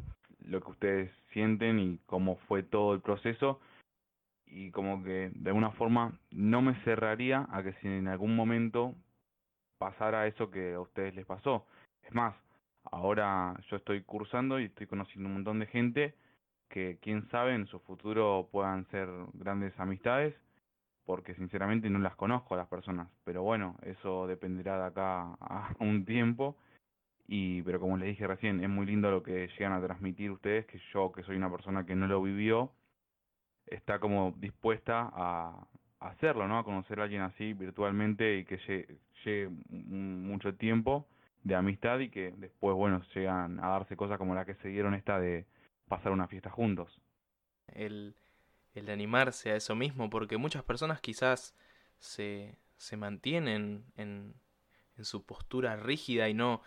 lo 0.44 0.60
que 0.60 0.70
ustedes 0.70 1.12
sienten 1.32 1.78
y 1.78 1.98
cómo 2.06 2.36
fue 2.48 2.62
todo 2.62 2.94
el 2.94 3.00
proceso 3.00 3.60
y 4.46 4.70
como 4.72 5.02
que 5.02 5.30
de 5.34 5.50
alguna 5.50 5.70
forma 5.72 6.18
no 6.30 6.60
me 6.62 6.74
cerraría 6.82 7.46
a 7.50 7.62
que 7.62 7.72
si 7.74 7.88
en 7.88 8.08
algún 8.08 8.34
momento 8.34 8.94
pasara 9.78 10.26
eso 10.26 10.50
que 10.50 10.74
a 10.74 10.80
ustedes 10.80 11.14
les 11.14 11.24
pasó. 11.24 11.66
Es 12.10 12.14
más, 12.16 12.34
ahora 12.90 13.54
yo 13.70 13.76
estoy 13.76 14.02
cursando 14.02 14.58
y 14.58 14.64
estoy 14.64 14.88
conociendo 14.88 15.28
un 15.28 15.34
montón 15.34 15.60
de 15.60 15.66
gente 15.66 16.16
que 16.68 16.98
quién 17.00 17.28
sabe 17.30 17.54
en 17.54 17.68
su 17.68 17.78
futuro 17.78 18.48
puedan 18.50 18.84
ser 18.90 19.08
grandes 19.34 19.78
amistades 19.78 20.34
porque 21.06 21.36
sinceramente 21.36 21.88
no 21.88 22.00
las 22.00 22.16
conozco 22.16 22.54
a 22.54 22.56
las 22.56 22.66
personas, 22.66 23.06
pero 23.22 23.44
bueno, 23.44 23.76
eso 23.82 24.26
dependerá 24.26 24.76
de 24.80 24.86
acá 24.86 25.36
a 25.40 25.72
un 25.78 26.04
tiempo. 26.04 26.56
Y, 27.28 27.62
pero 27.62 27.78
como 27.78 27.96
les 27.96 28.08
dije 28.08 28.26
recién, 28.26 28.60
es 28.60 28.68
muy 28.68 28.86
lindo 28.86 29.08
lo 29.12 29.22
que 29.22 29.46
llegan 29.56 29.72
a 29.72 29.80
transmitir 29.80 30.32
ustedes, 30.32 30.66
que 30.66 30.80
yo, 30.92 31.12
que 31.12 31.22
soy 31.22 31.36
una 31.36 31.48
persona 31.48 31.86
que 31.86 31.94
no 31.94 32.08
lo 32.08 32.20
vivió, 32.20 32.72
está 33.66 34.00
como 34.00 34.34
dispuesta 34.36 35.08
a, 35.12 35.68
hacerlo, 36.00 36.48
¿no? 36.48 36.58
A 36.58 36.64
conocer 36.64 36.98
a 36.98 37.04
alguien 37.04 37.22
así 37.22 37.52
virtualmente 37.52 38.38
y 38.38 38.44
que 38.44 38.58
lle- 38.58 38.98
llegue 39.24 39.44
m- 39.70 40.26
mucho 40.26 40.56
tiempo 40.56 41.06
de 41.44 41.54
amistad 41.54 41.98
y 42.00 42.10
que 42.10 42.32
después, 42.36 42.74
bueno, 42.76 43.02
llegan 43.14 43.60
a 43.60 43.68
darse 43.68 43.96
cosas 43.96 44.18
como 44.18 44.34
la 44.34 44.44
que 44.44 44.54
se 44.56 44.68
dieron 44.68 44.94
esta 44.94 45.18
de 45.20 45.46
pasar 45.88 46.12
una 46.12 46.28
fiesta 46.28 46.50
juntos. 46.50 47.00
el, 47.68 48.14
el 48.74 48.90
animarse 48.90 49.50
a 49.50 49.56
eso 49.56 49.74
mismo, 49.74 50.10
porque 50.10 50.36
muchas 50.36 50.62
personas 50.64 51.00
quizás 51.00 51.54
se, 51.98 52.56
se 52.76 52.96
mantienen 52.96 53.84
en, 53.96 54.34
en 54.96 55.04
su 55.04 55.24
postura 55.24 55.76
rígida 55.76 56.28
y 56.28 56.34
no, 56.34 56.62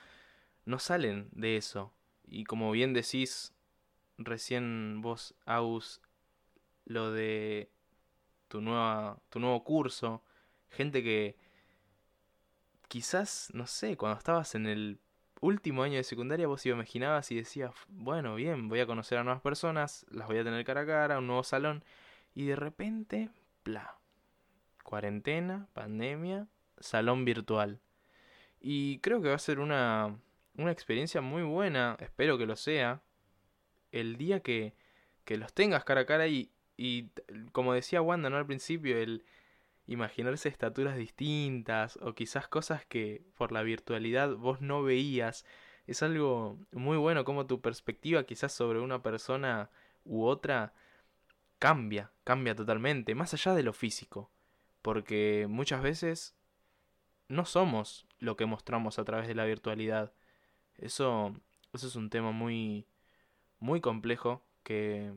no 0.65 0.80
salen 0.80 1.30
de 1.32 1.57
eso. 1.57 1.93
Y 2.26 2.45
como 2.45 2.71
bien 2.71 2.93
decís 2.93 3.53
recién 4.17 5.01
vos, 5.01 5.36
Aus, 5.45 6.01
lo 6.86 7.11
de 7.11 7.69
tu, 8.47 8.61
nueva, 8.61 9.19
tu 9.30 9.39
nuevo 9.39 9.63
curso, 9.63 10.24
gente 10.69 11.03
que 11.03 11.36
quizás, 12.93 13.49
no 13.55 13.65
sé, 13.65 13.97
cuando 13.97 14.19
estabas 14.19 14.53
en 14.53 14.67
el 14.67 14.99
último 15.41 15.81
año 15.81 15.95
de 15.95 16.03
secundaria 16.03 16.45
vos 16.45 16.63
imaginabas 16.67 17.31
y 17.31 17.35
decías, 17.35 17.71
bueno, 17.87 18.35
bien, 18.35 18.69
voy 18.69 18.81
a 18.81 18.85
conocer 18.85 19.17
a 19.17 19.23
nuevas 19.23 19.41
personas, 19.41 20.05
las 20.11 20.27
voy 20.27 20.37
a 20.37 20.43
tener 20.43 20.63
cara 20.63 20.81
a 20.81 20.85
cara, 20.85 21.17
un 21.17 21.25
nuevo 21.25 21.43
salón, 21.43 21.83
y 22.35 22.45
de 22.45 22.55
repente, 22.55 23.31
bla, 23.65 23.97
cuarentena, 24.83 25.67
pandemia, 25.73 26.45
salón 26.77 27.25
virtual. 27.25 27.79
Y 28.61 28.99
creo 28.99 29.23
que 29.23 29.29
va 29.29 29.35
a 29.35 29.39
ser 29.39 29.59
una, 29.59 30.15
una 30.55 30.71
experiencia 30.71 31.19
muy 31.19 31.41
buena, 31.41 31.97
espero 31.99 32.37
que 32.37 32.45
lo 32.45 32.55
sea, 32.55 33.01
el 33.91 34.17
día 34.17 34.41
que, 34.41 34.75
que 35.25 35.37
los 35.37 35.51
tengas 35.51 35.83
cara 35.83 36.01
a 36.01 36.05
cara 36.05 36.27
y, 36.27 36.51
y 36.77 37.09
como 37.53 37.73
decía 37.73 38.03
Wanda, 38.03 38.29
¿no? 38.29 38.37
Al 38.37 38.45
principio, 38.45 38.95
el 38.99 39.25
imaginarse 39.88 40.49
estaturas 40.49 40.97
distintas 40.97 41.97
o 42.01 42.13
quizás 42.13 42.47
cosas 42.47 42.86
que 42.86 43.23
por 43.36 43.51
la 43.51 43.63
virtualidad 43.63 44.36
vos 44.36 44.61
no 44.61 44.84
veías. 44.84 45.45
Es 45.88 46.03
algo 46.03 46.59
muy 46.71 46.97
bueno 46.97 47.25
como 47.25 47.45
tu 47.45 47.61
perspectiva 47.61 48.23
quizás 48.23 48.53
sobre 48.53 48.79
una 48.79 49.03
persona 49.03 49.69
u 50.05 50.25
otra 50.25 50.73
cambia, 51.59 52.11
cambia 52.23 52.55
totalmente, 52.55 53.15
más 53.15 53.34
allá 53.34 53.53
de 53.53 53.63
lo 53.63 53.73
físico. 53.73 54.31
Porque 54.81 55.47
muchas 55.49 55.81
veces 55.81 56.36
no 57.29 57.45
somos 57.45 58.07
lo 58.19 58.36
que 58.36 58.45
mostramos 58.45 58.99
a 58.99 59.05
través 59.05 59.27
de 59.27 59.36
la 59.36 59.45
virtualidad. 59.45 60.13
Eso, 60.77 61.36
eso 61.73 61.88
es 61.88 61.95
un 61.95 62.09
tema 62.09 62.31
muy, 62.31 62.88
muy 63.59 63.81
complejo 63.81 64.45
que, 64.63 65.13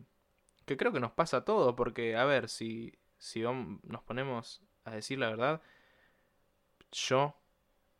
que 0.66 0.76
creo 0.76 0.92
que 0.92 1.00
nos 1.00 1.12
pasa 1.12 1.38
a 1.38 1.44
todos. 1.44 1.74
Porque, 1.74 2.16
a 2.16 2.24
ver, 2.24 2.48
si, 2.48 2.94
si 3.26 3.40
nos 3.40 4.02
ponemos 4.04 4.62
a 4.84 4.92
decir 4.92 5.18
la 5.18 5.28
verdad, 5.28 5.60
yo, 6.92 7.36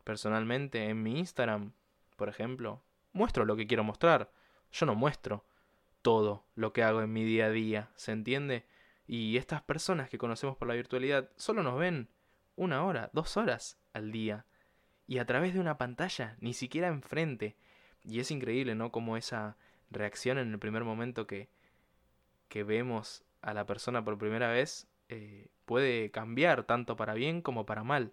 personalmente, 0.04 0.88
en 0.88 1.02
mi 1.02 1.18
Instagram, 1.18 1.72
por 2.14 2.28
ejemplo, 2.28 2.80
muestro 3.12 3.44
lo 3.44 3.56
que 3.56 3.66
quiero 3.66 3.82
mostrar. 3.82 4.30
Yo 4.70 4.86
no 4.86 4.94
muestro 4.94 5.44
todo 6.02 6.46
lo 6.54 6.72
que 6.72 6.84
hago 6.84 7.02
en 7.02 7.12
mi 7.12 7.24
día 7.24 7.46
a 7.46 7.50
día, 7.50 7.90
¿se 7.96 8.12
entiende? 8.12 8.66
Y 9.08 9.36
estas 9.36 9.62
personas 9.62 10.08
que 10.08 10.16
conocemos 10.16 10.56
por 10.56 10.68
la 10.68 10.74
virtualidad 10.74 11.28
solo 11.36 11.64
nos 11.64 11.76
ven 11.76 12.08
una 12.54 12.84
hora, 12.84 13.10
dos 13.12 13.36
horas 13.36 13.80
al 13.94 14.12
día. 14.12 14.46
Y 15.08 15.18
a 15.18 15.26
través 15.26 15.54
de 15.54 15.60
una 15.60 15.76
pantalla, 15.76 16.36
ni 16.40 16.54
siquiera 16.54 16.86
enfrente. 16.86 17.56
Y 18.04 18.20
es 18.20 18.30
increíble, 18.30 18.76
¿no? 18.76 18.92
Como 18.92 19.16
esa 19.16 19.56
reacción 19.90 20.38
en 20.38 20.52
el 20.52 20.60
primer 20.60 20.84
momento 20.84 21.26
que, 21.26 21.48
que 22.48 22.62
vemos 22.62 23.24
a 23.42 23.54
la 23.54 23.66
persona 23.66 24.04
por 24.04 24.18
primera 24.18 24.50
vez 24.50 24.86
eh, 25.08 25.48
puede 25.64 26.10
cambiar 26.10 26.64
tanto 26.64 26.96
para 26.96 27.14
bien 27.14 27.42
como 27.42 27.66
para 27.66 27.84
mal. 27.84 28.12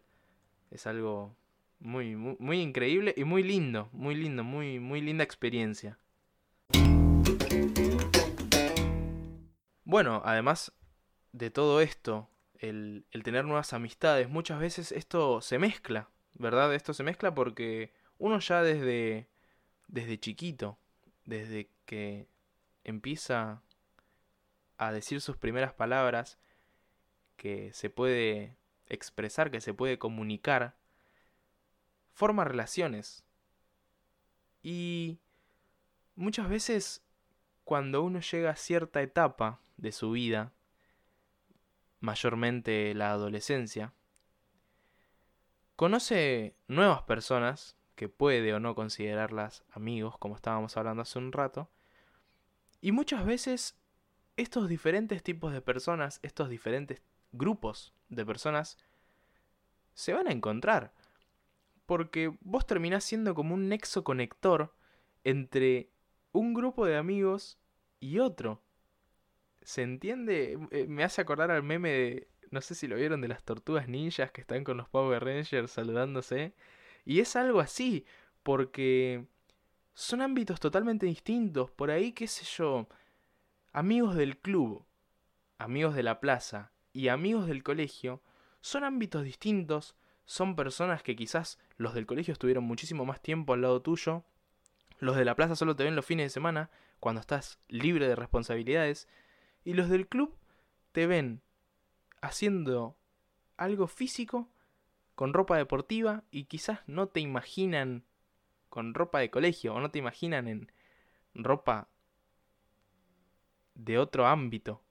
Es 0.72 0.88
algo 0.88 1.36
muy, 1.80 2.16
muy, 2.16 2.36
muy 2.40 2.62
increíble 2.62 3.14
y 3.18 3.24
muy 3.24 3.44
lindo, 3.44 3.90
muy 3.92 4.16
lindo, 4.16 4.44
muy, 4.44 4.80
muy 4.80 5.02
linda 5.02 5.24
experiencia. 5.24 5.98
Bueno, 9.84 10.22
además 10.26 10.72
de 11.34 11.52
todo 11.52 11.82
esto, 11.82 12.30
el, 12.60 13.06
el 13.12 13.24
tener 13.24 13.46
nuevas 13.46 13.74
amistades, 13.74 14.30
muchas 14.30 14.60
veces 14.60 14.92
esto 14.92 15.42
se 15.42 15.60
mezcla, 15.60 16.10
¿verdad? 16.36 16.74
Esto 16.74 16.94
se 16.94 17.04
mezcla 17.04 17.36
porque 17.36 17.92
uno 18.18 18.40
ya 18.40 18.64
desde, 18.64 19.28
desde 19.88 20.20
chiquito, 20.20 20.78
desde 21.26 21.70
que 21.86 22.28
empieza 22.84 23.62
a 24.78 24.92
decir 24.92 25.22
sus 25.22 25.38
primeras 25.38 25.74
palabras, 25.74 26.40
que 27.36 27.74
se 27.74 27.90
puede 27.90 28.58
expresar, 28.88 29.52
que 29.52 29.62
se 29.62 29.74
puede 29.74 29.98
comunicar, 29.98 30.76
forma 32.14 32.44
relaciones. 32.44 33.24
Y 34.62 35.20
muchas 36.16 36.50
veces 36.50 37.04
cuando 37.64 38.04
uno 38.04 38.20
llega 38.20 38.52
a 38.52 38.56
cierta 38.56 39.02
etapa 39.02 39.60
de 39.78 39.92
su 39.92 40.12
vida, 40.12 40.52
mayormente 42.00 42.94
la 42.94 43.12
adolescencia, 43.12 43.94
conoce 45.76 46.56
nuevas 46.68 47.04
personas 47.04 47.78
que 47.96 48.10
puede 48.10 48.54
o 48.54 48.60
no 48.60 48.76
considerarlas 48.76 49.64
amigos, 49.72 50.18
como 50.18 50.36
estábamos 50.36 50.76
hablando 50.78 51.02
hace 51.02 51.20
un 51.20 51.32
rato, 51.32 51.70
y 52.82 52.92
muchas 52.92 53.26
veces 53.26 53.78
estos 54.36 54.68
diferentes 54.68 55.24
tipos 55.24 55.54
de 55.54 55.62
personas, 55.62 56.20
estos 56.24 56.50
diferentes 56.50 57.02
grupos 57.34 57.94
de 58.10 58.26
personas, 58.26 58.78
se 59.94 60.14
van 60.14 60.28
a 60.28 60.32
encontrar. 60.32 60.94
Porque 61.86 62.34
vos 62.40 62.66
terminás 62.66 63.04
siendo 63.04 63.36
como 63.36 63.54
un 63.54 63.68
nexo 63.68 64.04
conector 64.06 64.74
entre 65.26 65.90
un 66.32 66.54
grupo 66.54 66.86
de 66.86 66.98
amigos 66.98 67.60
y 68.00 68.20
otro. 68.20 68.62
se 69.62 69.82
entiende, 69.82 70.60
eh, 70.72 70.88
me 70.88 71.04
hace 71.06 71.22
acordar 71.22 71.50
al 71.52 71.64
meme 71.64 71.90
de, 71.90 72.28
no 72.52 72.62
sé 72.62 72.76
si 72.76 72.88
lo 72.88 72.98
vieron, 72.98 73.22
de 73.22 73.30
las 73.30 73.44
tortugas 73.44 73.88
ninjas 73.88 74.32
que 74.32 74.42
están 74.42 74.64
con 74.66 74.78
los 74.78 74.90
Power 74.90 75.24
Rangers 75.24 75.72
saludándose. 75.72 76.54
Y 77.06 77.20
es 77.22 77.36
algo 77.36 77.60
así, 77.62 78.06
porque 78.44 79.26
son 79.94 80.22
ámbitos 80.22 80.60
totalmente 80.60 81.06
distintos. 81.06 81.72
Por 81.72 81.92
ahí, 81.92 82.12
qué 82.14 82.28
sé 82.28 82.46
yo, 82.46 82.88
amigos 83.72 84.16
del 84.16 84.38
club, 84.38 84.86
amigos 85.58 85.96
de 85.96 86.04
la 86.04 86.20
plaza 86.20 86.73
y 86.94 87.08
amigos 87.10 87.48
del 87.48 87.64
colegio 87.64 88.22
son 88.62 88.84
ámbitos 88.84 89.24
distintos, 89.24 89.96
son 90.26 90.56
personas 90.56 91.04
que 91.04 91.16
quizás 91.16 91.60
los 91.76 91.94
del 91.94 92.06
colegio 92.06 92.32
estuvieron 92.32 92.64
muchísimo 92.64 93.04
más 93.06 93.22
tiempo 93.22 93.54
al 93.54 93.62
lado 93.62 93.82
tuyo, 93.82 94.24
los 95.00 95.18
de 95.18 95.26
la 95.26 95.36
plaza 95.36 95.56
solo 95.56 95.76
te 95.76 95.84
ven 95.84 95.96
los 95.96 96.06
fines 96.06 96.26
de 96.26 96.30
semana, 96.30 96.70
cuando 97.00 97.20
estás 97.20 97.60
libre 97.68 98.08
de 98.08 98.16
responsabilidades, 98.16 99.10
y 99.66 99.74
los 99.74 99.90
del 99.90 100.08
club 100.08 100.38
te 100.94 101.08
ven 101.08 101.42
haciendo 102.22 102.96
algo 103.58 103.88
físico 103.88 104.50
con 105.16 105.34
ropa 105.34 105.58
deportiva 105.58 106.24
y 106.32 106.46
quizás 106.46 106.80
no 106.88 107.08
te 107.08 107.20
imaginan 107.20 108.06
con 108.70 108.94
ropa 108.94 109.20
de 109.20 109.30
colegio 109.30 109.76
o 109.76 109.82
no 109.82 109.92
te 109.92 110.00
imaginan 110.00 110.48
en 110.48 110.72
ropa 111.34 111.90
de 113.76 113.98
otro 113.98 114.28
ámbito. 114.28 114.82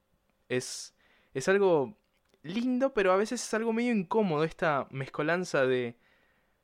Es, 0.49 0.92
es 1.33 1.47
algo 1.47 1.95
lindo, 2.43 2.93
pero 2.93 3.11
a 3.11 3.17
veces 3.17 3.41
es 3.43 3.53
algo 3.53 3.73
medio 3.73 3.93
incómodo 3.93 4.43
esta 4.43 4.87
mezcolanza 4.91 5.65
de, 5.65 5.95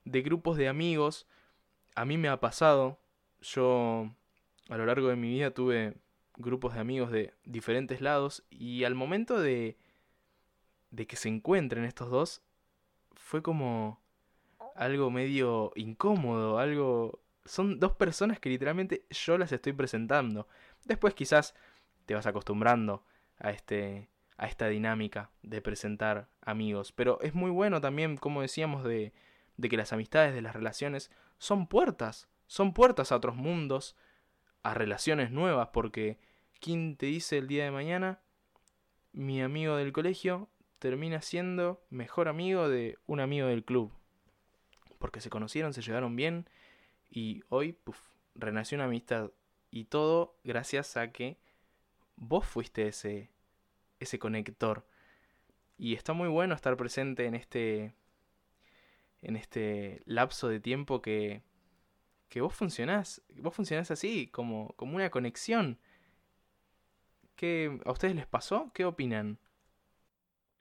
de 0.06 0.22
grupos 0.22 0.58
de 0.58 0.68
amigos. 0.68 1.28
A 1.96 2.06
mí 2.06 2.18
me 2.18 2.30
ha 2.30 2.40
pasado, 2.40 3.00
yo 3.42 4.12
a 4.70 4.78
lo 4.78 4.86
largo 4.86 5.08
de 5.08 5.16
mi 5.16 5.30
vida 5.30 5.52
tuve 5.52 5.96
grupos 6.36 6.74
de 6.74 6.80
amigos 6.80 7.12
de 7.12 7.34
diferentes 7.44 8.02
lados 8.02 8.44
y 8.50 8.84
al 8.84 8.96
momento 8.96 9.40
de, 9.40 9.78
de 10.92 11.08
que 11.08 11.16
se 11.16 11.30
encuentren 11.30 11.84
estos 11.84 12.10
dos 12.10 12.42
fue 13.14 13.42
como 13.42 14.02
algo 14.76 15.12
medio 15.12 15.72
incómodo, 15.76 16.60
algo... 16.60 17.20
Son 17.46 17.80
dos 17.80 17.94
personas 17.94 18.40
que 18.40 18.50
literalmente 18.50 19.06
yo 19.10 19.38
las 19.38 19.52
estoy 19.52 19.74
presentando. 19.74 20.48
Después 20.86 21.16
quizás 21.16 21.56
te 22.06 22.14
vas 22.14 22.28
acostumbrando 22.28 23.04
a 23.40 23.50
este 23.50 24.08
a 24.40 24.48
esta 24.48 24.68
dinámica 24.70 25.30
de 25.44 25.62
presentar 25.62 26.30
amigos, 26.42 26.94
pero 26.94 27.20
es 27.22 27.34
muy 27.34 27.52
bueno 27.52 27.82
también, 27.82 28.16
como 28.16 28.42
decíamos, 28.42 28.86
de, 28.86 29.12
de 29.58 29.70
que 29.70 29.76
las 29.76 29.92
amistades, 29.92 30.34
de 30.34 30.42
las 30.42 30.56
relaciones, 30.56 31.12
son 31.38 31.68
puertas, 31.68 32.30
son 32.48 32.74
puertas 32.74 33.12
a 33.12 33.18
otros 33.18 33.36
mundos, 33.36 33.98
a 34.64 34.74
relaciones 34.74 35.30
nuevas, 35.30 35.70
porque 35.74 36.20
¿quién 36.62 36.96
te 36.96 37.08
dice 37.08 37.38
el 37.38 37.48
día 37.48 37.66
de 37.66 37.72
mañana? 37.72 38.22
Mi 39.12 39.42
amigo 39.42 39.76
del 39.76 39.92
colegio 39.92 40.50
termina 40.80 41.22
siendo 41.22 41.84
mejor 41.90 42.30
amigo 42.30 42.70
de 42.70 42.98
un 43.08 43.20
amigo 43.20 43.48
del 43.48 43.66
club. 43.66 43.92
Porque 45.00 45.20
se 45.20 45.30
conocieron, 45.30 45.74
se 45.74 45.82
llevaron 45.82 46.16
bien 46.16 46.50
y 47.10 47.44
hoy, 47.50 47.74
puff, 47.74 48.00
renació 48.36 48.78
una 48.78 48.86
amistad. 48.86 49.32
Y 49.70 49.86
todo 49.86 50.40
gracias 50.46 50.96
a 50.96 51.12
que 51.12 51.38
vos 52.16 52.46
fuiste 52.46 52.88
ese, 52.88 53.32
ese 54.00 54.20
conector. 54.20 54.86
Y 55.78 55.96
está 55.96 56.14
muy 56.14 56.28
bueno 56.28 56.56
estar 56.56 56.76
presente 56.78 57.26
en 57.26 57.36
este, 57.36 57.94
en 59.22 59.36
este 59.36 60.02
lapso 60.06 60.48
de 60.50 60.60
tiempo 60.60 61.02
que, 61.02 61.42
que 62.28 62.42
vos 62.42 62.54
funcionás, 62.54 63.22
vos 63.38 63.56
funcionás 63.56 63.92
así, 63.92 64.28
como, 64.28 64.74
como 64.76 64.96
una 64.96 65.10
conexión. 65.10 65.80
¿Qué, 67.36 67.80
¿A 67.86 67.92
ustedes 67.92 68.16
les 68.16 68.28
pasó? 68.28 68.72
¿Qué 68.74 68.86
opinan? 68.86 69.40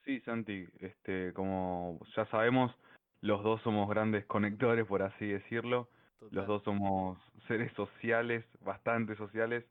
Sí, 0.04 0.20
Santi, 0.20 0.66
este, 0.78 1.32
como 1.34 2.00
ya 2.16 2.24
sabemos, 2.26 2.74
los 3.20 3.42
dos 3.42 3.60
somos 3.62 3.88
grandes 3.90 4.24
conectores, 4.26 4.86
por 4.86 5.02
así 5.02 5.26
decirlo. 5.26 5.88
Los 6.30 6.46
dos 6.46 6.62
somos 6.62 7.18
seres 7.46 7.72
sociales, 7.74 8.44
bastante 8.60 9.16
sociales. 9.16 9.64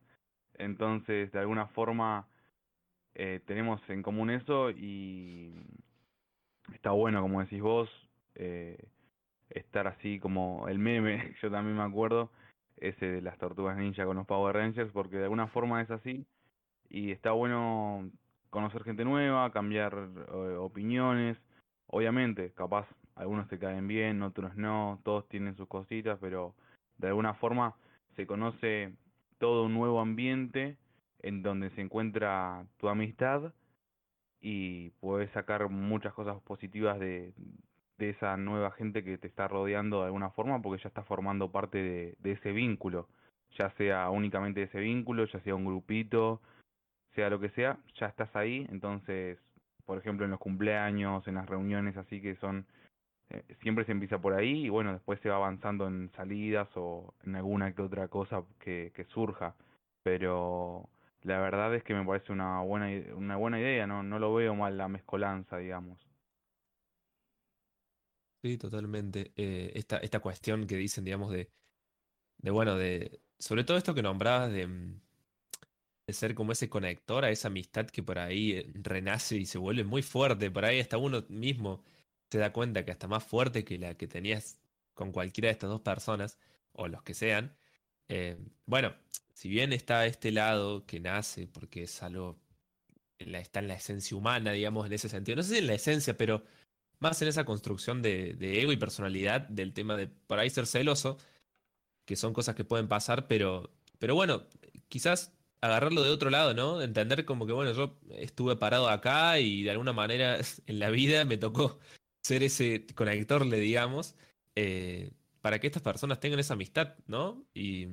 Entonces, 0.56 1.32
de 1.32 1.40
alguna 1.40 1.68
forma, 1.68 2.28
eh, 3.20 3.42
tenemos 3.48 3.82
en 3.90 4.04
común 4.04 4.30
eso 4.30 4.70
y 4.70 5.52
está 6.76 6.92
bueno, 6.92 7.20
como 7.24 7.42
decís 7.42 7.60
vos, 7.60 7.90
eh, 8.36 8.78
estar 9.50 9.88
así 9.88 10.20
como 10.20 10.68
el 10.68 10.78
meme, 10.78 11.34
yo 11.42 11.50
también 11.50 11.76
me 11.76 11.84
acuerdo, 11.84 12.30
ese 12.76 13.08
de 13.08 13.22
las 13.24 13.40
tortugas 13.40 13.76
ninja 13.76 14.06
con 14.06 14.18
los 14.18 14.28
Power 14.28 14.56
Rangers, 14.56 14.92
porque 14.92 15.18
de 15.18 15.24
alguna 15.24 15.48
forma 15.48 15.82
es 15.82 15.90
así 15.90 16.28
y 16.90 17.10
está 17.10 17.32
bueno 17.32 18.08
conocer 18.52 18.84
gente 18.84 19.04
nueva, 19.04 19.52
cambiar 19.52 19.94
eh, 19.96 20.56
opiniones, 20.60 21.40
obviamente, 21.88 22.52
capaz 22.54 22.86
algunos 23.16 23.48
te 23.48 23.58
caen 23.58 23.88
bien, 23.88 24.22
otros 24.22 24.56
no, 24.56 25.00
todos 25.04 25.28
tienen 25.28 25.56
sus 25.56 25.68
cositas, 25.68 26.20
pero 26.22 26.54
de 27.00 27.08
alguna 27.08 27.34
forma 27.34 27.76
se 28.16 28.28
conoce 28.28 28.94
todo 29.40 29.64
un 29.64 29.74
nuevo 29.74 30.02
ambiente 30.02 30.78
en 31.22 31.42
donde 31.44 31.70
se 31.72 31.82
encuentra 31.82 32.66
tu 32.78 32.90
amistad 32.90 33.54
y 34.40 34.92
puedes 35.00 35.32
sacar 35.32 35.70
muchas 35.70 36.14
cosas 36.14 36.42
positivas 36.44 37.00
de, 37.00 37.34
de 37.98 38.12
esa 38.12 38.38
nueva 38.38 38.72
gente 38.72 39.04
que 39.04 39.18
te 39.18 39.28
está 39.28 39.48
rodeando 39.48 40.00
de 40.00 40.06
alguna 40.06 40.30
forma 40.32 40.62
porque 40.62 40.82
ya 40.84 40.90
está 40.90 41.04
formando 41.04 41.52
parte 41.52 42.16
de, 42.20 42.32
ese 42.32 42.52
vínculo, 42.52 43.08
ya 43.58 43.72
sea 43.72 44.10
únicamente 44.10 44.64
ese 44.64 44.80
vínculo, 44.80 45.26
ya 45.26 45.40
sea 45.42 45.56
un 45.56 45.66
grupito, 45.66 46.42
sea 47.16 47.30
lo 47.30 47.40
que 47.40 47.50
sea, 47.50 47.78
ya 48.00 48.08
estás 48.08 48.34
ahí, 48.36 48.68
entonces, 48.70 49.40
por 49.86 49.98
ejemplo, 49.98 50.26
en 50.26 50.32
los 50.32 50.40
cumpleaños, 50.40 51.28
en 51.28 51.36
las 51.36 51.48
reuniones 51.48 51.98
así 51.98 52.22
que 52.22 52.36
son, 52.36 52.66
eh, 53.30 53.44
siempre 53.62 53.86
se 53.86 53.94
empieza 53.94 54.20
por 54.20 54.34
ahí 54.34 54.66
y 54.66 54.70
bueno, 54.70 54.94
después 54.94 55.20
se 55.22 55.30
va 55.30 55.38
avanzando 55.38 55.88
en 55.88 56.12
salidas 56.16 56.70
o 56.76 57.14
en 57.26 57.36
alguna 57.36 57.74
que 57.74 57.82
otra 57.82 58.08
cosa 58.08 58.44
que 58.60 59.06
surja, 59.10 59.56
pero 60.04 60.88
la 61.28 61.40
verdad 61.40 61.76
es 61.76 61.84
que 61.84 61.94
me 61.94 62.06
parece 62.06 62.32
una 62.34 62.62
buena, 62.62 62.88
una 63.16 63.36
buena 63.38 63.60
idea, 63.60 63.88
no, 63.88 64.04
no 64.04 64.20
lo 64.20 64.34
veo 64.34 64.56
mal 64.56 64.78
la 64.78 64.88
mezcolanza, 64.88 65.58
digamos. 65.58 66.00
Sí, 68.44 68.58
totalmente. 68.58 69.34
Eh, 69.36 69.72
esta, 69.76 69.98
esta 69.98 70.20
cuestión 70.20 70.68
que 70.68 70.76
dicen, 70.78 71.04
digamos, 71.04 71.32
de, 71.32 71.52
de, 72.40 72.52
bueno, 72.52 72.76
de, 72.78 73.24
sobre 73.40 73.64
todo 73.64 73.78
esto 73.78 73.96
que 73.96 74.04
nombrabas 74.04 74.52
de, 74.52 74.68
mm, 74.68 75.02
de 76.08 76.14
ser 76.14 76.36
como 76.36 76.54
ese 76.54 76.70
conector 76.70 77.26
a 77.26 77.30
esa 77.32 77.50
amistad 77.50 77.88
que 77.88 78.02
por 78.04 78.20
ahí 78.20 78.54
eh, 78.54 78.72
renace 78.76 79.38
y 79.38 79.46
se 79.46 79.58
vuelve 79.58 79.84
muy 79.84 80.02
fuerte, 80.04 80.50
por 80.52 80.66
ahí 80.66 80.80
hasta 80.80 80.98
uno 80.98 81.26
mismo 81.30 81.84
se 82.32 82.40
da 82.40 82.54
cuenta 82.54 82.86
que 82.86 82.92
hasta 82.92 83.08
más 83.08 83.24
fuerte 83.26 83.64
que 83.66 83.78
la 83.78 83.96
que 83.98 84.08
tenías 84.08 84.62
con 84.94 85.12
cualquiera 85.12 85.48
de 85.48 85.54
estas 85.54 85.70
dos 85.70 85.82
personas, 85.82 86.40
o 86.74 86.88
los 86.88 87.04
que 87.04 87.14
sean. 87.14 87.58
Eh, 88.10 88.38
bueno, 88.66 88.96
si 89.38 89.50
bien 89.50 89.72
está 89.72 90.08
este 90.08 90.32
lado 90.32 90.88
que 90.88 91.00
nace 91.00 91.46
porque 91.46 91.84
es 91.84 92.02
algo, 92.02 92.40
está 93.20 93.60
en 93.60 93.68
la 93.68 93.76
esencia 93.76 94.18
humana, 94.18 94.52
digamos, 94.52 94.88
en 94.88 94.94
ese 94.94 95.10
sentido, 95.10 95.36
no 95.36 95.44
sé 95.44 95.50
si 95.52 95.58
en 95.60 95.68
la 95.68 95.76
esencia, 95.76 96.18
pero 96.18 96.44
más 97.00 97.22
en 97.22 97.28
esa 97.28 97.46
construcción 97.46 98.02
de, 98.02 98.36
ego 98.42 98.72
y 98.72 98.78
personalidad 98.78 99.42
del 99.42 99.74
tema 99.74 99.96
de 99.96 100.08
por 100.08 100.40
ahí 100.40 100.50
ser 100.50 100.66
celoso, 100.66 101.20
que 102.06 102.16
son 102.16 102.34
cosas 102.34 102.56
que 102.56 102.64
pueden 102.66 102.88
pasar, 102.88 103.28
pero, 103.28 103.72
pero 104.00 104.16
bueno, 104.16 104.48
quizás 104.90 105.34
agarrarlo 105.62 106.02
de 106.02 106.10
otro 106.10 106.32
lado, 106.32 106.56
¿no? 106.56 106.82
Entender 106.82 107.24
como 107.24 107.46
que, 107.46 107.54
bueno, 107.54 107.74
yo 107.74 108.00
estuve 108.18 108.56
parado 108.56 108.90
acá 108.90 109.40
y 109.40 109.62
de 109.62 109.70
alguna 109.72 109.94
manera 109.94 110.40
en 110.66 110.80
la 110.80 110.90
vida 110.90 111.26
me 111.26 111.38
tocó 111.38 111.78
ser 112.24 112.42
ese 112.42 112.88
conector, 112.96 113.46
le 113.46 113.60
digamos, 113.60 114.16
eh, 114.56 115.12
para 115.42 115.60
que 115.60 115.68
estas 115.68 115.84
personas 115.84 116.20
tengan 116.20 116.40
esa 116.40 116.56
amistad, 116.56 116.96
¿no? 117.06 117.46
Y, 117.54 117.88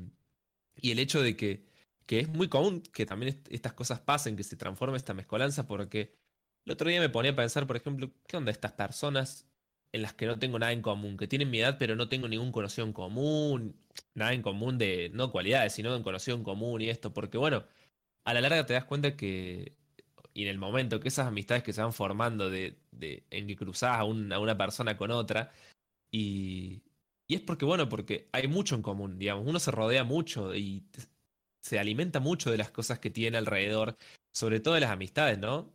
y 0.76 0.90
el 0.92 0.98
hecho 0.98 1.22
de 1.22 1.36
que, 1.36 1.64
que 2.06 2.20
es 2.20 2.28
muy 2.28 2.48
común 2.48 2.82
que 2.82 3.06
también 3.06 3.42
estas 3.50 3.72
cosas 3.72 4.00
pasen, 4.00 4.36
que 4.36 4.44
se 4.44 4.56
transforme 4.56 4.96
esta 4.96 5.14
mezcolanza, 5.14 5.66
porque 5.66 6.14
el 6.64 6.72
otro 6.72 6.88
día 6.88 7.00
me 7.00 7.08
ponía 7.08 7.32
a 7.32 7.36
pensar, 7.36 7.66
por 7.66 7.76
ejemplo, 7.76 8.10
¿qué 8.26 8.36
onda 8.36 8.50
estas 8.50 8.72
personas 8.72 9.46
en 9.92 10.02
las 10.02 10.12
que 10.14 10.26
no 10.26 10.38
tengo 10.38 10.58
nada 10.58 10.72
en 10.72 10.82
común, 10.82 11.16
que 11.16 11.28
tienen 11.28 11.50
mi 11.50 11.60
edad 11.60 11.76
pero 11.78 11.94
no 11.96 12.08
tengo 12.08 12.26
ningún 12.28 12.50
conocido 12.52 12.86
en 12.86 12.92
común, 12.92 13.76
nada 14.14 14.32
en 14.32 14.42
común 14.42 14.76
de, 14.78 15.10
no 15.14 15.30
cualidades, 15.30 15.74
sino 15.74 15.94
en 15.94 16.02
conocido 16.02 16.36
en 16.36 16.44
común 16.44 16.80
y 16.82 16.90
esto, 16.90 17.12
porque 17.14 17.38
bueno, 17.38 17.64
a 18.24 18.34
la 18.34 18.40
larga 18.40 18.66
te 18.66 18.74
das 18.74 18.84
cuenta 18.84 19.16
que, 19.16 19.76
y 20.34 20.42
en 20.42 20.48
el 20.48 20.58
momento 20.58 21.00
que 21.00 21.08
esas 21.08 21.28
amistades 21.28 21.62
que 21.62 21.72
se 21.72 21.82
van 21.82 21.92
formando 21.92 22.50
de, 22.50 22.76
de 22.90 23.24
en 23.30 23.46
que 23.46 23.56
cruzás 23.56 23.98
a, 23.98 24.04
una 24.04 24.58
persona 24.58 24.96
con 24.96 25.12
otra, 25.12 25.52
y, 26.10 26.82
y 27.34 27.36
es 27.36 27.42
porque, 27.42 27.64
bueno, 27.64 27.88
porque 27.88 28.28
hay 28.32 28.48
mucho 28.48 28.74
en 28.74 28.82
común, 28.82 29.18
digamos, 29.18 29.46
uno 29.46 29.58
se 29.58 29.70
rodea 29.70 30.04
mucho 30.04 30.54
y 30.54 30.84
se 31.60 31.78
alimenta 31.78 32.20
mucho 32.20 32.50
de 32.50 32.58
las 32.58 32.70
cosas 32.70 32.98
que 32.98 33.10
tiene 33.10 33.38
alrededor, 33.38 33.96
sobre 34.32 34.60
todo 34.60 34.74
de 34.74 34.80
las 34.80 34.90
amistades, 34.90 35.38
¿no? 35.38 35.72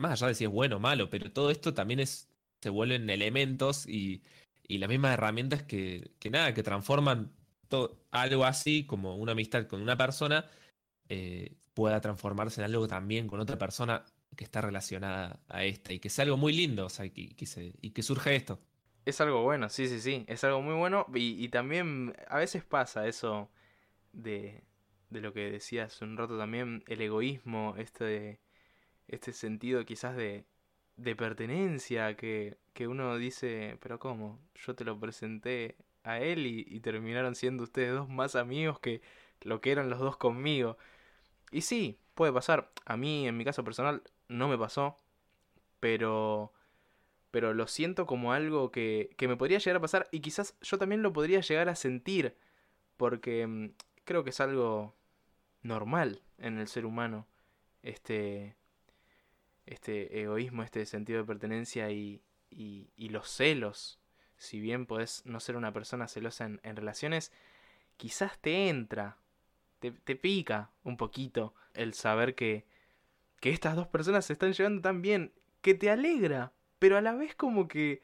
más 0.00 0.12
allá 0.12 0.28
de 0.28 0.34
si 0.34 0.44
es 0.44 0.50
bueno 0.50 0.76
o 0.76 0.80
malo, 0.80 1.10
pero 1.10 1.30
todo 1.30 1.50
esto 1.50 1.74
también 1.74 2.00
es, 2.00 2.28
se 2.60 2.70
vuelven 2.70 3.08
elementos 3.10 3.86
y, 3.86 4.22
y 4.66 4.78
las 4.78 4.88
mismas 4.88 5.14
herramientas 5.14 5.62
que, 5.62 6.12
que 6.18 6.30
nada, 6.30 6.54
que 6.54 6.62
transforman 6.62 7.32
todo, 7.68 8.02
algo 8.10 8.44
así 8.44 8.84
como 8.84 9.16
una 9.16 9.32
amistad 9.32 9.66
con 9.66 9.82
una 9.82 9.96
persona, 9.96 10.46
eh, 11.08 11.54
pueda 11.74 12.00
transformarse 12.00 12.60
en 12.60 12.66
algo 12.66 12.88
también 12.88 13.28
con 13.28 13.40
otra 13.40 13.58
persona 13.58 14.04
que 14.36 14.44
está 14.44 14.60
relacionada 14.60 15.40
a 15.48 15.64
esta 15.64 15.92
y 15.92 16.00
que 16.00 16.10
sea 16.10 16.24
algo 16.24 16.36
muy 16.36 16.52
lindo, 16.52 16.86
o 16.86 16.90
sea, 16.90 17.04
y 17.06 17.10
que, 17.10 17.74
y 17.80 17.90
que 17.90 18.02
surja 18.02 18.32
esto. 18.32 18.60
Es 19.10 19.20
algo 19.20 19.42
bueno, 19.42 19.68
sí, 19.68 19.88
sí, 19.88 20.00
sí, 20.00 20.24
es 20.28 20.44
algo 20.44 20.62
muy 20.62 20.74
bueno 20.74 21.04
y, 21.12 21.48
también 21.48 22.14
a 22.28 22.38
veces 22.38 22.62
pasa 22.64 23.08
eso 23.08 23.50
de, 24.12 24.62
de 25.10 25.20
lo 25.20 25.32
que 25.32 25.50
decía 25.50 25.84
hace 25.84 26.04
un 26.04 26.16
rato 26.16 26.38
también, 26.38 26.84
el 26.86 27.00
egoísmo, 27.00 27.74
este, 27.76 28.40
este 29.08 29.32
sentido 29.32 29.84
quizás 29.84 30.16
de, 30.16 30.44
de 30.96 31.16
pertenencia 31.16 32.16
que, 32.16 32.58
que 32.72 32.86
uno 32.86 33.16
dice, 33.18 33.78
pero 33.80 33.98
¿cómo? 33.98 34.38
Yo 34.54 34.76
te 34.76 34.84
lo 34.84 34.98
presenté 35.00 35.76
a 36.04 36.20
él 36.20 36.46
y, 36.46 36.64
y 36.68 36.78
terminaron 36.80 37.34
siendo 37.34 37.64
ustedes 37.64 37.92
dos 37.94 38.08
más 38.08 38.36
amigos 38.36 38.78
que 38.78 39.02
lo 39.40 39.60
que 39.60 39.72
eran 39.72 39.90
los 39.90 39.98
dos 39.98 40.16
conmigo. 40.16 40.78
Y 41.50 41.62
sí, 41.62 41.98
puede 42.14 42.32
pasar. 42.32 42.70
A 42.86 42.96
mí, 42.96 43.26
en 43.26 43.36
mi 43.36 43.44
caso 43.44 43.64
personal, 43.64 44.02
no 44.28 44.48
me 44.48 44.58
pasó. 44.58 44.98
Pero. 45.80 46.52
Pero 47.30 47.54
lo 47.54 47.66
siento 47.66 48.06
como 48.06 48.32
algo 48.32 48.70
que, 48.70 49.14
que 49.16 49.28
me 49.28 49.36
podría 49.36 49.58
llegar 49.58 49.76
a 49.76 49.80
pasar. 49.80 50.08
Y 50.10 50.20
quizás 50.20 50.56
yo 50.60 50.78
también 50.78 51.02
lo 51.02 51.12
podría 51.12 51.40
llegar 51.40 51.68
a 51.68 51.76
sentir. 51.76 52.36
Porque 52.96 53.46
mm, 53.46 53.70
creo 54.04 54.24
que 54.24 54.30
es 54.30 54.40
algo 54.40 54.94
normal 55.62 56.22
en 56.38 56.58
el 56.58 56.68
ser 56.68 56.86
humano. 56.86 57.26
Este. 57.82 58.56
Este 59.66 60.22
egoísmo, 60.22 60.64
este 60.64 60.84
sentido 60.84 61.20
de 61.20 61.26
pertenencia 61.26 61.90
y, 61.92 62.22
y, 62.50 63.08
los 63.10 63.28
celos. 63.28 64.00
Si 64.36 64.58
bien 64.58 64.86
podés 64.86 65.24
no 65.26 65.38
ser 65.38 65.56
una 65.56 65.72
persona 65.72 66.08
celosa 66.08 66.46
en, 66.46 66.60
en 66.64 66.74
relaciones, 66.74 67.30
quizás 67.96 68.36
te 68.40 68.68
entra 68.68 69.16
te, 69.80 70.16
pica 70.16 70.70
un 70.84 70.96
poquito 70.96 71.54
el 71.74 71.94
saber 71.94 72.34
que, 72.34 72.66
que 73.40 73.50
estas 73.50 73.76
dos 73.76 73.88
personas 73.88 74.26
se 74.26 74.34
están 74.34 74.52
llevando 74.52 74.82
tan 74.82 75.02
bien, 75.02 75.32
que 75.62 75.74
te 75.74 75.90
alegra, 75.90 76.52
pero 76.80 76.96
a 76.96 77.00
la 77.02 77.14
vez 77.14 77.36
como 77.36 77.68
que, 77.68 78.02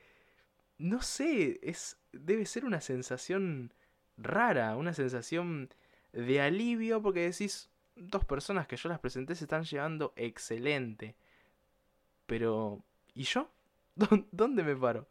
no 0.79 1.03
sé, 1.03 1.59
es, 1.63 1.99
debe 2.13 2.47
ser 2.47 2.65
una 2.65 2.81
sensación 2.81 3.73
rara, 4.19 4.77
una 4.77 4.95
sensación 4.95 5.71
de 6.13 6.41
alivio 6.41 7.03
porque 7.03 7.21
decís, 7.21 7.71
dos 7.97 8.25
personas 8.25 8.67
que 8.67 8.77
yo 8.77 8.89
las 8.89 9.01
presenté 9.01 9.35
se 9.35 9.45
están 9.45 9.65
llevando 9.65 10.13
excelente. 10.15 11.17
Pero, 12.27 12.85
¿y 13.15 13.25
yo? 13.25 13.51
¿Dónde 14.31 14.63
me 14.63 14.77
paro? 14.77 15.09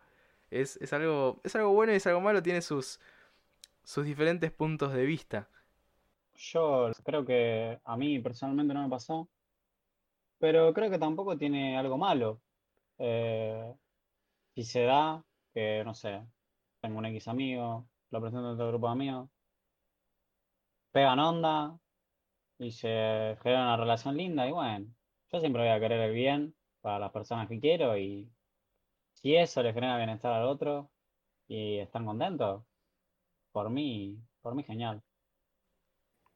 Es, 0.51 0.77
es, 0.77 0.93
algo, 0.93 1.41
es 1.43 1.55
algo 1.55 1.73
bueno 1.73 1.91
y 1.91 1.95
es 1.95 2.05
algo 2.05 2.21
malo, 2.21 2.43
tiene 2.43 2.61
sus, 2.61 2.99
sus 3.83 4.05
diferentes 4.05 4.51
puntos 4.51 4.93
de 4.93 5.05
vista. 5.05 5.49
Yo 6.35 6.91
creo 7.03 7.25
que 7.25 7.79
a 7.83 7.97
mí 7.97 8.19
personalmente 8.19 8.75
no 8.75 8.83
me 8.83 8.89
pasó, 8.89 9.27
pero 10.37 10.71
creo 10.73 10.91
que 10.91 10.99
tampoco 10.99 11.35
tiene 11.35 11.77
algo 11.79 11.97
malo. 11.97 12.39
Eh, 12.97 13.73
si 14.53 14.63
se 14.63 14.83
da, 14.83 15.23
que 15.53 15.83
no 15.83 15.93
sé, 15.93 16.25
tengo 16.81 16.99
un 16.99 17.05
X 17.07 17.27
amigo, 17.27 17.87
lo 18.11 18.21
presento 18.21 18.47
en 18.47 18.53
otro 18.53 18.67
grupo 18.69 18.87
de 18.87 18.93
amigos, 18.93 19.29
pegan 20.91 21.19
onda 21.19 21.77
y 22.57 22.71
se 22.71 23.37
genera 23.41 23.63
una 23.63 23.77
relación 23.77 24.15
linda 24.15 24.47
y 24.47 24.51
bueno, 24.51 24.87
yo 25.31 25.39
siempre 25.39 25.61
voy 25.61 25.71
a 25.71 25.79
querer 25.79 25.99
el 25.99 26.13
bien 26.13 26.55
para 26.81 26.99
las 26.99 27.11
personas 27.11 27.49
que 27.49 27.59
quiero 27.59 27.97
y 27.97 28.31
si 29.13 29.35
eso 29.35 29.61
le 29.61 29.73
genera 29.73 29.97
bienestar 29.97 30.31
al 30.31 30.45
otro 30.45 30.89
y 31.47 31.79
están 31.79 32.05
contentos, 32.05 32.63
por 33.51 33.69
mí, 33.69 34.17
por 34.41 34.55
mí 34.55 34.63
genial. 34.63 35.01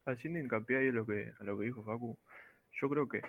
Haciendo 0.06 0.40
hincapié 0.40 0.78
ahí 0.78 0.92
lo 0.92 1.06
que, 1.06 1.32
a 1.40 1.44
lo 1.44 1.58
que 1.58 1.66
dijo 1.66 1.84
Facu, 1.84 2.18
yo 2.82 2.90
creo 2.90 3.08
que, 3.08 3.22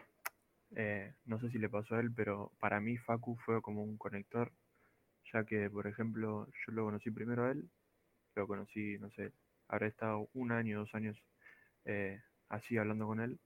eh, 0.76 1.14
no 1.24 1.40
sé 1.40 1.50
si 1.50 1.58
le 1.58 1.68
pasó 1.68 1.96
a 1.96 2.00
él, 2.00 2.12
pero 2.14 2.52
para 2.60 2.80
mí 2.80 2.96
Facu 2.98 3.36
fue 3.44 3.60
como 3.62 3.82
un 3.82 3.96
conector, 3.98 4.52
ya 5.32 5.44
que, 5.44 5.70
por 5.70 5.86
ejemplo, 5.86 6.48
yo 6.66 6.72
lo 6.72 6.84
conocí 6.84 7.10
primero 7.10 7.44
a 7.44 7.52
él, 7.52 7.70
lo 8.36 8.46
conocí, 8.46 8.98
no 8.98 9.10
sé, 9.10 9.32
habrá 9.68 9.86
estado 9.86 10.28
un 10.34 10.52
año, 10.52 10.80
dos 10.80 10.94
años 10.94 11.16
eh, 11.84 12.20
así 12.48 12.78
hablando 12.78 13.06
con 13.06 13.20
él, 13.20 13.40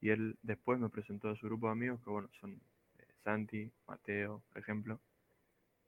y 0.00 0.10
él 0.10 0.38
después 0.42 0.78
me 0.78 0.90
presentó 0.90 1.30
a 1.30 1.36
su 1.36 1.46
grupo 1.46 1.66
de 1.66 1.72
amigos, 1.72 2.00
que 2.04 2.10
bueno, 2.10 2.28
son 2.40 2.60
eh, 2.98 3.06
Santi, 3.24 3.72
Mateo, 3.86 4.42
por 4.50 4.58
ejemplo, 4.62 5.00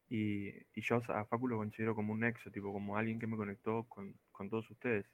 y, 0.08 0.48
y, 0.74 0.82
yo 0.82 0.96
a 1.08 1.24
Facu 1.24 1.48
lo 1.48 1.56
considero 1.56 1.94
como 1.94 2.12
un 2.12 2.20
nexo, 2.20 2.50
tipo 2.50 2.72
como 2.72 2.96
alguien 2.96 3.18
que 3.18 3.26
me 3.26 3.36
conectó 3.36 3.84
con, 3.88 4.14
con 4.30 4.48
todos 4.48 4.70
ustedes. 4.70 5.06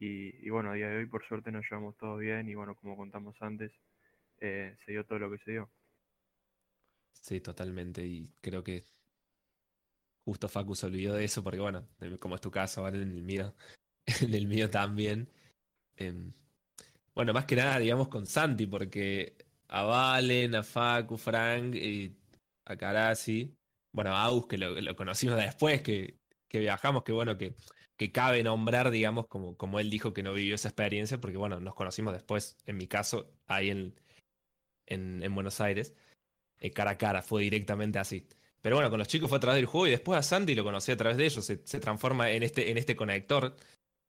Y, 0.00 0.48
bueno, 0.48 0.70
a 0.70 0.74
día 0.74 0.88
de 0.88 0.96
hoy 0.96 1.06
por 1.06 1.24
suerte 1.26 1.52
nos 1.52 1.68
llevamos 1.70 1.94
todo 1.98 2.16
bien 2.16 2.48
y 2.48 2.54
bueno, 2.54 2.74
como 2.74 2.96
contamos 2.96 3.36
antes, 3.42 3.70
eh, 4.40 4.76
se 4.84 4.92
dio 4.92 5.04
todo 5.04 5.18
lo 5.18 5.30
que 5.30 5.38
se 5.38 5.52
dio. 5.52 5.70
Sí, 7.12 7.40
totalmente. 7.40 8.04
Y 8.06 8.30
creo 8.40 8.64
que 8.64 8.86
justo 10.24 10.48
Facu 10.48 10.74
se 10.74 10.86
olvidó 10.86 11.14
de 11.14 11.24
eso 11.24 11.42
porque 11.42 11.60
bueno, 11.60 11.88
como 12.18 12.34
es 12.34 12.40
tu 12.40 12.50
caso, 12.50 12.82
¿vale? 12.82 13.02
En 13.02 13.10
el 13.10 13.22
mío, 13.22 13.54
en 14.22 14.34
el 14.34 14.46
mío 14.46 14.70
también. 14.70 15.30
Em, 15.96 16.32
bueno, 17.14 17.32
más 17.32 17.44
que 17.44 17.56
nada, 17.56 17.78
digamos, 17.78 18.08
con 18.08 18.26
Santi, 18.26 18.66
porque 18.66 19.36
a 19.68 19.82
Valen, 19.82 20.54
a 20.54 20.62
Facu, 20.62 21.18
Frank, 21.18 21.74
y 21.74 22.16
a 22.64 22.76
Karasi, 22.76 23.54
bueno, 23.92 24.14
a 24.14 24.24
Aus, 24.24 24.46
que 24.46 24.56
lo, 24.58 24.80
lo 24.80 24.96
conocimos 24.96 25.36
después, 25.36 25.82
que, 25.82 26.18
que 26.48 26.60
viajamos, 26.60 27.02
que 27.02 27.12
bueno, 27.12 27.36
que 27.36 27.54
que 28.00 28.12
cabe 28.12 28.42
nombrar, 28.42 28.90
digamos, 28.90 29.26
como, 29.26 29.58
como 29.58 29.78
él 29.78 29.90
dijo 29.90 30.14
que 30.14 30.22
no 30.22 30.32
vivió 30.32 30.54
esa 30.54 30.68
experiencia, 30.68 31.20
porque 31.20 31.36
bueno, 31.36 31.60
nos 31.60 31.74
conocimos 31.74 32.14
después, 32.14 32.56
en 32.64 32.78
mi 32.78 32.86
caso, 32.86 33.30
ahí 33.46 33.68
en, 33.68 33.94
en, 34.90 35.34
Buenos 35.34 35.60
Aires, 35.60 35.94
eh, 36.58 36.70
cara 36.70 36.92
a 36.92 36.98
cara, 36.98 37.22
fue 37.22 37.42
directamente 37.42 37.98
así. 37.98 38.26
Pero 38.60 38.76
bueno, 38.76 38.90
con 38.90 38.98
los 38.98 39.08
chicos 39.08 39.28
fue 39.28 39.38
a 39.38 39.40
través 39.40 39.58
del 39.58 39.66
juego 39.66 39.86
y 39.86 39.90
después 39.90 40.18
a 40.18 40.22
Sandy 40.22 40.54
lo 40.54 40.64
conocí 40.64 40.92
a 40.92 40.96
través 40.96 41.16
de 41.16 41.24
ellos, 41.24 41.44
se, 41.44 41.56
transforma 41.80 42.30
en 42.30 42.42
este, 42.42 42.70
en 42.70 42.78
este 42.78 42.96
conector. 42.96 43.56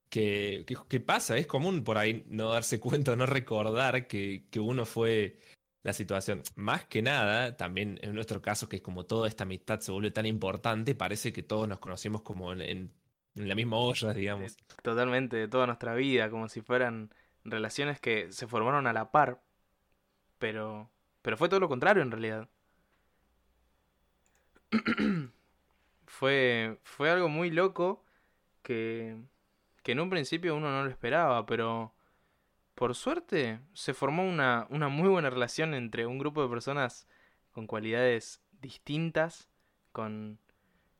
Que, 0.09 0.65
que, 0.89 0.99
pasa, 0.99 1.37
es 1.37 1.47
común 1.47 1.85
por 1.85 1.97
ahí 1.97 2.25
no 2.27 2.49
darse 2.49 2.79
cuenta, 2.81 3.15
no 3.15 3.25
recordar 3.25 4.07
que, 4.07 4.45
que 4.51 4.59
uno 4.59 4.85
fue 4.85 5.37
la 5.83 5.93
situación. 5.93 6.43
Más 6.55 6.85
que 6.85 7.01
nada, 7.01 7.55
también 7.55 7.97
en 8.01 8.13
nuestro 8.13 8.41
caso, 8.41 8.67
que 8.67 8.77
es 8.77 8.81
como 8.81 9.05
toda 9.05 9.29
esta 9.29 9.45
amistad 9.45 9.79
se 9.79 9.91
vuelve 9.93 10.11
tan 10.11 10.25
importante, 10.25 10.95
parece 10.95 11.31
que 11.31 11.43
todos 11.43 11.67
nos 11.67 11.79
conocimos 11.79 12.23
como 12.23 12.51
en 12.51 12.91
en 13.35 13.47
la 13.47 13.55
misma 13.55 13.77
olla, 13.77 14.13
digamos. 14.13 14.57
Totalmente, 14.81 15.37
de 15.37 15.47
toda 15.47 15.67
nuestra 15.67 15.95
vida, 15.95 16.29
como 16.29 16.49
si 16.49 16.61
fueran 16.61 17.13
relaciones 17.43 17.99
que 17.99 18.31
se 18.31 18.47
formaron 18.47 18.87
a 18.87 18.93
la 18.93 19.11
par, 19.11 19.41
pero, 20.41 20.89
pero 21.21 21.37
fue 21.37 21.47
todo 21.47 21.59
lo 21.59 21.69
contrario 21.69 22.01
en 22.01 22.11
realidad. 22.11 22.49
fue, 26.07 26.79
fue 26.83 27.11
algo 27.11 27.29
muy 27.29 27.51
loco 27.51 28.03
que, 28.63 29.15
que 29.83 29.91
en 29.91 29.99
un 29.99 30.09
principio 30.09 30.55
uno 30.55 30.71
no 30.71 30.83
lo 30.83 30.89
esperaba, 30.89 31.45
pero 31.45 31.93
por 32.73 32.95
suerte 32.95 33.59
se 33.73 33.93
formó 33.93 34.27
una, 34.27 34.65
una 34.71 34.87
muy 34.87 35.09
buena 35.09 35.29
relación 35.29 35.75
entre 35.75 36.07
un 36.07 36.17
grupo 36.17 36.41
de 36.41 36.49
personas 36.49 37.07
con 37.51 37.67
cualidades 37.67 38.41
distintas, 38.61 39.47
con, 39.91 40.39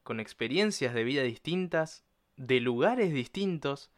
con 0.04 0.20
experiencias 0.20 0.94
de 0.94 1.04
vida 1.04 1.24
distintas, 1.24 2.06
de 2.38 2.60
lugares 2.60 3.12
distintos, 3.12 3.90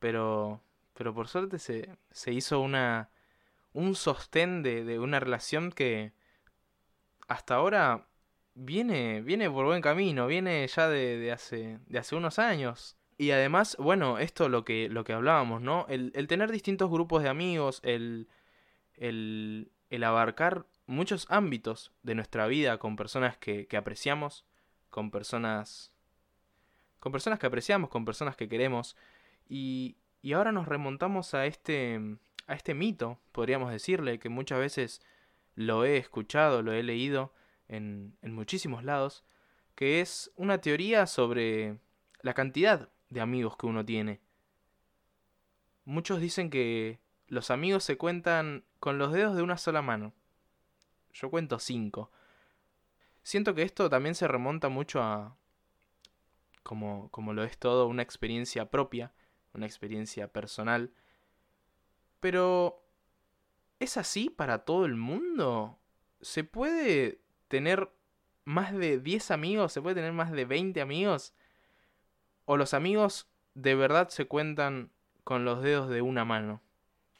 pero, 0.00 0.60
pero 0.92 1.14
por 1.14 1.28
suerte 1.28 1.58
se, 1.58 1.96
se 2.10 2.32
hizo 2.34 2.60
una, 2.60 3.08
un 3.76 3.94
sostén 3.94 4.62
de, 4.62 4.84
de, 4.84 4.98
una 4.98 5.20
relación 5.20 5.70
que 5.70 6.12
hasta 7.28 7.56
ahora 7.56 8.08
viene, 8.54 9.20
viene 9.20 9.50
por 9.50 9.66
buen 9.66 9.82
camino, 9.82 10.26
viene 10.26 10.66
ya 10.66 10.88
de, 10.88 11.18
de, 11.18 11.30
hace, 11.30 11.78
de 11.86 11.98
hace 11.98 12.16
unos 12.16 12.38
años. 12.38 12.96
Y 13.18 13.32
además, 13.32 13.76
bueno, 13.78 14.18
esto 14.18 14.48
lo 14.48 14.64
que, 14.64 14.88
lo 14.88 15.04
que 15.04 15.12
hablábamos, 15.12 15.60
¿no? 15.60 15.84
El, 15.88 16.10
el 16.14 16.26
tener 16.26 16.50
distintos 16.50 16.90
grupos 16.90 17.22
de 17.22 17.28
amigos, 17.28 17.80
el, 17.82 18.28
el, 18.94 19.70
el 19.90 20.04
abarcar 20.04 20.64
muchos 20.86 21.26
ámbitos 21.28 21.92
de 22.02 22.14
nuestra 22.14 22.46
vida 22.46 22.78
con 22.78 22.96
personas 22.96 23.36
que, 23.36 23.66
que 23.66 23.76
apreciamos, 23.76 24.46
con 24.88 25.10
personas 25.10 25.92
con 26.98 27.12
personas 27.12 27.38
que 27.38 27.46
apreciamos, 27.46 27.90
con 27.90 28.06
personas 28.06 28.36
que 28.36 28.48
queremos. 28.48 28.96
Y, 29.48 29.96
y 30.22 30.32
ahora 30.32 30.50
nos 30.50 30.66
remontamos 30.66 31.34
a 31.34 31.44
este, 31.46 32.00
a 32.46 32.54
este 32.54 32.74
mito, 32.74 33.18
podríamos 33.32 33.70
decirle, 33.70 34.18
que 34.18 34.28
muchas 34.28 34.58
veces 34.58 35.00
lo 35.54 35.84
he 35.84 35.96
escuchado, 35.96 36.62
lo 36.62 36.72
he 36.72 36.82
leído 36.82 37.32
en, 37.68 38.16
en 38.22 38.34
muchísimos 38.34 38.84
lados, 38.84 39.24
que 39.74 40.00
es 40.00 40.30
una 40.36 40.60
teoría 40.60 41.06
sobre 41.06 41.78
la 42.20 42.34
cantidad 42.34 42.88
de 43.10 43.20
amigos 43.20 43.56
que 43.56 43.66
uno 43.66 43.84
tiene. 43.84 44.20
Muchos 45.84 46.20
dicen 46.20 46.50
que 46.50 46.98
los 47.28 47.50
amigos 47.50 47.84
se 47.84 47.96
cuentan 47.96 48.64
con 48.80 48.98
los 48.98 49.12
dedos 49.12 49.36
de 49.36 49.42
una 49.42 49.58
sola 49.58 49.82
mano. 49.82 50.12
Yo 51.12 51.30
cuento 51.30 51.58
cinco. 51.58 52.10
Siento 53.22 53.54
que 53.54 53.62
esto 53.62 53.90
también 53.90 54.14
se 54.14 54.28
remonta 54.28 54.68
mucho 54.68 55.02
a, 55.02 55.36
como, 56.62 57.08
como 57.10 57.32
lo 57.32 57.44
es 57.44 57.58
todo, 57.58 57.86
una 57.86 58.02
experiencia 58.02 58.70
propia, 58.70 59.12
una 59.54 59.66
experiencia 59.66 60.28
personal. 60.28 60.92
Pero 62.26 62.86
¿Es 63.78 63.96
así 63.96 64.30
para 64.30 64.64
todo 64.64 64.84
el 64.84 64.96
mundo? 64.96 65.78
¿Se 66.20 66.44
puede 66.44 67.20
tener 67.46 67.92
más 68.44 68.72
de 68.74 68.98
10 68.98 69.30
amigos? 69.30 69.72
¿Se 69.72 69.82
puede 69.82 69.94
tener 69.94 70.12
más 70.12 70.32
de 70.32 70.44
20 70.44 70.80
amigos? 70.80 71.34
¿O 72.46 72.56
los 72.56 72.74
amigos 72.74 73.28
de 73.54 73.76
verdad 73.76 74.08
se 74.08 74.26
cuentan 74.26 74.90
con 75.24 75.44
los 75.44 75.62
dedos 75.62 75.88
de 75.88 76.02
una 76.02 76.24
mano? 76.24 76.62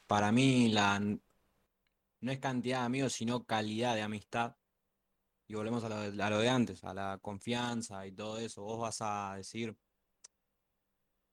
Para 0.08 0.32
mí 0.32 0.70
la 0.70 0.98
no 0.98 2.32
es 2.32 2.38
cantidad 2.38 2.80
de 2.80 2.86
amigos, 2.86 3.12
sino 3.12 3.44
calidad 3.44 3.94
de 3.94 4.02
amistad. 4.02 4.56
Y 5.46 5.54
volvemos 5.54 5.84
a 5.84 5.88
lo 5.88 6.10
de, 6.10 6.20
a 6.20 6.30
lo 6.30 6.38
de 6.38 6.48
antes, 6.48 6.82
a 6.82 6.94
la 6.94 7.18
confianza 7.22 8.06
y 8.08 8.12
todo 8.12 8.38
eso. 8.38 8.62
Vos 8.62 8.80
vas 8.80 8.98
a 9.02 9.34
decir, 9.36 9.76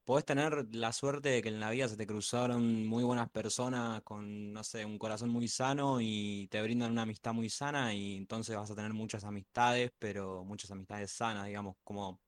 podés 0.04 0.26
tener 0.26 0.68
la 0.76 0.92
suerte 0.92 1.30
de 1.30 1.42
que 1.42 1.50
en 1.50 1.60
la 1.60 1.72
vida 1.72 1.88
se 1.88 1.98
te 1.98 2.08
cruzaron 2.08 2.86
muy 2.86 3.04
buenas 3.04 3.30
personas 3.30 4.02
con, 4.04 4.54
no 4.54 4.64
sé, 4.64 4.86
un 4.86 4.98
corazón 5.00 5.30
muy 5.30 5.48
sano 5.48 6.00
y 6.02 6.48
te 6.50 6.62
brindan 6.62 6.92
una 6.92 7.04
amistad 7.04 7.34
muy 7.34 7.50
sana 7.50 7.94
y 7.94 8.18
entonces 8.18 8.56
vas 8.56 8.70
a 8.72 8.76
tener 8.76 8.94
muchas 8.94 9.24
amistades, 9.24 9.92
pero 10.00 10.44
muchas 10.44 10.72
amistades 10.72 11.12
sanas, 11.12 11.46
digamos, 11.48 11.78
como 11.84 12.20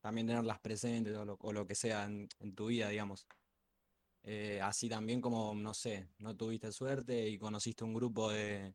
también 0.00 0.26
tenerlas 0.26 0.60
presentes 0.60 1.16
o 1.16 1.52
lo, 1.52 1.66
que 1.66 1.74
sea 1.74 2.04
en, 2.04 2.28
en 2.40 2.54
tu 2.54 2.66
vida, 2.66 2.88
digamos. 2.88 3.26
Eh, 4.22 4.60
así 4.62 4.88
también 4.88 5.20
como, 5.20 5.54
no 5.54 5.74
sé, 5.74 6.08
no 6.18 6.36
tuviste 6.36 6.72
suerte 6.72 7.28
y 7.28 7.38
conociste 7.38 7.84
un 7.84 7.94
grupo 7.94 8.30
de, 8.30 8.74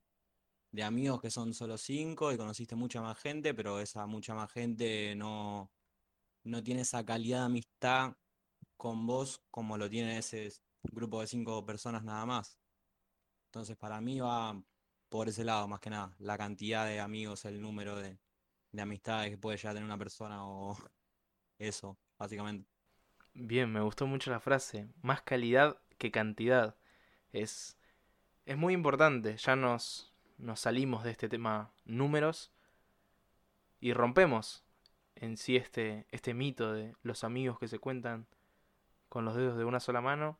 de 0.71 0.83
amigos 0.83 1.21
que 1.21 1.29
son 1.29 1.53
solo 1.53 1.77
cinco 1.77 2.31
y 2.33 2.37
conociste 2.37 2.75
mucha 2.75 3.01
más 3.01 3.19
gente, 3.19 3.53
pero 3.53 3.79
esa 3.79 4.07
mucha 4.07 4.33
más 4.33 4.51
gente 4.51 5.15
no, 5.15 5.71
no 6.43 6.63
tiene 6.63 6.81
esa 6.81 7.05
calidad 7.05 7.39
de 7.39 7.45
amistad 7.45 8.15
con 8.77 9.05
vos 9.07 9.41
como 9.51 9.77
lo 9.77 9.89
tiene 9.89 10.17
ese 10.17 10.51
grupo 10.83 11.21
de 11.21 11.27
cinco 11.27 11.65
personas 11.65 12.03
nada 12.03 12.25
más. 12.25 12.57
Entonces 13.45 13.77
para 13.77 14.01
mí 14.01 14.19
va 14.19 14.61
por 15.09 15.29
ese 15.29 15.43
lado 15.43 15.67
más 15.67 15.79
que 15.79 15.89
nada, 15.89 16.15
la 16.19 16.37
cantidad 16.37 16.85
de 16.85 16.99
amigos, 16.99 17.45
el 17.45 17.61
número 17.61 17.95
de, 17.95 18.17
de 18.71 18.81
amistades 18.81 19.29
que 19.29 19.37
puede 19.37 19.57
llegar 19.57 19.71
a 19.71 19.75
tener 19.75 19.85
una 19.85 19.97
persona 19.97 20.45
o 20.45 20.75
eso, 21.59 21.97
básicamente. 22.17 22.67
Bien, 23.35 23.71
me 23.71 23.81
gustó 23.81 24.05
mucho 24.05 24.29
la 24.31 24.39
frase. 24.39 24.89
Más 25.01 25.21
calidad 25.21 25.81
que 25.97 26.11
cantidad. 26.11 26.75
Es, 27.31 27.77
es 28.45 28.57
muy 28.57 28.73
importante. 28.73 29.37
Ya 29.37 29.55
nos, 29.55 30.13
nos 30.37 30.59
salimos 30.59 31.03
de 31.03 31.11
este 31.11 31.29
tema 31.29 31.73
números 31.85 32.51
y 33.79 33.93
rompemos 33.93 34.62
en 35.23 35.37
sí 35.37 35.55
este, 35.55 36.05
este 36.11 36.33
mito 36.33 36.73
de 36.73 36.95
los 37.01 37.23
amigos 37.23 37.57
que 37.57 37.69
se 37.69 37.79
cuentan 37.79 38.27
con 39.07 39.23
los 39.23 39.37
dedos 39.37 39.57
de 39.57 39.63
una 39.63 39.79
sola 39.79 40.01
mano. 40.01 40.37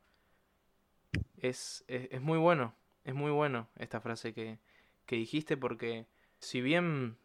Es, 1.38 1.86
es, 1.88 2.10
es 2.12 2.22
muy 2.22 2.38
bueno, 2.38 2.76
es 3.06 3.16
muy 3.16 3.32
bueno 3.32 3.70
esta 3.78 4.02
frase 4.02 4.34
que, 4.34 4.60
que 5.06 5.16
dijiste 5.16 5.56
porque 5.56 6.06
si 6.40 6.60
bien 6.60 7.16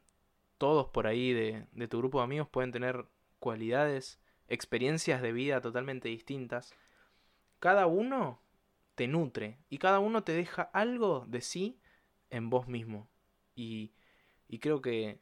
todos 0.57 0.87
por 0.91 1.09
ahí 1.09 1.33
de, 1.33 1.67
de 1.73 1.89
tu 1.89 1.99
grupo 1.99 2.19
de 2.19 2.25
amigos 2.25 2.49
pueden 2.49 2.71
tener 2.71 3.07
cualidades, 3.41 4.21
experiencias 4.47 5.21
de 5.21 5.33
vida 5.33 5.61
totalmente 5.61 6.09
distintas, 6.09 6.77
cada 7.59 7.87
uno 7.89 8.41
te 8.95 9.09
nutre 9.09 9.59
y 9.69 9.79
cada 9.79 9.99
uno 9.99 10.23
te 10.23 10.31
deja 10.31 10.63
algo 10.63 11.25
de 11.27 11.41
sí 11.41 11.81
en 12.31 12.51
vos 12.51 12.69
mismo. 12.69 13.09
Y, 13.57 13.91
y 14.47 14.61
creo 14.61 14.81
que 14.81 15.19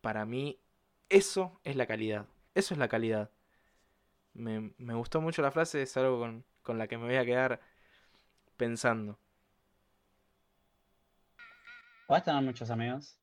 para 0.00 0.26
mí 0.26 0.58
eso 1.10 1.60
es 1.64 1.76
la 1.76 1.86
calidad. 1.86 2.26
Eso 2.54 2.74
es 2.74 2.78
la 2.78 2.88
calidad. 2.88 3.30
Me, 4.32 4.72
me 4.78 4.94
gustó 4.94 5.20
mucho 5.20 5.42
la 5.42 5.50
frase, 5.50 5.82
es 5.82 5.96
algo 5.96 6.18
con, 6.18 6.44
con 6.62 6.78
la 6.78 6.88
que 6.88 6.98
me 6.98 7.06
voy 7.06 7.16
a 7.16 7.24
quedar 7.24 7.60
pensando. 8.56 9.18
Podés 12.06 12.24
tener 12.24 12.42
muchos 12.42 12.70
amigos. 12.70 13.18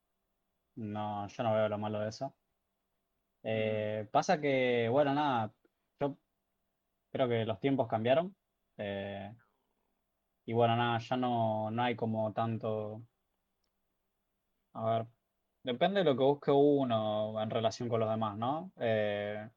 No, 0.76 1.28
yo 1.28 1.44
no 1.44 1.54
veo 1.54 1.70
lo 1.70 1.78
malo 1.78 2.00
de 2.00 2.10
eso. 2.10 2.34
Eh, 3.44 4.08
pasa 4.12 4.40
que, 4.42 4.90
bueno, 4.92 5.14
nada, 5.14 5.54
yo 6.00 6.18
creo 7.12 7.28
que 7.30 7.46
los 7.46 7.60
tiempos 7.60 7.88
cambiaron. 7.88 8.36
eh, 8.78 9.34
y 10.46 10.54
bueno, 10.54 10.76
nada, 10.76 10.98
ya 11.00 11.18
no, 11.18 11.70
no 11.72 11.84
hay 11.84 11.96
como 11.96 12.34
tanto. 12.34 13.04
A 14.74 14.86
ver, 14.86 15.08
depende 15.68 16.00
de 16.00 16.06
lo 16.06 16.16
que 16.16 16.24
busque 16.24 16.52
uno 16.52 17.42
en 17.42 17.50
relación 17.50 17.90
con 17.90 18.00
los 18.00 18.10
demás, 18.10 18.38
¿no? 18.38 18.72
Eh, 18.78 19.50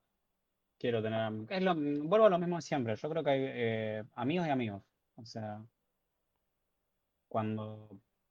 quiero 0.78 1.02
tener. 1.02 1.32
Es 1.48 1.64
vuelvo 1.64 2.26
a 2.26 2.30
lo 2.30 2.38
mismo 2.38 2.56
de 2.56 2.62
siempre. 2.62 2.96
Yo 2.96 3.08
creo 3.11 3.22
que 3.22 3.30
hay 3.30 3.40
eh, 3.44 4.04
amigos 4.14 4.46
y 4.48 4.50
amigos. 4.50 4.82
O 5.16 5.24
sea, 5.24 5.62
cuando 7.28 7.88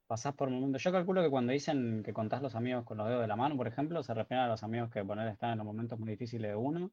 pasás 0.08 0.34
por 0.36 0.50
momentos. 0.50 0.84
Yo 0.84 0.92
calculo 0.92 1.22
que 1.24 1.30
cuando 1.30 1.54
dicen 1.54 2.04
que 2.04 2.14
contás 2.14 2.42
los 2.42 2.56
amigos 2.56 2.84
con 2.84 2.98
los 2.98 3.08
dedos 3.08 3.22
de 3.22 3.28
la 3.28 3.38
mano, 3.38 3.56
por 3.56 3.68
ejemplo, 3.68 4.04
se 4.04 4.14
refieren 4.14 4.46
a 4.46 4.50
los 4.50 4.64
amigos 4.64 4.90
que 4.92 5.06
poner 5.06 5.28
están 5.30 5.52
en 5.52 5.60
los 5.60 5.68
momentos 5.68 5.98
muy 6.00 6.10
difíciles 6.10 6.52
de 6.52 6.56
uno 6.56 6.92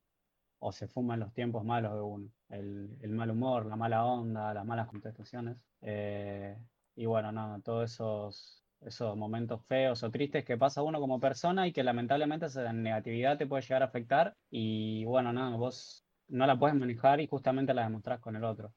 o 0.61 0.73
se 0.73 0.87
fuman 0.87 1.21
los 1.21 1.33
tiempos 1.33 1.65
malos 1.65 1.95
de 1.95 2.01
uno. 2.01 2.31
El, 2.49 3.11
mal 3.11 3.31
humor, 3.31 3.67
la 3.67 3.77
mala 3.77 4.05
onda, 4.05 4.55
las 4.55 4.65
malas 4.65 4.87
contestaciones. 4.89 5.57
Eh, 5.81 6.57
y 6.95 7.07
bueno, 7.07 7.33
nada, 7.33 7.61
todos 7.61 7.91
esos, 7.93 8.66
esos 8.81 9.17
momentos 9.17 9.65
feos 9.67 10.03
o 10.03 10.11
tristes 10.11 10.45
que 10.45 10.57
pasa 10.57 10.83
uno 10.83 11.01
como 11.01 11.21
persona 11.21 11.67
y 11.67 11.73
que 11.73 11.83
lamentablemente 11.83 12.47
esa 12.47 12.73
negatividad 12.73 13.39
te 13.39 13.47
puede 13.47 13.63
llegar 13.63 13.83
a 13.83 13.87
afectar. 13.87 14.37
Y 14.51 15.05
bueno, 15.05 15.33
nada, 15.33 15.57
vos 15.57 16.05
no 16.29 16.47
la 16.47 16.59
puedes 16.59 16.77
manejar 16.77 17.21
y 17.21 17.27
justamente 17.27 17.75
la 17.75 17.85
demostrás 17.85 18.21
con 18.21 18.37
el 18.37 18.45
otro. 18.45 18.73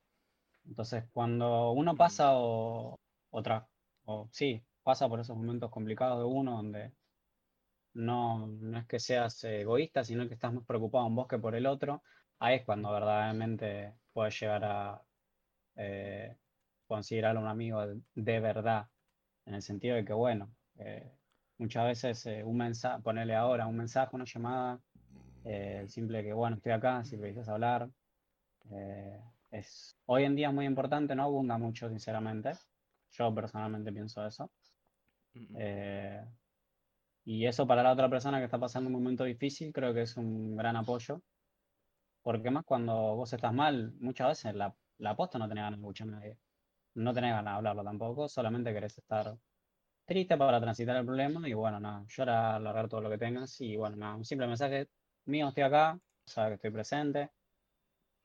Entonces, 0.66 1.06
cuando 1.12 1.72
uno 1.72 1.96
pasa 1.96 2.32
o 2.34 3.00
otra, 3.32 3.68
o 4.06 4.30
sí, 4.32 4.64
pasa 4.84 5.10
por 5.10 5.20
esos 5.20 5.38
momentos 5.38 5.72
complicados 5.72 6.20
de 6.20 6.26
uno 6.26 6.58
donde 6.58 6.94
no, 7.94 8.48
no 8.48 8.80
es 8.80 8.88
que 8.88 9.00
seas 9.00 9.44
egoísta, 9.44 10.04
sino 10.04 10.28
que 10.28 10.36
estás 10.36 10.54
más 10.54 10.66
preocupado 10.66 11.08
en 11.08 11.16
vos 11.16 11.28
que 11.28 11.40
por 11.40 11.56
el 11.56 11.66
otro, 11.66 12.04
ahí 12.40 12.58
es 12.58 12.66
cuando 12.66 12.92
verdaderamente 12.92 13.96
puedes 14.14 14.40
llegar 14.40 14.64
a 14.66 15.02
eh, 15.76 16.38
considerarlo 16.88 17.42
un 17.42 17.48
amigo 17.48 17.86
de, 17.86 18.02
de 18.16 18.40
verdad, 18.40 18.88
en 19.50 19.56
el 19.56 19.62
sentido 19.62 19.96
de 19.98 20.06
que, 20.06 20.14
bueno, 20.14 20.50
eh, 20.78 21.12
muchas 21.58 21.86
veces 21.86 22.26
eh, 22.28 22.44
un 22.44 22.58
mensaje, 22.58 23.02
ponerle 23.04 23.36
ahora 23.36 23.68
un 23.68 23.78
mensaje, 23.78 24.16
una 24.16 24.26
llamada, 24.26 24.80
eh, 25.44 25.86
simple 25.88 26.24
que, 26.24 26.34
bueno, 26.34 26.58
estoy 26.58 26.72
acá, 26.72 27.04
si 27.04 27.18
precisas 27.18 27.50
hablar, 27.50 27.90
eh, 28.72 29.20
es 29.52 29.98
hoy 30.06 30.24
en 30.26 30.36
día 30.36 30.50
es 30.50 30.54
muy 30.54 30.66
importante, 30.66 31.16
no 31.16 31.24
abunda 31.24 31.58
mucho, 31.58 31.90
sinceramente. 31.90 32.52
Yo 33.12 33.34
personalmente 33.34 33.92
pienso 33.92 34.26
eso. 34.26 34.52
Eh, 35.56 36.24
y 37.26 37.46
eso 37.46 37.66
para 37.68 37.84
la 37.84 37.94
otra 37.94 38.10
persona 38.10 38.40
que 38.40 38.46
está 38.46 38.60
pasando 38.60 38.88
un 38.90 38.94
momento 38.94 39.24
difícil, 39.24 39.72
creo 39.74 39.94
que 39.94 40.02
es 40.04 40.18
un 40.18 40.56
gran 40.58 40.76
apoyo. 40.76 41.22
Porque 42.22 42.50
más 42.52 42.64
cuando 42.66 43.16
vos 43.16 43.34
estás 43.34 43.54
mal, 43.54 43.94
muchas 44.00 44.30
veces 44.30 44.56
la, 44.56 44.74
la 45.00 45.16
posta 45.16 45.38
no 45.40 45.48
tenés 45.50 45.64
ganas 45.64 45.80
de 45.80 45.84
escuchar 45.84 46.08
a 46.08 46.12
nadie. 46.12 46.38
No 47.00 47.14
tenés 47.14 47.32
ganas 47.34 47.54
de 47.54 47.58
hablarlo 47.58 47.84
tampoco, 47.84 48.28
solamente 48.30 48.74
querés 48.74 48.98
estar 48.98 49.38
triste 50.06 50.38
para 50.38 50.62
transitar 50.62 50.98
el 50.98 51.06
problema 51.06 51.48
y 51.50 51.54
bueno, 51.54 51.80
nada, 51.80 52.06
llorar, 52.08 52.62
largar 52.62 52.90
todo 52.90 53.02
lo 53.02 53.10
que 53.12 53.18
tengas 53.18 53.60
y 53.62 53.78
bueno, 53.78 53.98
nada, 53.98 54.16
un 54.16 54.26
simple 54.26 54.48
mensaje 54.48 54.90
mío, 55.26 55.50
estoy 55.50 55.64
acá, 55.64 56.00
sabes 56.26 56.52
que 56.52 56.56
estoy 56.56 56.72
presente. 56.72 57.32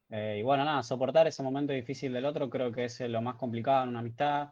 Eh, 0.08 0.38
y 0.40 0.42
bueno, 0.42 0.64
nada, 0.64 0.82
soportar 0.82 1.26
ese 1.26 1.42
momento 1.42 1.72
difícil 1.72 2.12
del 2.12 2.24
otro 2.26 2.50
creo 2.50 2.70
que 2.70 2.84
es 2.84 3.00
lo 3.00 3.22
más 3.22 3.36
complicado 3.36 3.82
en 3.84 3.88
una 3.90 4.00
amistad. 4.00 4.50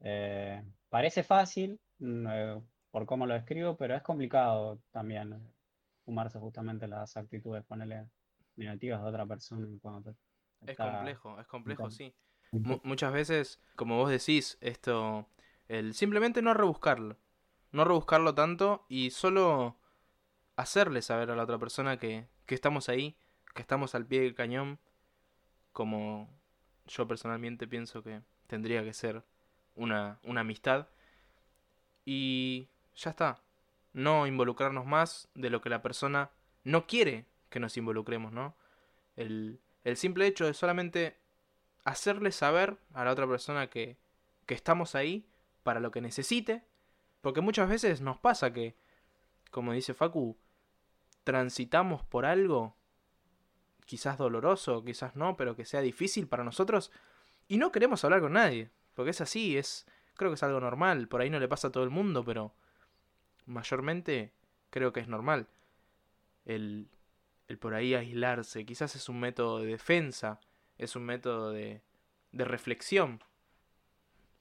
Eh, 0.00 0.62
parece 0.88 1.22
fácil 1.22 1.80
mm, 1.98 2.26
eh, 2.28 2.62
por 2.90 3.06
cómo 3.06 3.26
lo 3.26 3.34
escribo, 3.36 3.76
pero 3.76 3.94
es 3.96 4.02
complicado 4.02 4.82
también 4.90 5.32
eh, 5.34 5.54
fumarse 6.04 6.38
justamente 6.38 6.88
las 6.88 7.16
actitudes, 7.16 7.64
ponerle 7.66 8.10
negativas 8.56 9.02
de 9.02 9.08
otra 9.08 9.26
persona 9.26 9.66
cuando 9.80 10.12
te- 10.12 10.18
Es 10.66 10.78
complejo, 10.78 11.40
es 11.40 11.46
complejo, 11.46 11.90
sí. 11.90 12.14
Mu- 12.52 12.80
muchas 12.84 13.12
veces, 13.12 13.60
como 13.76 13.96
vos 13.98 14.10
decís, 14.10 14.58
esto, 14.60 15.26
el 15.68 15.94
simplemente 15.94 16.42
no 16.42 16.54
rebuscarlo, 16.54 17.16
no 17.72 17.84
rebuscarlo 17.84 18.34
tanto 18.34 18.84
y 18.88 19.10
solo 19.10 19.76
hacerle 20.56 21.02
saber 21.02 21.30
a 21.30 21.36
la 21.36 21.44
otra 21.44 21.58
persona 21.58 21.98
que, 21.98 22.26
que 22.46 22.54
estamos 22.54 22.88
ahí, 22.88 23.16
que 23.54 23.62
estamos 23.62 23.94
al 23.94 24.06
pie 24.06 24.20
del 24.22 24.34
cañón, 24.34 24.78
como 25.72 26.28
yo 26.86 27.06
personalmente 27.06 27.68
pienso 27.68 28.02
que 28.02 28.22
tendría 28.46 28.82
que 28.82 28.92
ser 28.92 29.22
una, 29.76 30.18
una 30.24 30.40
amistad. 30.40 30.88
Y 32.04 32.68
ya 32.96 33.10
está, 33.10 33.42
no 33.92 34.26
involucrarnos 34.26 34.86
más 34.86 35.28
de 35.34 35.50
lo 35.50 35.60
que 35.60 35.68
la 35.68 35.82
persona 35.82 36.30
no 36.64 36.86
quiere 36.86 37.26
que 37.50 37.60
nos 37.60 37.76
involucremos, 37.76 38.32
¿no? 38.32 38.56
El, 39.16 39.60
el 39.84 39.96
simple 39.96 40.26
hecho 40.26 40.46
de 40.46 40.54
solamente 40.54 41.17
hacerle 41.88 42.32
saber 42.32 42.78
a 42.92 43.04
la 43.04 43.12
otra 43.12 43.26
persona 43.26 43.68
que, 43.68 43.96
que 44.46 44.54
estamos 44.54 44.94
ahí 44.94 45.26
para 45.62 45.80
lo 45.80 45.90
que 45.90 46.00
necesite. 46.00 46.64
Porque 47.20 47.40
muchas 47.40 47.68
veces 47.68 48.00
nos 48.00 48.18
pasa 48.18 48.52
que, 48.52 48.76
como 49.50 49.72
dice 49.72 49.94
Facu, 49.94 50.38
transitamos 51.24 52.02
por 52.04 52.24
algo, 52.24 52.76
quizás 53.84 54.18
doloroso, 54.18 54.84
quizás 54.84 55.16
no, 55.16 55.36
pero 55.36 55.56
que 55.56 55.64
sea 55.64 55.80
difícil 55.80 56.28
para 56.28 56.44
nosotros, 56.44 56.92
y 57.48 57.58
no 57.58 57.72
queremos 57.72 58.04
hablar 58.04 58.20
con 58.20 58.34
nadie. 58.34 58.70
Porque 58.94 59.10
es 59.10 59.20
así, 59.20 59.56
es 59.56 59.86
creo 60.14 60.30
que 60.30 60.34
es 60.34 60.42
algo 60.42 60.60
normal, 60.60 61.08
por 61.08 61.20
ahí 61.20 61.30
no 61.30 61.38
le 61.38 61.48
pasa 61.48 61.68
a 61.68 61.72
todo 61.72 61.84
el 61.84 61.90
mundo, 61.90 62.24
pero 62.24 62.52
mayormente 63.46 64.32
creo 64.70 64.92
que 64.92 65.00
es 65.00 65.08
normal. 65.08 65.48
El, 66.44 66.88
el 67.46 67.58
por 67.58 67.74
ahí 67.74 67.94
aislarse, 67.94 68.66
quizás 68.66 68.94
es 68.96 69.08
un 69.08 69.20
método 69.20 69.60
de 69.60 69.66
defensa, 69.66 70.40
es 70.78 70.96
un 70.96 71.04
método 71.04 71.52
de, 71.52 71.82
de 72.32 72.44
reflexión. 72.44 73.22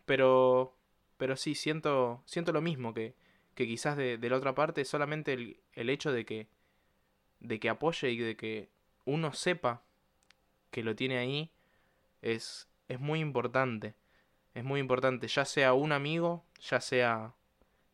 Pero, 0.05 0.75
pero 1.17 1.35
sí, 1.35 1.55
siento, 1.55 2.21
siento 2.25 2.53
lo 2.53 2.61
mismo, 2.61 2.93
que, 2.93 3.15
que 3.55 3.67
quizás 3.67 3.97
de, 3.97 4.17
de 4.17 4.29
la 4.29 4.37
otra 4.37 4.55
parte 4.55 4.85
solamente 4.85 5.33
el, 5.33 5.59
el 5.73 5.89
hecho 5.89 6.11
de 6.11 6.25
que, 6.25 6.47
de 7.39 7.59
que 7.59 7.69
apoye 7.69 8.11
y 8.11 8.17
de 8.17 8.35
que 8.37 8.69
uno 9.05 9.33
sepa 9.33 9.83
que 10.71 10.83
lo 10.83 10.95
tiene 10.95 11.17
ahí 11.17 11.51
es, 12.21 12.67
es 12.87 12.99
muy 12.99 13.19
importante. 13.19 13.95
Es 14.53 14.63
muy 14.63 14.79
importante, 14.79 15.27
ya 15.27 15.45
sea 15.45 15.73
un 15.73 15.91
amigo, 15.91 16.43
ya 16.59 16.81
sea 16.81 17.33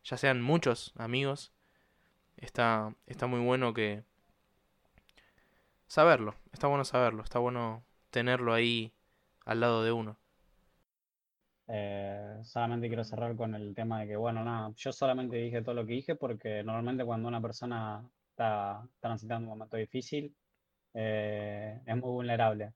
ya 0.04 0.16
sean 0.16 0.42
muchos 0.42 0.92
amigos. 0.96 1.52
Está 2.36 2.94
está 3.06 3.26
muy 3.26 3.40
bueno 3.40 3.74
que 3.74 4.02
saberlo, 5.86 6.34
está 6.52 6.66
bueno 6.66 6.84
saberlo, 6.84 7.22
está 7.22 7.38
bueno 7.38 7.82
tenerlo 8.14 8.54
ahí 8.54 8.92
al 9.44 9.60
lado 9.60 9.82
de 9.82 9.90
uno. 9.92 10.16
Eh, 11.66 12.40
solamente 12.44 12.88
quiero 12.88 13.04
cerrar 13.04 13.36
con 13.36 13.54
el 13.54 13.74
tema 13.74 14.00
de 14.00 14.08
que, 14.08 14.16
bueno, 14.16 14.44
nada, 14.44 14.72
yo 14.76 14.92
solamente 14.92 15.36
dije 15.36 15.62
todo 15.62 15.74
lo 15.74 15.86
que 15.86 15.94
dije 15.94 16.14
porque 16.14 16.62
normalmente 16.62 17.04
cuando 17.04 17.28
una 17.28 17.40
persona 17.40 18.08
está 18.30 18.86
transitando 19.00 19.46
un 19.50 19.58
momento 19.58 19.76
difícil, 19.76 20.36
eh, 20.94 21.80
es 21.86 21.96
muy 21.96 22.10
vulnerable. 22.10 22.74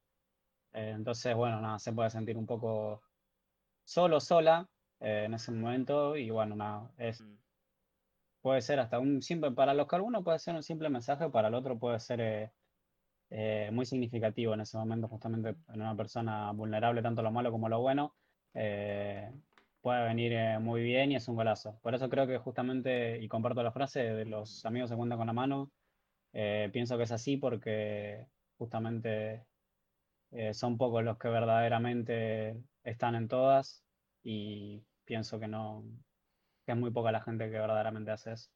Eh, 0.72 0.92
entonces, 0.96 1.34
bueno, 1.36 1.60
nada, 1.60 1.78
se 1.78 1.92
puede 1.92 2.10
sentir 2.10 2.36
un 2.38 2.46
poco 2.46 3.02
solo, 3.84 4.20
sola 4.20 4.68
en 5.00 5.34
ese 5.34 5.52
momento 5.52 6.16
y 6.16 6.30
bueno, 6.30 6.56
nada, 6.56 6.90
es, 6.98 7.22
Mm. 7.22 7.38
puede 8.40 8.60
ser 8.62 8.80
hasta 8.80 8.98
un 8.98 9.22
simple, 9.22 9.52
para 9.52 9.74
los 9.74 9.86
que 9.86 9.96
algunos 9.96 10.24
puede 10.24 10.38
ser 10.40 10.54
un 10.54 10.62
simple 10.62 10.88
mensaje, 10.90 11.30
para 11.30 11.48
el 11.48 11.54
otro 11.54 11.78
puede 11.78 12.00
ser 12.00 12.52
eh, 13.30 13.70
muy 13.72 13.86
significativo 13.86 14.54
en 14.54 14.60
ese 14.62 14.76
momento, 14.78 15.08
justamente 15.08 15.50
en 15.68 15.80
una 15.82 15.96
persona 15.96 16.50
vulnerable, 16.52 17.02
tanto 17.02 17.22
lo 17.22 17.30
malo 17.30 17.50
como 17.50 17.68
lo 17.68 17.80
bueno, 17.80 18.14
eh, 18.54 19.30
puede 19.80 20.04
venir 20.04 20.32
eh, 20.32 20.58
muy 20.58 20.82
bien 20.82 21.12
y 21.12 21.16
es 21.16 21.28
un 21.28 21.36
golazo. 21.36 21.78
Por 21.82 21.94
eso 21.94 22.08
creo 22.08 22.26
que 22.26 22.38
justamente, 22.38 23.18
y 23.20 23.28
comparto 23.28 23.62
la 23.62 23.72
frase 23.72 24.00
de 24.02 24.24
los 24.24 24.64
amigos 24.66 24.90
se 24.90 24.96
cuentan 24.96 25.18
con 25.18 25.26
la 25.26 25.32
mano, 25.32 25.70
eh, 26.32 26.68
pienso 26.72 26.96
que 26.96 27.04
es 27.04 27.12
así 27.12 27.36
porque 27.36 28.26
justamente 28.58 29.44
eh, 30.32 30.54
son 30.54 30.76
pocos 30.76 31.04
los 31.04 31.18
que 31.18 31.28
verdaderamente 31.28 32.56
están 32.84 33.14
en 33.14 33.28
todas 33.28 33.84
y 34.22 34.82
pienso 35.04 35.40
que 35.40 35.48
no, 35.48 35.84
que 36.66 36.72
es 36.72 36.78
muy 36.78 36.90
poca 36.90 37.12
la 37.12 37.22
gente 37.22 37.46
que 37.50 37.58
verdaderamente 37.58 38.10
hace 38.10 38.32
eso. 38.32 38.50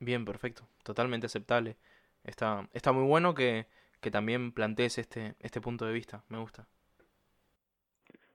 Bien, 0.00 0.24
perfecto, 0.24 0.68
totalmente 0.82 1.26
aceptable. 1.26 1.76
Está, 2.24 2.68
está 2.72 2.92
muy 2.92 3.04
bueno 3.04 3.34
que, 3.34 3.66
que 4.00 4.10
también 4.10 4.52
plantees 4.52 4.98
este, 4.98 5.34
este 5.40 5.60
punto 5.60 5.86
de 5.86 5.92
vista, 5.92 6.24
me 6.28 6.38
gusta. 6.38 6.66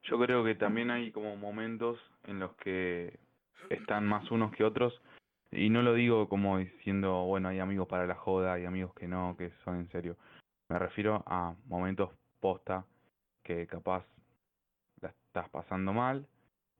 Yo 0.03 0.19
creo 0.19 0.43
que 0.43 0.55
también 0.55 0.91
hay 0.91 1.11
como 1.11 1.35
momentos 1.37 1.99
en 2.25 2.39
los 2.39 2.53
que 2.55 3.19
están 3.69 4.05
más 4.05 4.29
unos 4.31 4.51
que 4.51 4.63
otros, 4.63 5.01
y 5.55 5.69
no 5.69 5.81
lo 5.81 5.93
digo 5.93 6.27
como 6.27 6.57
diciendo, 6.57 7.25
bueno, 7.25 7.49
hay 7.49 7.59
amigos 7.59 7.87
para 7.87 8.07
la 8.07 8.15
joda, 8.15 8.53
hay 8.53 8.65
amigos 8.65 8.93
que 8.95 9.07
no, 9.07 9.35
que 9.37 9.51
son 9.63 9.77
en 9.77 9.89
serio. 9.89 10.17
Me 10.67 10.79
refiero 10.79 11.23
a 11.27 11.55
momentos 11.67 12.09
posta 12.39 12.85
que 13.43 13.67
capaz 13.67 14.05
la 15.01 15.09
estás 15.09 15.49
pasando 15.49 15.93
mal 15.93 16.27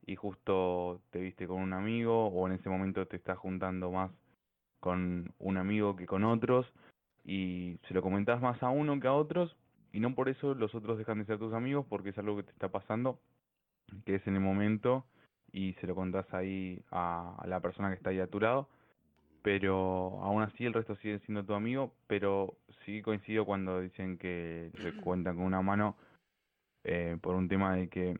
y 0.06 0.16
justo 0.16 1.00
te 1.10 1.20
viste 1.20 1.46
con 1.46 1.62
un 1.62 1.72
amigo 1.72 2.26
o 2.26 2.46
en 2.46 2.54
ese 2.54 2.68
momento 2.68 3.06
te 3.06 3.16
estás 3.16 3.38
juntando 3.38 3.90
más 3.90 4.10
con 4.80 5.32
un 5.38 5.56
amigo 5.56 5.94
que 5.94 6.06
con 6.06 6.24
otros 6.24 6.66
y 7.24 7.78
se 7.88 7.94
lo 7.94 8.02
comentás 8.02 8.40
más 8.40 8.62
a 8.62 8.70
uno 8.70 9.00
que 9.00 9.08
a 9.08 9.14
otros 9.14 9.56
y 9.92 10.00
no 10.00 10.14
por 10.14 10.28
eso 10.28 10.54
los 10.54 10.74
otros 10.74 10.98
dejan 10.98 11.18
de 11.18 11.24
ser 11.24 11.38
tus 11.38 11.54
amigos 11.54 11.86
porque 11.88 12.10
es 12.10 12.18
algo 12.18 12.36
que 12.36 12.42
te 12.42 12.52
está 12.52 12.68
pasando, 12.68 13.18
que 14.04 14.16
es 14.16 14.26
en 14.26 14.34
el 14.34 14.40
momento 14.40 15.04
y 15.52 15.74
se 15.74 15.86
lo 15.86 15.94
contás 15.94 16.32
ahí 16.34 16.82
a, 16.90 17.36
a 17.38 17.46
la 17.46 17.60
persona 17.60 17.88
que 17.88 17.94
está 17.94 18.10
ahí 18.10 18.20
a 18.20 18.26
tu 18.26 18.40
lado, 18.40 18.68
pero 19.42 20.20
aún 20.22 20.42
así 20.42 20.64
el 20.64 20.72
resto 20.72 20.96
sigue 20.96 21.20
siendo 21.20 21.44
tu 21.44 21.54
amigo, 21.54 21.92
pero 22.06 22.54
sí 22.84 23.02
coincido 23.02 23.44
cuando 23.44 23.80
dicen 23.80 24.18
que 24.18 24.70
se 24.82 24.94
cuentan 25.00 25.36
con 25.36 25.44
una 25.44 25.62
mano 25.62 25.96
eh, 26.82 27.16
por 27.20 27.34
un 27.34 27.48
tema 27.48 27.76
de 27.76 27.88
que 27.88 28.18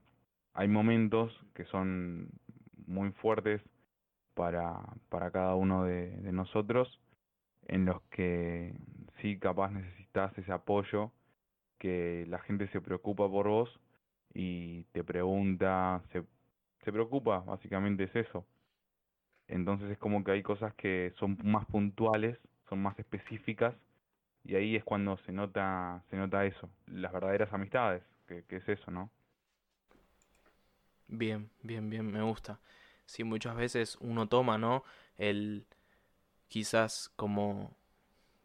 hay 0.54 0.68
momentos 0.68 1.32
que 1.54 1.64
son 1.64 2.28
muy 2.86 3.10
fuertes 3.12 3.60
para, 4.34 4.80
para 5.08 5.30
cada 5.30 5.54
uno 5.54 5.84
de, 5.84 6.10
de 6.18 6.32
nosotros 6.32 7.00
en 7.68 7.84
los 7.86 8.02
que 8.10 8.74
sí 9.20 9.38
capaz 9.38 9.70
necesitas 9.70 10.36
ese 10.38 10.52
apoyo, 10.52 11.12
que 11.78 12.26
la 12.28 12.38
gente 12.40 12.68
se 12.68 12.80
preocupa 12.80 13.28
por 13.28 13.48
vos 13.48 13.80
y 14.34 14.84
te 14.92 15.04
pregunta, 15.04 16.02
se, 16.12 16.24
se 16.84 16.92
preocupa, 16.92 17.40
básicamente 17.40 18.04
es 18.04 18.16
eso. 18.16 18.46
Entonces 19.48 19.90
es 19.90 19.98
como 19.98 20.24
que 20.24 20.32
hay 20.32 20.42
cosas 20.42 20.74
que 20.74 21.12
son 21.18 21.38
más 21.42 21.66
puntuales, 21.66 22.38
son 22.68 22.82
más 22.82 22.98
específicas 22.98 23.74
y 24.44 24.56
ahí 24.56 24.76
es 24.76 24.84
cuando 24.84 25.16
se 25.18 25.32
nota, 25.32 26.02
se 26.10 26.16
nota 26.16 26.44
eso, 26.46 26.70
las 26.86 27.12
verdaderas 27.12 27.52
amistades, 27.52 28.02
que, 28.28 28.44
que 28.44 28.56
es 28.56 28.68
eso, 28.68 28.90
¿no? 28.90 29.10
Bien, 31.08 31.50
bien, 31.62 31.90
bien, 31.90 32.10
me 32.10 32.22
gusta. 32.22 32.60
Sí, 33.06 33.24
muchas 33.24 33.56
veces 33.56 33.96
uno 34.00 34.28
toma, 34.28 34.58
¿no? 34.58 34.84
El 35.16 35.66
quizás 36.54 37.10
como 37.16 37.76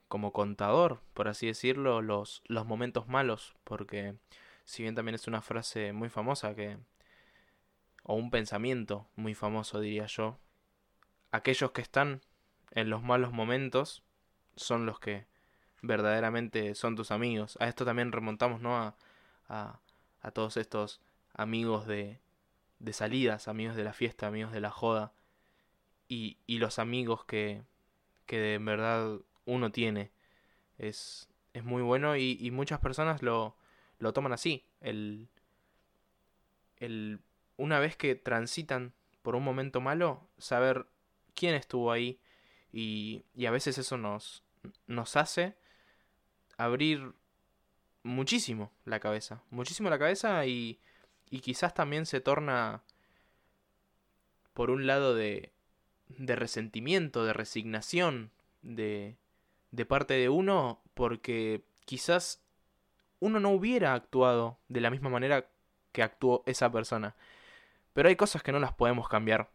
como 0.08 0.34
contador, 0.34 1.00
por 1.14 1.28
así 1.28 1.46
decirlo, 1.46 2.02
los 2.02 2.42
los 2.48 2.66
momentos 2.66 3.08
malos, 3.08 3.54
porque 3.64 4.16
si 4.66 4.82
bien 4.82 4.96
también 4.96 5.14
es 5.14 5.28
una 5.28 5.44
frase 5.44 5.94
muy 5.94 6.10
famosa 6.10 6.56
que 6.56 6.80
o 8.02 8.16
un 8.16 8.32
pensamiento 8.32 9.06
muy 9.16 9.36
famoso, 9.36 9.80
diría 9.80 10.08
yo, 10.08 10.40
aquellos 11.30 11.70
que 11.70 11.82
están 11.82 12.22
en 12.72 12.90
los 12.90 13.04
malos 13.04 13.32
momentos 13.32 14.02
son 14.56 14.88
los 14.88 15.00
que 15.00 15.28
verdaderamente 15.84 16.74
son 16.74 16.96
tus 16.96 17.12
amigos. 17.12 17.58
A 17.62 17.68
esto 17.68 17.86
también 17.86 18.12
remontamos, 18.12 18.60
¿no? 18.60 18.76
A, 18.76 18.96
a, 19.48 19.82
a 20.22 20.32
todos 20.32 20.58
estos 20.58 21.00
amigos 21.36 21.86
de, 21.86 22.20
de 22.80 22.94
salidas, 22.94 23.48
amigos 23.48 23.76
de 23.76 23.84
la 23.84 23.94
fiesta, 23.94 24.26
amigos 24.26 24.52
de 24.52 24.62
la 24.62 24.72
joda, 24.72 25.14
y, 26.08 26.38
y 26.48 26.58
los 26.58 26.80
amigos 26.80 27.24
que, 27.26 27.62
que 28.30 28.40
de 28.40 28.60
verdad 28.60 29.18
uno 29.46 29.72
tiene. 29.72 30.12
Es, 30.78 31.28
es 31.54 31.64
muy 31.64 31.82
bueno 31.82 32.16
y, 32.16 32.38
y 32.40 32.52
muchas 32.52 32.80
personas 32.80 33.24
lo, 33.24 33.58
lo 33.98 34.14
toman 34.14 34.34
así. 34.34 34.68
El, 34.82 35.28
el, 36.78 37.22
una 37.58 37.80
vez 37.80 37.98
que 37.98 38.14
transitan 38.14 38.94
por 39.24 39.36
un 39.36 39.44
momento 39.44 39.82
malo, 39.82 40.30
saber 40.38 40.86
quién 41.34 41.56
estuvo 41.56 41.92
ahí 41.92 42.20
y, 42.72 43.26
y 43.34 43.48
a 43.48 43.52
veces 43.52 43.80
eso 43.80 43.98
nos, 43.98 44.44
nos 44.86 45.16
hace 45.16 45.56
abrir 46.56 47.14
muchísimo 48.04 48.72
la 48.86 49.00
cabeza, 49.00 49.42
muchísimo 49.50 49.90
la 49.90 49.98
cabeza 49.98 50.46
y, 50.46 50.80
y 51.32 51.40
quizás 51.40 51.74
también 51.74 52.06
se 52.06 52.22
torna 52.22 52.84
por 54.54 54.70
un 54.70 54.86
lado 54.86 55.16
de, 55.16 55.52
de 56.10 56.36
resentimiento, 56.36 57.24
de 57.26 57.34
resignación, 57.34 58.32
de, 58.62 59.18
de 59.72 59.86
parte 59.86 60.16
de 60.16 60.30
uno, 60.30 60.82
porque 60.94 61.64
quizás 61.86 62.42
uno 63.20 63.40
no 63.40 63.50
hubiera 63.50 63.94
actuado 63.94 64.58
de 64.68 64.82
la 64.82 64.90
misma 64.90 65.10
manera 65.10 65.48
que 65.92 66.04
actuó 66.04 66.44
esa 66.46 66.72
persona. 66.72 67.16
Pero 67.94 68.10
hay 68.10 68.16
cosas 68.16 68.44
que 68.44 68.52
no 68.52 68.60
las 68.60 68.74
podemos 68.74 69.10
cambiar. 69.10 69.50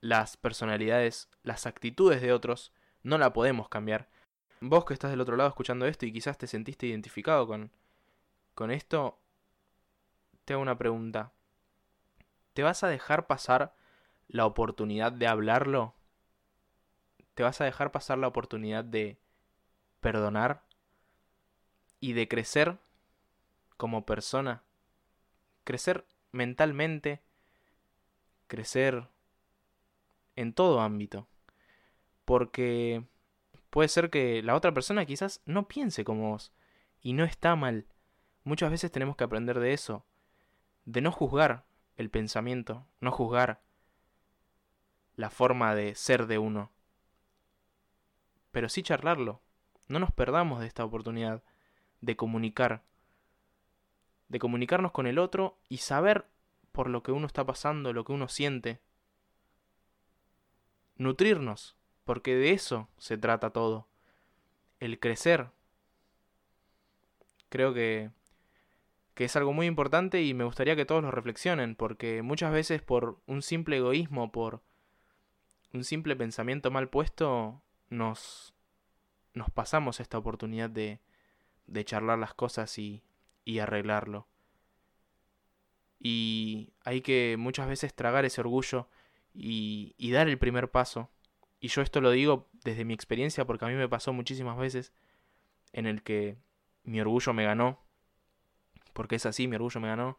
Las 0.00 0.36
personalidades, 0.36 1.28
las 1.42 1.66
actitudes 1.66 2.20
de 2.20 2.32
otros, 2.32 2.72
no 3.02 3.18
la 3.18 3.32
podemos 3.32 3.68
cambiar. 3.68 4.08
Vos 4.60 4.84
que 4.84 4.94
estás 4.94 5.10
del 5.10 5.20
otro 5.20 5.36
lado 5.36 5.48
escuchando 5.48 5.86
esto 5.86 6.06
y 6.06 6.12
quizás 6.12 6.38
te 6.38 6.46
sentiste 6.46 6.86
identificado 6.86 7.46
con, 7.46 7.70
con 8.54 8.70
esto, 8.70 9.18
te 10.44 10.54
hago 10.54 10.62
una 10.62 10.78
pregunta. 10.78 11.32
¿Te 12.54 12.62
vas 12.62 12.82
a 12.82 12.88
dejar 12.88 13.26
pasar 13.26 13.74
la 14.28 14.46
oportunidad 14.46 15.12
de 15.12 15.26
hablarlo? 15.26 15.94
¿Te 17.34 17.42
vas 17.42 17.60
a 17.60 17.64
dejar 17.64 17.92
pasar 17.92 18.18
la 18.18 18.28
oportunidad 18.28 18.84
de 18.84 19.18
perdonar 20.00 20.62
y 22.00 22.12
de 22.12 22.28
crecer 22.28 22.78
como 23.76 24.06
persona? 24.06 24.62
Crecer 25.64 26.06
mentalmente, 26.32 27.22
crecer 28.46 29.08
en 30.36 30.52
todo 30.52 30.80
ámbito. 30.80 31.26
Porque 32.24 33.04
puede 33.70 33.88
ser 33.88 34.10
que 34.10 34.42
la 34.42 34.54
otra 34.54 34.72
persona 34.72 35.04
quizás 35.06 35.42
no 35.44 35.68
piense 35.68 36.04
como 36.04 36.30
vos 36.30 36.52
y 37.00 37.12
no 37.12 37.24
está 37.24 37.56
mal. 37.56 37.86
Muchas 38.44 38.70
veces 38.70 38.92
tenemos 38.92 39.16
que 39.16 39.24
aprender 39.24 39.58
de 39.58 39.72
eso 39.72 40.04
de 40.84 41.00
no 41.00 41.12
juzgar 41.12 41.64
el 41.96 42.10
pensamiento, 42.10 42.86
no 43.00 43.10
juzgar 43.10 43.62
la 45.16 45.30
forma 45.30 45.74
de 45.74 45.94
ser 45.94 46.26
de 46.26 46.38
uno, 46.38 46.70
pero 48.54 48.68
sí 48.68 48.82
charlarlo. 48.82 49.40
No 49.88 49.98
nos 49.98 50.12
perdamos 50.12 50.60
de 50.60 50.66
esta 50.66 50.84
oportunidad 50.84 51.42
de 52.00 52.16
comunicar, 52.16 52.82
de 54.28 54.38
comunicarnos 54.38 54.92
con 54.92 55.06
el 55.06 55.18
otro 55.18 55.58
y 55.68 55.78
saber 55.78 56.26
por 56.72 56.88
lo 56.88 57.02
que 57.02 57.12
uno 57.12 57.26
está 57.26 57.44
pasando, 57.44 57.92
lo 57.92 58.04
que 58.04 58.12
uno 58.12 58.28
siente. 58.28 58.80
Nutrirnos, 60.96 61.76
porque 62.04 62.34
de 62.36 62.52
eso 62.52 62.88
se 62.96 63.18
trata 63.18 63.50
todo. 63.50 63.88
El 64.78 65.00
crecer. 65.00 65.50
Creo 67.48 67.74
que, 67.74 68.10
que 69.14 69.24
es 69.24 69.36
algo 69.36 69.52
muy 69.52 69.66
importante 69.66 70.22
y 70.22 70.32
me 70.34 70.44
gustaría 70.44 70.76
que 70.76 70.84
todos 70.84 71.02
lo 71.02 71.10
reflexionen, 71.10 71.74
porque 71.74 72.22
muchas 72.22 72.52
veces 72.52 72.82
por 72.82 73.18
un 73.26 73.42
simple 73.42 73.78
egoísmo, 73.78 74.32
por 74.32 74.62
un 75.74 75.84
simple 75.84 76.16
pensamiento 76.16 76.70
mal 76.70 76.88
puesto, 76.88 77.62
nos, 77.90 78.54
nos 79.34 79.50
pasamos 79.50 80.00
esta 80.00 80.18
oportunidad 80.18 80.70
de, 80.70 81.00
de 81.66 81.84
charlar 81.84 82.18
las 82.18 82.34
cosas 82.34 82.78
y, 82.78 83.02
y 83.44 83.58
arreglarlo. 83.58 84.28
Y 85.98 86.72
hay 86.84 87.00
que 87.00 87.36
muchas 87.38 87.66
veces 87.66 87.94
tragar 87.94 88.24
ese 88.24 88.40
orgullo 88.40 88.88
y, 89.32 89.94
dar 90.12 90.28
el 90.28 90.38
primer 90.38 90.70
paso. 90.70 91.10
Y 91.60 91.68
yo 91.68 91.82
esto 91.82 92.00
lo 92.00 92.10
digo 92.10 92.48
desde 92.62 92.84
mi 92.84 92.94
experiencia 92.94 93.46
porque 93.46 93.64
a 93.64 93.68
mí 93.68 93.74
me 93.74 93.88
pasó 93.88 94.12
muchísimas 94.12 94.58
veces 94.58 94.92
en 95.72 95.86
el 95.86 96.02
que 96.02 96.36
mi 96.82 97.00
orgullo 97.00 97.32
me 97.32 97.44
ganó. 97.44 97.82
Porque 98.92 99.16
es 99.16 99.26
así, 99.26 99.48
mi 99.48 99.56
orgullo 99.56 99.80
me 99.80 99.88
ganó. 99.88 100.18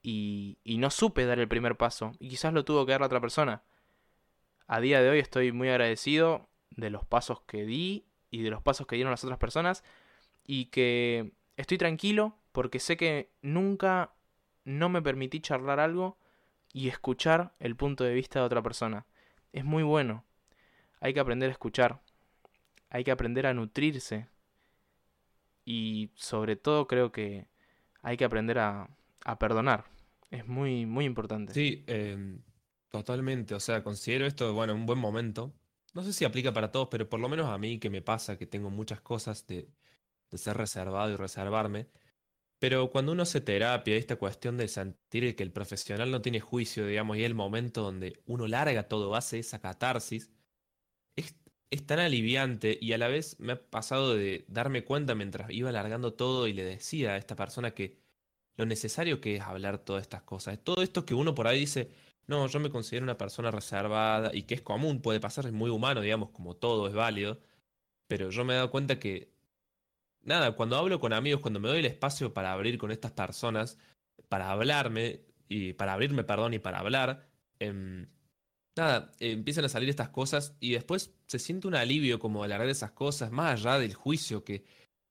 Y, 0.00 0.58
y 0.64 0.78
no 0.78 0.90
supe 0.90 1.26
dar 1.26 1.38
el 1.38 1.48
primer 1.48 1.76
paso. 1.76 2.12
Y 2.18 2.28
quizás 2.28 2.52
lo 2.52 2.64
tuvo 2.64 2.86
que 2.86 2.92
dar 2.92 3.00
la 3.00 3.08
otra 3.08 3.20
persona. 3.20 3.64
A 4.66 4.80
día 4.80 5.02
de 5.02 5.10
hoy 5.10 5.18
estoy 5.18 5.52
muy 5.52 5.68
agradecido 5.68 6.48
de 6.70 6.90
los 6.90 7.04
pasos 7.04 7.40
que 7.42 7.64
di 7.64 8.06
y 8.30 8.42
de 8.42 8.50
los 8.50 8.62
pasos 8.62 8.86
que 8.86 8.96
dieron 8.96 9.10
las 9.10 9.24
otras 9.24 9.38
personas. 9.38 9.84
Y 10.46 10.66
que 10.66 11.32
estoy 11.56 11.78
tranquilo 11.78 12.36
porque 12.52 12.80
sé 12.80 12.96
que 12.96 13.30
nunca 13.42 14.12
no 14.64 14.88
me 14.88 15.02
permití 15.02 15.40
charlar 15.40 15.80
algo 15.80 16.18
y 16.72 16.88
escuchar 16.88 17.54
el 17.60 17.76
punto 17.76 18.04
de 18.04 18.14
vista 18.14 18.40
de 18.40 18.46
otra 18.46 18.62
persona. 18.62 19.06
Es 19.52 19.64
muy 19.64 19.82
bueno. 19.82 20.24
Hay 21.00 21.14
que 21.14 21.20
aprender 21.20 21.48
a 21.50 21.52
escuchar. 21.52 22.00
Hay 22.90 23.04
que 23.04 23.10
aprender 23.10 23.46
a 23.46 23.54
nutrirse. 23.54 24.28
Y 25.64 26.10
sobre 26.14 26.56
todo 26.56 26.86
creo 26.86 27.12
que 27.12 27.46
hay 28.02 28.16
que 28.16 28.24
aprender 28.24 28.58
a, 28.58 28.88
a 29.24 29.38
perdonar. 29.38 29.84
Es 30.30 30.46
muy, 30.46 30.86
muy 30.86 31.04
importante. 31.04 31.52
Sí, 31.52 31.84
eh, 31.86 32.38
totalmente. 32.92 33.54
O 33.54 33.60
sea, 33.60 33.82
considero 33.82 34.26
esto, 34.26 34.52
bueno, 34.54 34.74
un 34.74 34.86
buen 34.86 34.98
momento. 35.00 35.54
No 35.94 36.02
sé 36.04 36.12
si 36.12 36.24
aplica 36.24 36.52
para 36.52 36.70
todos, 36.72 36.88
pero 36.90 37.08
por 37.08 37.20
lo 37.20 37.28
menos 37.28 37.46
a 37.48 37.58
mí 37.58 37.78
que 37.80 37.90
me 37.90 38.02
pasa 38.02 38.38
que 38.38 38.46
tengo 38.46 38.70
muchas 38.70 39.00
cosas 39.00 39.46
de, 39.48 39.68
de 40.30 40.38
ser 40.38 40.56
reservado 40.56 41.12
y 41.12 41.16
reservarme. 41.16 41.88
Pero 42.60 42.90
cuando 42.90 43.12
uno 43.12 43.24
hace 43.24 43.40
terapia, 43.40 43.96
esta 43.96 44.16
cuestión 44.16 44.56
de 44.56 44.68
sentir 44.68 45.34
que 45.36 45.42
el 45.42 45.52
profesional 45.52 46.10
no 46.12 46.22
tiene 46.22 46.40
juicio, 46.40 46.86
digamos, 46.86 47.16
y 47.18 47.24
el 47.24 47.34
momento 47.34 47.82
donde 47.82 48.22
uno 48.26 48.46
larga 48.48 48.88
todo, 48.88 49.16
hace 49.16 49.40
esa 49.40 49.60
catarsis, 49.60 50.30
es, 51.16 51.34
es 51.70 51.86
tan 51.86 51.98
aliviante 51.98 52.78
y 52.80 52.92
a 52.92 52.98
la 52.98 53.08
vez 53.08 53.38
me 53.40 53.54
ha 53.54 53.70
pasado 53.70 54.14
de 54.14 54.44
darme 54.48 54.84
cuenta 54.84 55.14
mientras 55.14 55.50
iba 55.50 55.72
largando 55.72 56.14
todo 56.14 56.46
y 56.48 56.52
le 56.52 56.64
decía 56.64 57.12
a 57.12 57.16
esta 57.18 57.36
persona 57.36 57.72
que 57.72 57.98
lo 58.56 58.66
necesario 58.66 59.20
que 59.20 59.36
es 59.36 59.42
hablar 59.42 59.78
todas 59.78 60.02
estas 60.02 60.22
cosas. 60.22 60.58
Todo 60.62 60.82
esto 60.82 61.04
que 61.06 61.14
uno 61.14 61.34
por 61.34 61.48
ahí 61.48 61.60
dice, 61.60 61.90
no, 62.26 62.46
yo 62.46 62.60
me 62.60 62.70
considero 62.70 63.04
una 63.04 63.18
persona 63.18 63.50
reservada 63.50 64.30
y 64.34 64.42
que 64.44 64.54
es 64.54 64.62
común, 64.62 65.02
puede 65.02 65.20
pasar, 65.20 65.46
es 65.46 65.52
muy 65.52 65.70
humano, 65.70 66.00
digamos, 66.00 66.30
como 66.30 66.56
todo 66.56 66.86
es 66.86 66.94
válido, 66.94 67.40
pero 68.06 68.30
yo 68.30 68.44
me 68.44 68.54
he 68.54 68.56
dado 68.56 68.70
cuenta 68.70 68.98
que 68.98 69.32
nada, 70.22 70.52
cuando 70.56 70.76
hablo 70.76 71.00
con 71.00 71.12
amigos, 71.12 71.40
cuando 71.40 71.60
me 71.60 71.68
doy 71.68 71.80
el 71.80 71.86
espacio 71.86 72.32
para 72.32 72.52
abrir 72.52 72.78
con 72.78 72.90
estas 72.90 73.12
personas, 73.12 73.78
para 74.28 74.50
hablarme, 74.50 75.22
y 75.48 75.74
para 75.74 75.92
abrirme, 75.94 76.24
perdón, 76.24 76.54
y 76.54 76.58
para 76.58 76.78
hablar, 76.78 77.28
em, 77.58 78.08
nada, 78.76 79.12
empiezan 79.20 79.64
a 79.64 79.68
salir 79.68 79.88
estas 79.90 80.08
cosas 80.08 80.56
y 80.60 80.72
después 80.72 81.14
se 81.26 81.38
siente 81.38 81.68
un 81.68 81.74
alivio 81.74 82.18
como 82.18 82.42
al 82.44 82.52
hablar 82.52 82.66
de 82.66 82.72
esas 82.72 82.92
cosas, 82.92 83.30
más 83.30 83.60
allá 83.60 83.78
del 83.78 83.94
juicio 83.94 84.44
que 84.44 84.64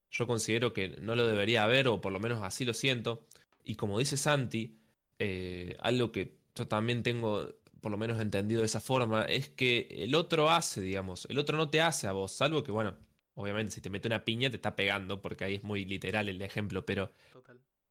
yo 0.10 0.28
considero 0.28 0.74
que 0.74 0.90
no 0.90 1.16
lo 1.16 1.28
debería 1.28 1.64
haber, 1.64 1.88
o 1.88 2.02
por 2.02 2.12
lo 2.12 2.20
menos 2.20 2.42
así 2.44 2.66
lo 2.66 2.74
siento. 2.74 3.26
Y 3.64 3.76
como 3.76 4.00
dice 4.00 4.18
Santi, 4.18 4.78
eh, 5.20 5.78
algo 5.80 6.12
que 6.12 6.41
yo 6.56 6.68
también 6.68 7.04
tengo 7.04 7.48
por 7.82 7.92
lo 7.92 7.98
menos 7.98 8.20
entendido 8.20 8.62
de 8.62 8.68
esa 8.68 8.80
forma, 8.80 9.24
es 9.26 9.50
que 9.50 9.88
el 9.90 10.14
otro 10.14 10.52
hace, 10.52 10.82
digamos, 10.82 11.26
el 11.30 11.40
otro 11.40 11.58
no 11.58 11.70
te 11.70 11.82
hace 11.82 12.08
a 12.08 12.12
vos, 12.12 12.32
salvo 12.32 12.64
que, 12.64 12.72
bueno, 12.72 12.96
Obviamente, 13.36 13.74
si 13.74 13.82
te 13.82 13.90
mete 13.90 14.08
una 14.08 14.26
piña, 14.26 14.50
te 14.50 14.58
está 14.58 14.76
pegando, 14.76 15.22
porque 15.22 15.46
ahí 15.46 15.56
es 15.56 15.64
muy 15.64 15.86
literal 15.86 16.30
el 16.30 16.42
ejemplo, 16.42 16.86
pero. 16.86 17.12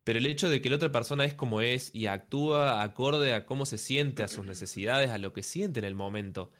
Pero 0.02 0.18
el 0.18 0.26
hecho 0.26 0.48
de 0.48 0.62
que 0.62 0.70
la 0.70 0.76
otra 0.76 0.90
persona 0.90 1.24
es 1.24 1.34
como 1.34 1.60
es 1.60 1.94
y 1.94 2.06
actúa 2.06 2.82
acorde 2.82 3.34
a 3.34 3.44
cómo 3.44 3.66
se 3.66 3.78
siente, 3.78 4.22
a 4.22 4.28
sus 4.28 4.46
necesidades, 4.46 5.10
a 5.10 5.18
lo 5.18 5.32
que 5.32 5.42
siente 5.42 5.78
en 5.80 5.84
el 5.84 5.94
momento. 5.94 6.50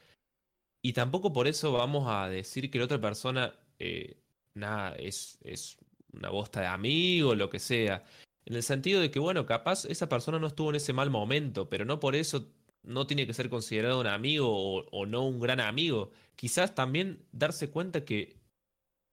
Y 0.81 0.93
tampoco 0.93 1.33
por 1.33 1.47
eso 1.47 1.71
vamos 1.71 2.05
a 2.07 2.29
decir 2.29 2.69
que 2.69 2.77
la 2.77 2.85
otra 2.85 3.01
persona, 3.01 3.55
eh, 3.79 4.17
nada, 4.53 4.95
es, 4.95 5.39
es 5.43 5.77
una 6.13 6.29
bosta 6.29 6.61
de 6.61 6.67
amigo, 6.67 7.33
lo 7.33 7.49
que 7.49 7.59
sea. 7.59 8.03
En 8.45 8.55
el 8.55 8.63
sentido 8.63 9.01
de 9.01 9.11
que, 9.11 9.19
bueno, 9.19 9.45
capaz 9.45 9.85
esa 9.85 10.09
persona 10.09 10.39
no 10.39 10.47
estuvo 10.47 10.69
en 10.69 10.75
ese 10.77 10.93
mal 10.93 11.09
momento, 11.09 11.69
pero 11.69 11.85
no 11.85 11.99
por 11.99 12.15
eso 12.15 12.47
no 12.83 13.05
tiene 13.07 13.27
que 13.27 13.33
ser 13.33 13.49
considerado 13.49 13.99
un 13.99 14.07
amigo 14.07 14.49
o, 14.51 15.05
no 15.05 15.27
un 15.27 15.39
gran 15.39 15.59
amigo. 15.59 16.11
Quizás 16.35 16.73
también 16.73 17.23
darse 17.31 17.69
cuenta 17.69 18.05
que 18.05 18.37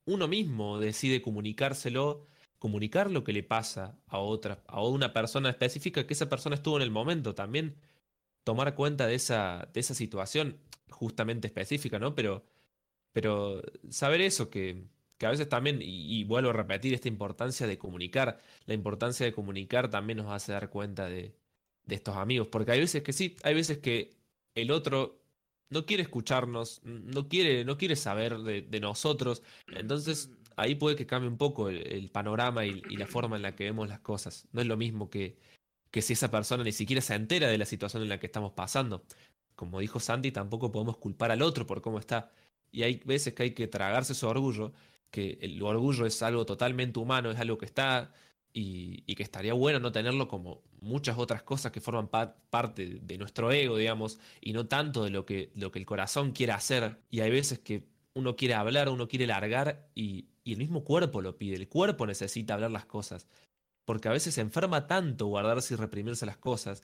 uno 0.07 0.29
mismo 0.29 0.79
decide 0.79 1.20
comunicárselo, 1.20 2.26
comunicar 2.59 3.11
lo 3.11 3.24
que 3.24 3.33
le 3.33 3.43
pasa 3.43 3.99
a 4.07 4.18
otra, 4.18 4.62
a 4.66 4.83
una 4.83 5.12
persona 5.12 5.51
específica 5.51 6.07
que 6.07 6.14
esa 6.14 6.29
persona 6.29 6.57
estuvo 6.57 6.76
en 6.76 6.83
el 6.83 6.91
momento, 6.91 7.35
también 7.35 7.76
tomar 8.45 8.74
cuenta 8.74 9.07
de 9.07 9.14
esa, 9.14 9.68
de 9.74 9.81
esa 9.81 9.95
situación 9.95 10.59
justamente 10.91 11.49
específica, 11.49 11.99
¿no? 11.99 12.14
Pero, 12.14 12.47
pero 13.12 13.62
saber 13.91 14.22
eso, 14.22 14.49
que, 14.51 14.85
que 15.18 15.26
a 15.26 15.30
veces 15.30 15.48
también, 15.48 15.82
y, 15.82 16.20
y, 16.20 16.24
vuelvo 16.24 16.50
a 16.50 16.52
repetir 16.52 16.94
esta 16.94 17.08
importancia 17.08 17.66
de 17.66 17.78
comunicar, 17.78 18.40
la 18.66 18.74
importancia 18.74 19.26
de 19.26 19.32
comunicar 19.32 19.90
también 19.90 20.18
nos 20.18 20.32
hace 20.32 20.52
dar 20.52 20.70
cuenta 20.70 21.06
de, 21.06 21.34
de 21.84 21.94
estos 21.94 22.16
amigos, 22.16 22.48
porque 22.48 22.72
hay 22.72 22.80
veces 22.80 23.02
que 23.02 23.12
sí, 23.12 23.36
hay 23.42 23.54
veces 23.54 23.78
que 23.78 24.16
el 24.54 24.70
otro 24.70 25.20
no 25.70 25.86
quiere 25.86 26.02
escucharnos, 26.02 26.80
no 26.84 27.28
quiere, 27.28 27.64
no 27.64 27.76
quiere 27.78 27.96
saber 27.96 28.38
de, 28.38 28.62
de 28.62 28.80
nosotros. 28.80 29.42
Entonces 29.68 30.30
ahí 30.56 30.74
puede 30.74 30.96
que 30.96 31.06
cambie 31.06 31.28
un 31.28 31.38
poco 31.38 31.68
el, 31.68 31.86
el 31.86 32.10
panorama 32.10 32.64
y, 32.66 32.82
y, 32.88 32.96
la 32.96 33.06
forma 33.06 33.36
en 33.36 33.42
la 33.42 33.54
que 33.54 33.64
vemos 33.64 33.88
las 33.88 34.00
cosas. 34.00 34.48
No 34.52 34.60
es 34.60 34.66
lo 34.66 34.76
mismo 34.76 35.10
que, 35.10 35.36
que 35.90 36.02
si 36.02 36.14
esa 36.14 36.30
persona 36.30 36.64
ni 36.64 36.72
siquiera 36.72 37.02
se 37.02 37.14
entera 37.14 37.48
de 37.48 37.58
la 37.58 37.66
situación 37.66 38.02
en 38.02 38.08
la 38.08 38.18
que 38.18 38.26
estamos 38.26 38.52
pasando. 38.52 39.04
Como 39.54 39.80
dijo 39.80 40.00
Sandy, 40.00 40.32
tampoco 40.32 40.70
podemos 40.72 40.96
culpar 40.98 41.30
al 41.30 41.42
otro 41.42 41.66
por 41.66 41.82
cómo 41.82 41.98
está. 41.98 42.30
Y 42.70 42.82
hay 42.82 43.00
veces 43.04 43.34
que 43.34 43.44
hay 43.44 43.50
que 43.52 43.66
tragarse 43.68 44.14
su 44.14 44.26
orgullo, 44.26 44.72
que 45.11 45.38
el 45.40 45.62
orgullo 45.62 46.06
es 46.06 46.22
algo 46.22 46.44
totalmente 46.46 46.98
humano, 46.98 47.30
es 47.30 47.38
algo 47.38 47.59
que 47.59 47.66
está 47.66 48.12
y, 48.52 49.14
que 49.14 49.22
estaría 49.22 49.54
bueno 49.54 49.80
no 49.80 49.92
tenerlo 49.92 50.28
como 50.28 50.62
muchas 50.80 51.18
otras 51.18 51.42
cosas 51.42 51.72
que 51.72 51.80
forman 51.80 52.09
pa 52.09 52.36
parte 52.50 52.98
de 53.02 53.18
nuestro 53.18 53.52
ego, 53.52 53.76
digamos, 53.76 54.18
y 54.40 54.52
no 54.52 54.66
tanto 54.66 55.04
de 55.04 55.11
lo 55.11 55.24
que, 55.24 55.50
lo 55.54 55.70
que 55.70 55.78
el 55.78 55.86
corazón 55.86 56.32
quiere 56.32 56.52
hacer. 56.52 56.98
Y 57.11 57.20
hay 57.20 57.30
veces 57.30 57.59
que 57.59 57.84
uno 58.14 58.36
quiere 58.36 58.54
hablar, 58.54 58.88
uno 58.88 59.09
quiere 59.09 59.26
largar 59.26 59.88
y, 59.94 60.28
y 60.44 60.52
el 60.52 60.59
mismo 60.59 60.84
cuerpo 60.84 61.20
lo 61.20 61.36
pide, 61.38 61.56
el 61.56 61.68
cuerpo 61.68 62.06
necesita 62.06 62.54
hablar 62.54 62.70
las 62.70 62.86
cosas. 62.86 63.28
Porque 63.84 64.09
a 64.09 64.12
veces 64.12 64.34
se 64.34 64.40
enferma 64.40 64.86
tanto 64.86 65.26
guardarse 65.26 65.74
y 65.74 65.76
reprimirse 65.76 66.26
las 66.26 66.36
cosas 66.36 66.82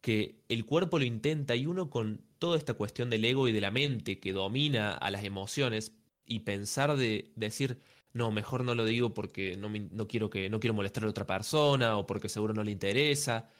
que 0.00 0.40
el 0.48 0.64
cuerpo 0.64 0.98
lo 0.98 1.04
intenta 1.04 1.56
y 1.56 1.66
uno 1.66 1.90
con 1.90 2.22
toda 2.38 2.56
esta 2.58 2.74
cuestión 2.74 3.10
del 3.10 3.24
ego 3.24 3.48
y 3.48 3.52
de 3.52 3.60
la 3.60 3.70
mente 3.70 4.20
que 4.20 4.32
domina 4.32 4.92
a 4.92 5.10
las 5.10 5.24
emociones 5.24 5.92
y 6.26 6.40
pensar 6.40 6.96
de 6.96 7.32
decir, 7.36 7.80
no, 8.12 8.30
mejor 8.30 8.64
no 8.64 8.74
lo 8.74 8.84
digo 8.84 9.14
porque 9.14 9.56
no, 9.56 9.68
me, 9.68 9.80
no, 9.80 10.08
quiero 10.08 10.30
que, 10.30 10.48
no 10.48 10.60
quiero 10.60 10.74
molestar 10.74 11.04
a 11.04 11.08
otra 11.08 11.26
persona 11.26 11.96
o 11.98 12.06
porque 12.06 12.28
seguro 12.28 12.54
no 12.54 12.64
le 12.64 12.72
interesa. 12.72 13.50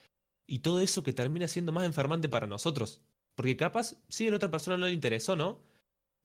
Y 0.46 0.60
todo 0.60 0.80
eso 0.80 1.02
que 1.02 1.12
termina 1.12 1.48
siendo 1.48 1.72
más 1.72 1.84
enfermante 1.84 2.28
para 2.28 2.46
nosotros. 2.46 3.02
Porque 3.34 3.56
capaz, 3.56 3.96
sí, 4.08 4.26
a 4.28 4.30
la 4.30 4.36
otra 4.36 4.50
persona 4.50 4.76
no 4.78 4.86
le 4.86 4.92
interesó, 4.92 5.36
¿no? 5.36 5.60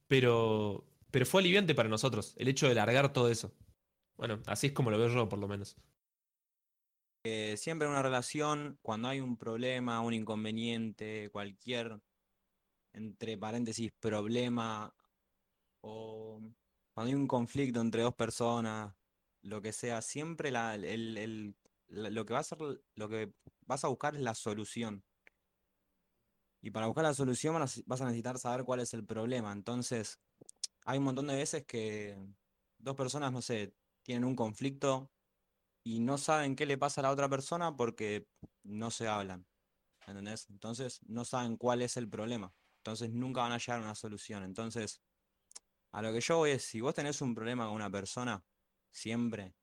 Pero, 0.08 0.86
pero 1.12 1.26
fue 1.26 1.42
aliviante 1.42 1.76
para 1.76 1.90
nosotros 1.90 2.34
el 2.38 2.48
hecho 2.48 2.68
de 2.70 2.76
largar 2.76 3.14
todo 3.14 3.30
eso. 3.30 3.54
Bueno, 4.18 4.40
así 4.46 4.68
es 4.68 4.74
como 4.74 4.92
lo 4.92 4.98
veo 4.98 5.10
yo, 5.10 5.28
por 5.28 5.40
lo 5.40 5.48
menos. 5.48 5.76
Eh, 7.24 7.56
siempre 7.58 7.86
en 7.86 7.92
una 7.92 8.02
relación, 8.02 8.80
cuando 8.82 9.10
hay 9.10 9.20
un 9.20 9.38
problema, 9.38 10.02
un 10.02 10.14
inconveniente, 10.14 11.30
cualquier, 11.32 12.00
entre 12.94 13.38
paréntesis, 13.38 13.92
problema 14.00 14.94
o 15.82 16.40
cuando 16.94 17.10
hay 17.10 17.16
un 17.16 17.28
conflicto 17.28 17.82
entre 17.82 18.04
dos 18.04 18.16
personas, 18.16 18.94
lo 19.42 19.62
que 19.62 19.74
sea, 19.74 20.02
siempre 20.02 20.52
la, 20.52 20.76
el, 20.76 21.18
el, 21.18 21.56
lo 21.88 22.26
que 22.26 22.34
va 22.34 22.40
a 22.40 22.44
ser, 22.44 22.60
lo 22.96 23.10
que 23.10 23.34
vas 23.62 23.84
a 23.84 23.88
buscar 23.88 24.16
es 24.16 24.22
la 24.22 24.36
solución. 24.36 25.04
Y 26.62 26.70
para 26.72 26.88
buscar 26.88 27.04
la 27.04 27.14
solución 27.14 27.56
vas 27.86 28.02
a 28.02 28.06
necesitar 28.06 28.38
saber 28.38 28.66
cuál 28.66 28.82
es 28.82 28.94
el 28.94 29.06
problema. 29.06 29.52
Entonces, 29.52 30.20
hay 30.86 31.00
un 31.00 31.06
montón 31.06 31.28
de 31.28 31.36
veces 31.36 31.66
que 31.66 32.18
dos 32.78 32.96
personas, 32.96 33.32
no 33.32 33.42
sé, 33.42 33.76
tienen 34.04 34.26
un 34.26 34.36
conflicto 34.36 35.12
y 35.84 36.00
no 36.00 36.18
saben 36.18 36.56
qué 36.56 36.66
le 36.66 36.78
pasa 36.78 37.02
a 37.02 37.04
la 37.04 37.12
otra 37.12 37.30
persona 37.30 37.76
porque 37.76 38.28
no 38.64 38.92
se 38.92 39.08
hablan. 39.08 39.48
¿Entendés? 40.06 40.50
Entonces, 40.50 41.00
no 41.08 41.26
saben 41.26 41.58
cuál 41.58 41.82
es 41.82 41.98
el 41.98 42.10
problema. 42.10 42.54
Entonces, 42.78 43.12
nunca 43.12 43.42
van 43.42 43.54
a 43.54 43.58
llegar 43.58 43.80
a 43.80 43.84
una 43.84 43.96
solución. 43.96 44.44
Entonces, 44.44 45.02
a 45.92 46.02
lo 46.02 46.14
que 46.14 46.22
yo 46.22 46.38
voy 46.38 46.52
es, 46.52 46.64
si 46.64 46.82
vos 46.82 46.96
tenés 46.96 47.22
un 47.22 47.36
problema 47.36 47.66
con 47.68 47.76
una 47.76 47.90
persona, 47.90 48.46
siempre, 48.92 49.56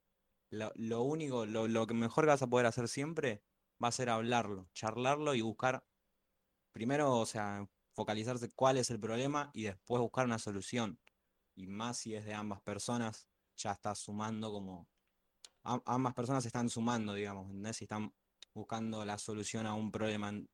lo, 0.51 0.71
lo 0.75 1.03
único, 1.03 1.45
lo, 1.45 1.67
lo 1.67 1.87
que 1.87 1.93
mejor 1.95 2.25
que 2.25 2.29
vas 2.31 2.41
a 2.43 2.47
poder 2.47 2.67
hacer 2.67 2.87
siempre 2.89 3.43
va 3.83 3.89
a 3.89 3.91
ser 3.93 4.09
hablarlo, 4.09 4.69
charlarlo 4.73 5.35
y 5.35 5.41
buscar, 5.41 5.85
primero, 6.71 7.17
o 7.17 7.25
sea, 7.25 7.67
focalizarse 7.95 8.49
cuál 8.55 8.77
es 8.77 8.89
el 8.91 8.99
problema 8.99 9.51
y 9.53 9.63
después 9.63 10.01
buscar 10.01 10.25
una 10.25 10.39
solución. 10.39 10.99
Y 11.55 11.67
más 11.67 11.99
si 11.99 12.15
es 12.15 12.25
de 12.25 12.33
ambas 12.33 12.61
personas, 12.61 13.27
ya 13.57 13.71
estás 13.73 13.99
sumando 13.99 14.51
como, 14.51 14.89
am- 15.63 15.83
ambas 15.87 16.15
personas 16.15 16.45
están 16.45 16.69
sumando, 16.69 17.15
digamos, 17.15 17.47
¿entendés? 17.47 17.77
Si 17.77 17.85
están 17.85 18.13
buscando 18.53 19.05
la 19.05 19.17
solución 19.19 19.67
a 19.67 19.75
un 19.75 19.91
problema 19.91 20.29
en- 20.29 20.49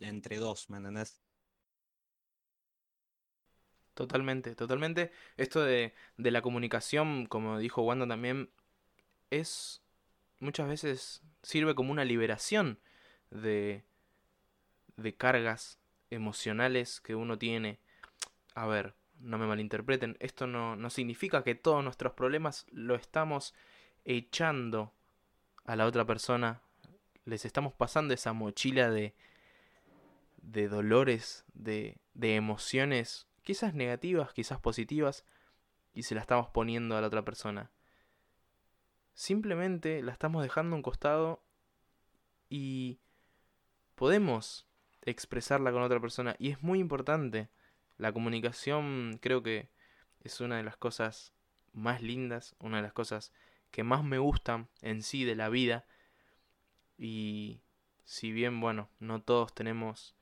entre 0.00 0.38
dos, 0.38 0.70
¿me 0.70 0.78
entendés? 0.78 1.23
Totalmente, 3.94 4.54
totalmente. 4.56 5.12
Esto 5.36 5.62
de, 5.62 5.94
de 6.16 6.30
la 6.30 6.42
comunicación, 6.42 7.26
como 7.26 7.58
dijo 7.58 7.82
Wanda 7.82 8.06
también, 8.06 8.50
es 9.30 9.82
muchas 10.40 10.68
veces 10.68 11.22
sirve 11.42 11.74
como 11.74 11.92
una 11.92 12.04
liberación 12.04 12.78
de, 13.30 13.84
de 14.96 15.14
cargas 15.14 15.78
emocionales 16.10 17.00
que 17.00 17.14
uno 17.14 17.38
tiene. 17.38 17.78
A 18.54 18.66
ver, 18.66 18.94
no 19.20 19.38
me 19.38 19.46
malinterpreten, 19.46 20.16
esto 20.20 20.46
no, 20.46 20.76
no 20.76 20.90
significa 20.90 21.42
que 21.44 21.54
todos 21.54 21.82
nuestros 21.82 22.12
problemas 22.12 22.66
lo 22.70 22.94
estamos 22.94 23.54
echando 24.04 24.92
a 25.64 25.76
la 25.76 25.86
otra 25.86 26.04
persona, 26.04 26.60
les 27.24 27.44
estamos 27.44 27.72
pasando 27.72 28.12
esa 28.12 28.32
mochila 28.32 28.90
de, 28.90 29.14
de 30.42 30.68
dolores, 30.68 31.44
de, 31.54 31.96
de 32.12 32.36
emociones, 32.36 33.26
quizás 33.44 33.74
negativas, 33.74 34.32
quizás 34.32 34.58
positivas, 34.58 35.24
y 35.92 36.02
se 36.02 36.14
la 36.14 36.20
estamos 36.20 36.48
poniendo 36.48 36.96
a 36.96 37.00
la 37.00 37.06
otra 37.06 37.24
persona. 37.24 37.70
Simplemente 39.14 40.02
la 40.02 40.12
estamos 40.12 40.42
dejando 40.42 40.74
a 40.74 40.78
un 40.78 40.82
costado 40.82 41.44
y 42.50 42.98
podemos 43.94 44.66
expresarla 45.02 45.70
con 45.70 45.82
otra 45.82 46.00
persona. 46.00 46.34
Y 46.38 46.50
es 46.50 46.62
muy 46.62 46.80
importante. 46.80 47.48
La 47.96 48.12
comunicación 48.12 49.18
creo 49.22 49.42
que 49.42 49.70
es 50.20 50.40
una 50.40 50.56
de 50.56 50.64
las 50.64 50.76
cosas 50.76 51.32
más 51.72 52.02
lindas, 52.02 52.56
una 52.58 52.78
de 52.78 52.82
las 52.82 52.92
cosas 52.92 53.32
que 53.70 53.84
más 53.84 54.02
me 54.02 54.18
gustan 54.18 54.68
en 54.82 55.02
sí 55.02 55.24
de 55.24 55.36
la 55.36 55.48
vida. 55.48 55.86
Y 56.98 57.60
si 58.04 58.32
bien, 58.32 58.60
bueno, 58.60 58.88
no 58.98 59.22
todos 59.22 59.54
tenemos 59.54 60.16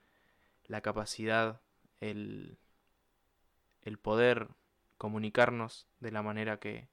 la 0.64 0.81
capacidad, 0.81 1.62
el, 2.01 2.59
el 3.83 3.99
poder 3.99 4.49
comunicarnos 4.99 5.89
de 6.01 6.12
la 6.12 6.22
manera 6.22 6.59
que, 6.59 6.89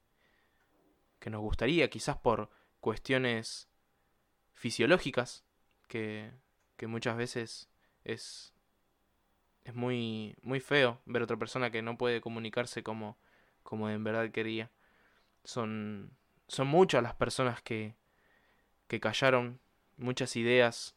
que 1.19 1.29
nos 1.29 1.41
gustaría, 1.41 1.89
quizás 1.89 2.17
por 2.17 2.49
cuestiones 2.79 3.69
fisiológicas, 4.53 5.43
que, 5.87 6.31
que 6.77 6.87
muchas 6.87 7.17
veces 7.17 7.69
es, 8.03 8.53
es 9.63 9.75
muy, 9.75 10.35
muy 10.41 10.59
feo 10.59 11.01
ver 11.05 11.21
a 11.21 11.25
otra 11.25 11.37
persona 11.37 11.71
que 11.71 11.81
no 11.81 11.97
puede 11.97 12.21
comunicarse 12.21 12.83
como, 12.83 13.17
como 13.63 13.89
en 13.89 14.03
verdad 14.03 14.31
quería. 14.31 14.71
Son, 15.43 16.11
son 16.47 16.67
muchas 16.67 17.03
las 17.03 17.13
personas 17.13 17.61
que, 17.61 17.95
que 18.87 18.99
callaron, 18.99 19.59
muchas 19.97 20.35
ideas 20.35 20.95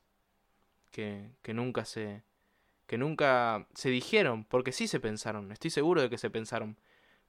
que, 0.91 1.31
que 1.43 1.55
nunca 1.55 1.85
se, 1.85 2.23
que 2.93 2.99
nunca 2.99 3.67
se 3.73 3.89
dijeron, 3.89 4.45
porque 4.45 4.71
sí 4.71 4.87
se 4.87 5.01
pensaron, 5.01 5.51
estoy 5.51 5.71
seguro 5.71 6.03
de 6.03 6.11
que 6.11 6.19
se 6.19 6.29
pensaron, 6.29 6.77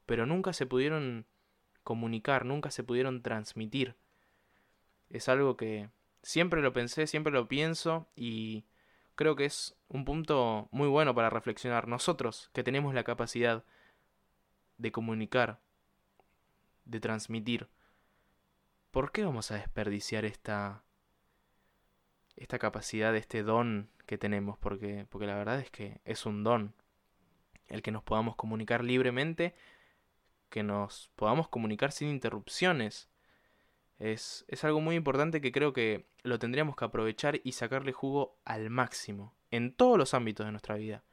pero 0.05 0.26
nunca 0.26 0.51
se 0.51 0.66
pudieron 0.66 1.26
comunicar, 1.86 2.43
nunca 2.43 2.70
se 2.70 2.84
pudieron 2.84 3.22
transmitir. 3.22 3.95
Es 5.09 5.30
algo 5.30 5.55
que 5.55 5.89
siempre 6.22 6.61
lo 6.61 6.74
pensé, 6.74 7.07
siempre 7.07 7.32
lo 7.32 7.47
pienso 7.47 8.09
y 8.14 8.66
creo 9.16 9.38
que 9.38 9.45
es 9.45 9.78
un 9.88 10.03
punto 10.03 10.68
muy 10.72 10.89
bueno 10.89 11.16
para 11.16 11.30
reflexionar. 11.30 11.88
Nosotros 11.88 12.49
que 12.51 12.66
tenemos 12.66 12.93
la 12.93 13.05
capacidad 13.05 13.64
de 14.78 14.91
comunicar, 14.91 15.61
de 16.84 16.99
transmitir, 16.99 17.70
¿por 18.91 19.14
qué 19.14 19.24
vamos 19.24 19.49
a 19.49 19.55
desperdiciar 19.55 20.26
esta 20.26 20.84
esta 22.36 22.59
capacidad, 22.59 23.15
este 23.15 23.43
don 23.43 23.89
que 24.05 24.17
tenemos? 24.17 24.57
Porque 24.57 25.05
porque 25.09 25.27
la 25.27 25.36
verdad 25.36 25.59
es 25.59 25.71
que 25.71 26.01
es 26.05 26.25
un 26.25 26.43
don 26.43 26.73
el 27.67 27.81
que 27.81 27.91
nos 27.91 28.03
podamos 28.03 28.36
comunicar 28.36 28.84
libremente, 28.84 29.55
que 30.49 30.63
nos 30.63 31.11
podamos 31.15 31.47
comunicar 31.49 31.91
sin 31.91 32.09
interrupciones. 32.09 33.09
Es, 33.99 34.45
es 34.47 34.63
algo 34.63 34.81
muy 34.81 34.95
importante 34.95 35.41
que 35.41 35.51
creo 35.51 35.73
que 35.73 36.07
lo 36.23 36.39
tendríamos 36.39 36.75
que 36.75 36.86
aprovechar 36.86 37.39
y 37.43 37.53
sacarle 37.53 37.93
jugo 37.93 38.38
al 38.43 38.69
máximo, 38.69 39.36
en 39.49 39.73
todos 39.73 39.97
los 39.97 40.13
ámbitos 40.13 40.45
de 40.45 40.51
nuestra 40.51 40.75
vida, 40.75 41.03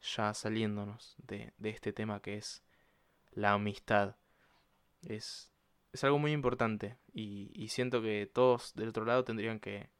ya 0.00 0.32
saliéndonos 0.34 1.16
de, 1.18 1.52
de 1.58 1.70
este 1.70 1.92
tema 1.92 2.20
que 2.20 2.36
es 2.36 2.64
la 3.32 3.52
amistad. 3.52 4.16
Es, 5.02 5.52
es 5.92 6.04
algo 6.04 6.18
muy 6.18 6.32
importante 6.32 6.96
y, 7.12 7.50
y 7.54 7.68
siento 7.68 8.00
que 8.00 8.30
todos 8.32 8.74
del 8.74 8.88
otro 8.88 9.04
lado 9.04 9.24
tendrían 9.24 9.60
que, 9.60 9.90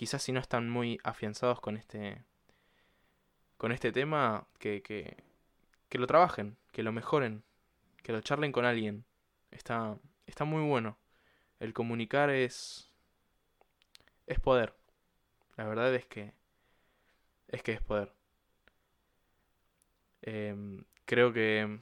quizás 0.00 0.22
si 0.22 0.32
no 0.32 0.40
están 0.40 0.70
muy 0.70 0.98
afianzados 1.04 1.60
con 1.60 1.76
este, 1.76 2.24
con 3.58 3.70
este 3.70 3.92
tema, 3.92 4.46
que, 4.58 4.82
que, 4.82 5.98
lo 5.98 6.06
trabajen, 6.06 6.56
que 6.72 6.82
lo 6.82 6.90
mejoren, 6.90 7.44
que 8.02 8.12
lo 8.12 8.22
charlen 8.22 8.50
con 8.50 8.64
alguien. 8.64 9.04
Está, 9.50 9.98
está 10.26 10.46
muy 10.46 10.66
bueno. 10.66 10.96
El 11.58 11.74
comunicar 11.74 12.30
es. 12.30 12.90
es 14.26 14.40
poder. 14.40 14.74
La 15.56 15.66
verdad 15.66 15.94
es 15.94 16.06
que. 16.06 16.32
es 17.48 17.62
que 17.62 17.72
es 17.72 17.82
poder. 17.82 18.10
Em, 20.22 20.82
creo 21.04 21.30
que. 21.34 21.78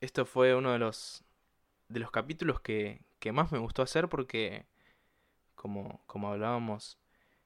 Esto 0.00 0.26
fue 0.26 0.54
uno 0.54 0.70
de 0.70 0.78
los. 0.78 1.24
de 1.88 1.98
los 1.98 2.12
capítulos 2.12 2.60
que, 2.60 3.00
que 3.18 3.32
más 3.32 3.50
me 3.50 3.58
gustó 3.58 3.82
hacer 3.82 4.08
porque. 4.08 4.64
Como, 5.62 6.02
como 6.08 6.26
hablábamos, 6.26 6.98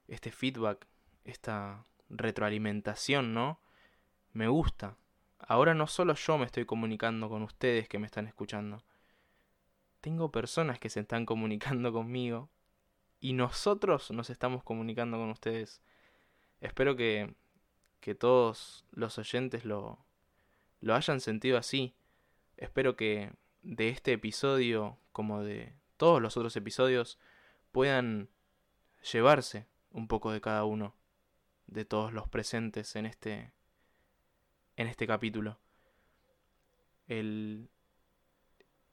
este 0.09 0.33
feedback, 0.33 0.87
esta 1.25 1.85
retroalimentación, 2.09 3.35
¿no? 3.35 3.61
Me 4.33 4.49
gusta. 4.49 4.97
Ahora 5.39 5.75
no 5.75 5.87
solo 5.87 6.15
yo 6.15 6.39
me 6.39 6.47
estoy 6.47 6.65
comunicando 6.65 7.29
con 7.29 7.43
ustedes 7.43 7.91
que 7.91 7.99
me 7.99 8.07
están 8.07 8.27
escuchando. 8.27 8.83
Tengo 10.01 10.33
personas 10.33 10.79
que 10.79 10.89
se 10.89 11.01
están 11.01 11.27
comunicando 11.27 11.93
conmigo 11.93 12.49
y 13.21 13.35
nosotros 13.35 14.11
nos 14.11 14.31
estamos 14.31 14.65
comunicando 14.65 15.19
con 15.19 15.29
ustedes. 15.29 15.83
Espero 16.63 16.97
que, 16.97 17.35
que 18.01 18.15
todos 18.15 18.87
los 18.93 19.19
oyentes 19.19 19.67
lo, 19.67 19.99
lo 20.81 20.95
hayan 20.95 21.21
sentido 21.21 21.59
así. 21.59 21.95
Espero 22.57 22.97
que 22.97 23.31
de 23.61 23.91
este 23.91 24.15
episodio, 24.15 24.97
como 25.13 25.43
de 25.43 25.75
todos 25.99 26.23
los 26.23 26.39
otros 26.39 26.57
episodios, 26.57 27.19
puedan 27.77 28.31
llevarse 29.13 29.67
un 29.91 30.09
poco 30.09 30.33
de 30.33 30.41
cada 30.41 30.65
uno, 30.65 30.97
de 31.67 31.85
todos 31.85 32.11
los 32.11 32.27
presentes 32.27 32.97
en 32.97 33.05
este, 33.05 33.53
en 34.77 34.87
este 34.87 35.07
capítulo. 35.07 35.61
El, 37.07 37.69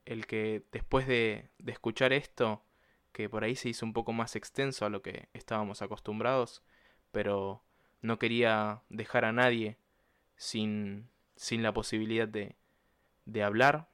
el 0.03 0.27
que 0.27 0.65
después 0.73 1.07
de, 1.07 1.49
de 1.59 1.71
escuchar 1.71 2.11
esto, 2.11 2.61
que 3.13 3.29
por 3.29 3.45
ahí 3.45 3.55
se 3.55 3.69
hizo 3.69 3.85
un 3.85 3.93
poco 3.93 4.11
más 4.11 4.35
extenso 4.35 4.85
a 4.85 4.89
lo 4.89 5.01
que 5.01 5.29
estábamos 5.31 5.81
acostumbrados, 5.81 6.61
pero 7.13 7.63
no 8.01 8.19
quería 8.19 8.83
dejar 8.89 9.23
a 9.23 9.31
nadie 9.31 9.77
sin, 10.35 11.09
sin 11.37 11.63
la 11.63 11.71
posibilidad 11.73 12.27
de, 12.27 12.57
de 13.23 13.43
hablar, 13.43 13.87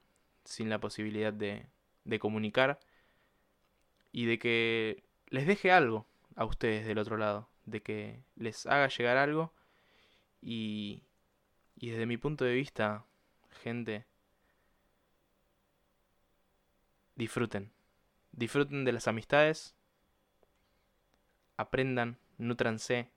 sin 0.46 0.68
la 0.68 0.80
posibilidad 0.80 1.32
de, 1.32 1.68
de 2.06 2.18
comunicar 2.18 2.80
y 4.12 4.26
de 4.26 4.40
que 4.40 5.04
les 5.30 5.48
deje 5.48 5.72
algo 5.72 6.06
a 6.36 6.46
ustedes 6.46 6.86
del 6.88 6.98
otro 6.98 7.18
lado, 7.18 7.50
de 7.66 7.82
que 7.82 8.24
les 8.36 8.66
haga 8.66 8.88
llegar 8.88 9.18
algo 9.18 9.54
y, 10.42 11.04
y 11.76 11.90
desde 11.90 12.06
mi 12.06 12.18
punto 12.18 12.46
de 12.46 12.54
vista, 12.54 13.06
gente, 13.64 14.06
disfruten, 17.16 17.72
disfruten 18.32 18.86
de 18.86 18.92
las 18.94 19.08
amistades, 19.08 19.76
aprendan, 21.58 22.18
nutranse, 22.38 23.12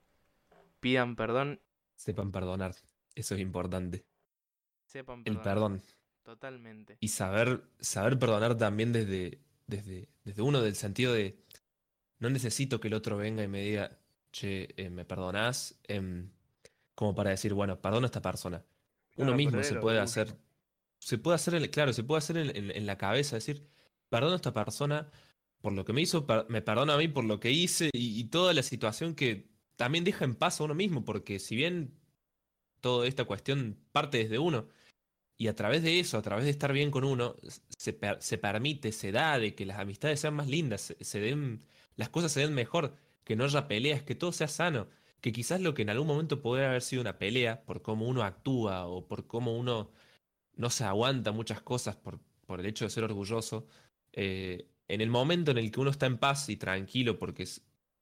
pidan 0.79 1.15
perdón, 1.15 1.59
Sepan 1.95 2.31
perdonar. 2.31 2.75
Eso 3.15 3.35
es 3.35 3.41
importante. 3.41 4.03
sepan 4.85 5.23
El 5.25 5.39
perdonar. 5.39 5.43
perdón. 5.43 5.81
Totalmente. 6.23 6.97
Y 6.99 7.09
saber, 7.09 7.63
saber 7.79 8.17
perdonar 8.19 8.57
también 8.57 8.91
desde, 8.91 9.39
desde, 9.77 10.09
desde 10.23 10.41
uno 10.41 10.61
del 10.61 10.75
sentido 10.75 11.13
de 11.13 11.43
no 12.19 12.29
necesito 12.29 12.79
que 12.79 12.87
el 12.89 12.93
otro 12.95 13.17
venga 13.17 13.43
y 13.43 13.47
me 13.47 13.61
diga, 13.63 13.99
che, 14.31 14.73
eh, 14.77 14.89
¿me 14.89 15.05
perdonás? 15.05 15.79
Em, 15.87 16.31
como 16.95 17.15
para 17.15 17.31
decir, 17.31 17.53
bueno, 17.53 17.81
perdono 17.81 18.05
a 18.05 18.07
esta 18.07 18.21
persona. 18.21 18.65
Uno 19.15 19.33
Claro, 19.33 19.37
mismo 19.37 19.63
se 19.63 19.75
puede 19.77 19.99
hacer, 19.99 20.37
se 20.99 21.17
puede 21.17 21.35
hacer, 21.35 21.55
en- 21.55 21.69
claro, 21.71 21.93
se 21.93 22.03
puede 22.03 22.19
hacer 22.19 22.37
en, 22.37 22.55
en- 22.55 22.71
en 22.71 22.85
la 22.85 22.97
cabeza, 22.97 23.35
decir, 23.37 23.69
perdono 24.09 24.33
a 24.33 24.37
esta 24.37 24.53
persona 24.53 25.11
por 25.61 25.73
lo 25.73 25.85
que 25.85 25.93
me 25.93 26.01
hizo, 26.01 26.25
per- 26.27 26.45
me 26.49 26.61
perdono 26.61 26.93
a 26.93 26.97
mí 26.97 27.07
por 27.07 27.25
lo 27.25 27.39
que 27.39 27.51
hice 27.51 27.89
y, 27.93 28.19
y 28.19 28.25
toda 28.25 28.53
la 28.53 28.63
situación 28.63 29.15
que 29.15 29.51
también 29.77 30.03
deja 30.03 30.25
en 30.25 30.35
paz 30.35 30.61
a 30.61 30.65
uno 30.65 30.75
mismo, 30.75 31.05
porque 31.05 31.39
si 31.39 31.55
bien 31.55 31.99
toda 32.81 33.07
esta 33.07 33.25
cuestión 33.25 33.79
parte 33.91 34.17
desde 34.19 34.39
uno, 34.39 34.69
y 35.37 35.47
a 35.47 35.55
través 35.55 35.83
de 35.83 35.99
eso, 35.99 36.17
a 36.17 36.21
través 36.21 36.45
de 36.45 36.51
estar 36.51 36.71
bien 36.73 36.91
con 36.91 37.03
uno, 37.03 37.35
se, 37.77 37.97
se 38.19 38.37
permite, 38.37 38.91
se 38.91 39.11
da 39.11 39.39
de 39.39 39.55
que 39.55 39.65
las 39.65 39.79
amistades 39.79 40.19
sean 40.19 40.35
más 40.35 40.47
lindas, 40.47 40.95
se, 40.99 41.19
den, 41.19 41.63
las 41.95 42.09
cosas 42.09 42.31
se 42.31 42.41
den 42.41 42.53
mejor, 42.53 42.95
que 43.23 43.35
no 43.35 43.43
haya 43.45 43.67
peleas, 43.67 44.03
que 44.03 44.15
todo 44.15 44.31
sea 44.31 44.47
sano, 44.47 44.87
que 45.21 45.31
quizás 45.31 45.61
lo 45.61 45.73
que 45.73 45.81
en 45.83 45.89
algún 45.89 46.07
momento 46.07 46.41
podría 46.41 46.69
haber 46.69 46.81
sido 46.81 47.01
una 47.01 47.17
pelea 47.17 47.63
por 47.65 47.81
cómo 47.81 48.07
uno 48.07 48.23
actúa 48.23 48.85
o 48.87 49.07
por 49.07 49.27
cómo 49.27 49.57
uno 49.57 49.91
no 50.55 50.69
se 50.69 50.83
aguanta 50.83 51.31
muchas 51.31 51.61
cosas 51.61 51.95
por, 51.95 52.19
por 52.45 52.59
el 52.59 52.65
hecho 52.65 52.85
de 52.85 52.91
ser 52.91 53.03
orgulloso, 53.03 53.67
eh, 54.13 54.67
en 54.87 55.01
el 55.01 55.09
momento 55.09 55.51
en 55.51 55.57
el 55.57 55.71
que 55.71 55.79
uno 55.79 55.89
está 55.91 56.05
en 56.05 56.17
paz 56.17 56.49
y 56.49 56.57
tranquilo 56.57 57.17
porque 57.17 57.45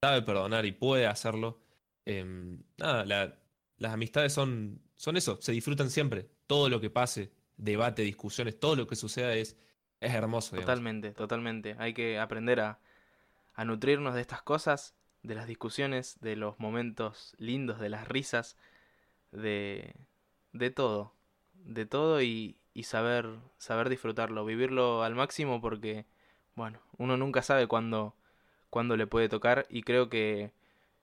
sabe 0.03 0.21
perdonar 0.23 0.65
y 0.65 0.71
puede 0.73 1.07
hacerlo, 1.07 1.61
em, 2.05 2.63
nada, 2.77 3.05
la- 3.05 3.37
las 3.77 3.93
amistades 3.93 4.33
son, 4.33 4.81
son 4.95 5.17
eso, 5.17 5.39
se 5.41 5.51
disfrutan 5.53 5.89
siempre. 5.89 6.29
Todo 6.51 6.67
lo 6.67 6.81
que 6.81 6.89
pase, 6.89 7.31
debate, 7.55 8.01
discusiones, 8.01 8.59
todo 8.59 8.75
lo 8.75 8.85
que 8.85 8.97
suceda 8.97 9.33
es, 9.35 9.55
es 10.01 10.13
hermoso. 10.13 10.57
Totalmente, 10.57 11.13
totalmente. 11.13 11.77
Hay 11.79 11.93
que 11.93 12.19
aprender 12.19 12.59
a, 12.59 12.79
a 13.53 13.63
nutrirnos 13.63 14.15
de 14.15 14.19
estas 14.19 14.41
cosas, 14.41 14.93
de 15.23 15.33
las 15.33 15.47
discusiones, 15.47 16.19
de 16.19 16.35
los 16.35 16.59
momentos 16.59 17.35
lindos, 17.37 17.79
de 17.79 17.87
las 17.87 18.05
risas, 18.05 18.57
de, 19.31 19.95
de 20.51 20.71
todo, 20.71 21.13
de 21.53 21.85
todo 21.85 22.21
y, 22.21 22.57
y 22.73 22.83
saber, 22.83 23.29
saber 23.57 23.87
disfrutarlo, 23.87 24.43
vivirlo 24.43 25.03
al 25.03 25.15
máximo 25.15 25.61
porque, 25.61 26.05
bueno, 26.55 26.81
uno 26.97 27.15
nunca 27.15 27.43
sabe 27.43 27.67
cuándo, 27.67 28.13
cuándo 28.69 28.97
le 28.97 29.07
puede 29.07 29.29
tocar 29.29 29.67
y 29.69 29.83
creo 29.83 30.09
que 30.09 30.51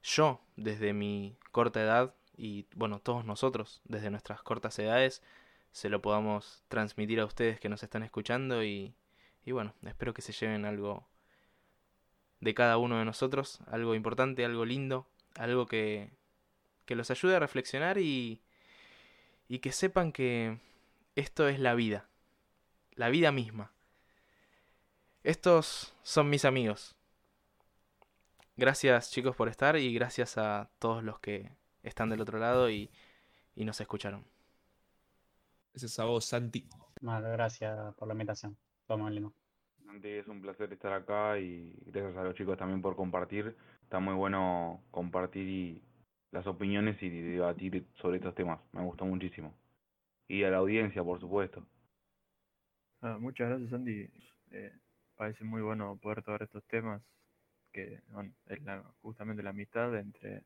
yo, 0.03 0.43
desde 0.57 0.93
mi 0.93 1.39
corta 1.53 1.81
edad 1.81 2.15
y, 2.39 2.67
bueno, 2.75 3.01
todos 3.01 3.25
nosotros, 3.25 3.83
desde 3.85 4.11
nuestras 4.11 4.43
cortas 4.43 4.79
edades, 4.79 5.23
se 5.73 5.91
lo 5.91 6.01
podamos 6.01 6.63
transmitir 6.69 7.21
a 7.21 7.27
ustedes 7.27 7.61
que 7.61 7.69
nos 7.69 7.83
están 7.83 8.05
escuchando 8.05 8.65
y, 8.65 8.95
y 9.45 9.53
bueno, 9.53 9.75
espero 9.85 10.15
que 10.15 10.23
se 10.23 10.33
lleven 10.33 10.65
algo 10.65 11.07
de 12.41 12.55
cada 12.55 12.79
uno 12.79 12.99
de 12.99 13.05
nosotros, 13.05 13.61
algo 13.67 13.95
importante, 13.95 14.45
algo 14.45 14.65
lindo, 14.65 15.07
algo 15.35 15.67
que, 15.67 16.11
que 16.87 16.95
los 16.95 17.11
ayude 17.11 17.37
a 17.37 17.41
reflexionar 17.41 17.99
y, 17.99 18.41
y 19.49 19.59
que 19.59 19.73
sepan 19.73 20.13
que 20.13 20.59
esto 21.17 21.49
es 21.49 21.59
la 21.59 21.75
vida, 21.75 22.09
la 22.93 23.09
vida 23.09 23.33
misma. 23.33 23.73
Estos 25.25 25.93
son 26.05 26.31
mis 26.31 26.45
amigos. 26.45 26.95
Gracias 28.57 29.11
chicos 29.11 29.35
por 29.37 29.49
estar 29.49 29.77
y 29.77 29.93
gracias 29.93 30.39
a 30.39 30.71
todos 30.79 31.03
los 31.03 31.19
que 31.19 31.51
están 31.89 32.11
del 32.11 32.21
otro 32.21 32.39
lado 32.39 32.71
y, 32.71 32.91
y 33.57 33.65
nos 33.65 33.81
escucharon. 33.81 34.25
Ese 35.75 35.87
es 35.87 35.99
a 35.99 36.05
vos, 36.05 36.25
Santi. 36.27 36.69
Bueno, 37.01 37.31
gracias 37.31 37.95
por 37.95 38.09
la 38.09 38.15
invitación. 38.15 38.57
Muy 38.89 39.13
lindo. 39.13 39.33
Santi, 39.85 40.09
es 40.09 40.29
un 40.29 40.41
placer 40.41 40.73
estar 40.73 40.93
acá 40.93 41.39
y 41.39 41.73
gracias 41.87 42.17
a 42.17 42.25
los 42.25 42.35
chicos 42.35 42.59
también 42.59 42.83
por 42.83 42.97
compartir. 42.97 43.57
Está 43.83 43.99
muy 44.01 44.15
bueno 44.15 44.83
compartir 44.91 45.49
y 45.49 45.83
las 46.31 46.47
opiniones 46.47 47.03
y 47.03 47.09
debatir 47.11 47.87
sobre 47.95 48.19
estos 48.19 48.35
temas. 48.35 48.61
Me 48.73 48.83
gustó 48.85 49.05
muchísimo. 49.07 49.55
Y 50.29 50.45
a 50.45 50.51
la 50.51 50.59
audiencia, 50.59 51.03
por 51.05 51.21
supuesto. 51.21 51.67
Ah, 53.01 53.19
muchas 53.21 53.49
gracias, 53.49 53.73
Andy. 53.73 54.11
Eh, 54.51 54.73
parece 55.17 55.45
muy 55.45 55.63
bueno 55.63 55.99
poder 55.99 56.23
tocar 56.23 56.43
estos 56.43 56.65
temas, 56.67 57.03
que 57.73 58.03
bueno, 58.09 58.33
es 58.47 58.63
la- 58.63 58.85
justamente 59.03 59.43
la 59.43 59.51
amistad 59.51 59.97
entre, 59.99 60.45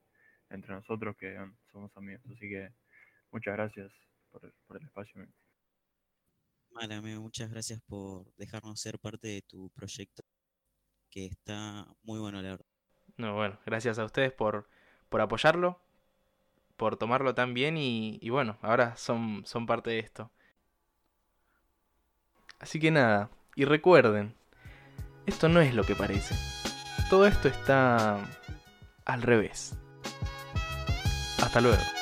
entre 0.53 0.75
nosotros 0.75 1.17
que 1.17 1.37
somos 1.71 1.95
amigos. 1.97 2.23
Así 2.27 2.49
que 2.49 2.73
muchas 3.31 3.55
gracias 3.55 3.91
por, 4.31 4.45
el- 4.45 4.53
por 4.67 4.77
el 4.77 4.85
espacio. 4.85 5.27
Vale, 6.75 6.95
amigo, 6.95 7.21
muchas 7.21 7.51
gracias 7.51 7.81
por 7.83 8.33
dejarnos 8.37 8.81
ser 8.81 8.99
parte 8.99 9.29
de 9.29 9.43
tu 9.43 9.69
proyecto, 9.71 10.23
que 11.11 11.27
está 11.27 11.87
muy 12.03 12.19
bueno, 12.19 12.41
la 12.41 12.53
verdad. 12.53 12.67
No, 13.19 13.35
bueno, 13.35 13.59
gracias 13.67 13.99
a 13.99 14.05
ustedes 14.07 14.33
por, 14.33 14.69
por 15.11 15.21
apoyarlo, 15.21 15.81
por 16.77 16.97
tomarlo 16.97 17.35
tan 17.35 17.53
bien 17.53 17.77
y, 17.77 18.19
y 18.23 18.31
bueno, 18.31 18.57
ahora 18.63 18.97
son, 18.97 19.43
son 19.45 19.67
parte 19.67 19.91
de 19.91 19.99
esto. 19.99 20.31
Así 22.59 22.81
que 22.81 22.91
nada, 22.91 23.31
y 23.55 23.65
recuerden, 23.67 24.35
esto 25.27 25.49
no 25.51 25.61
es 25.61 25.75
lo 25.75 25.85
que 25.85 25.95
parece. 25.95 26.35
Todo 27.11 27.27
esto 27.27 27.49
está 27.49 28.25
al 29.05 29.23
revés. 29.23 29.77
Hasta 31.53 31.61
luego. 31.61 32.02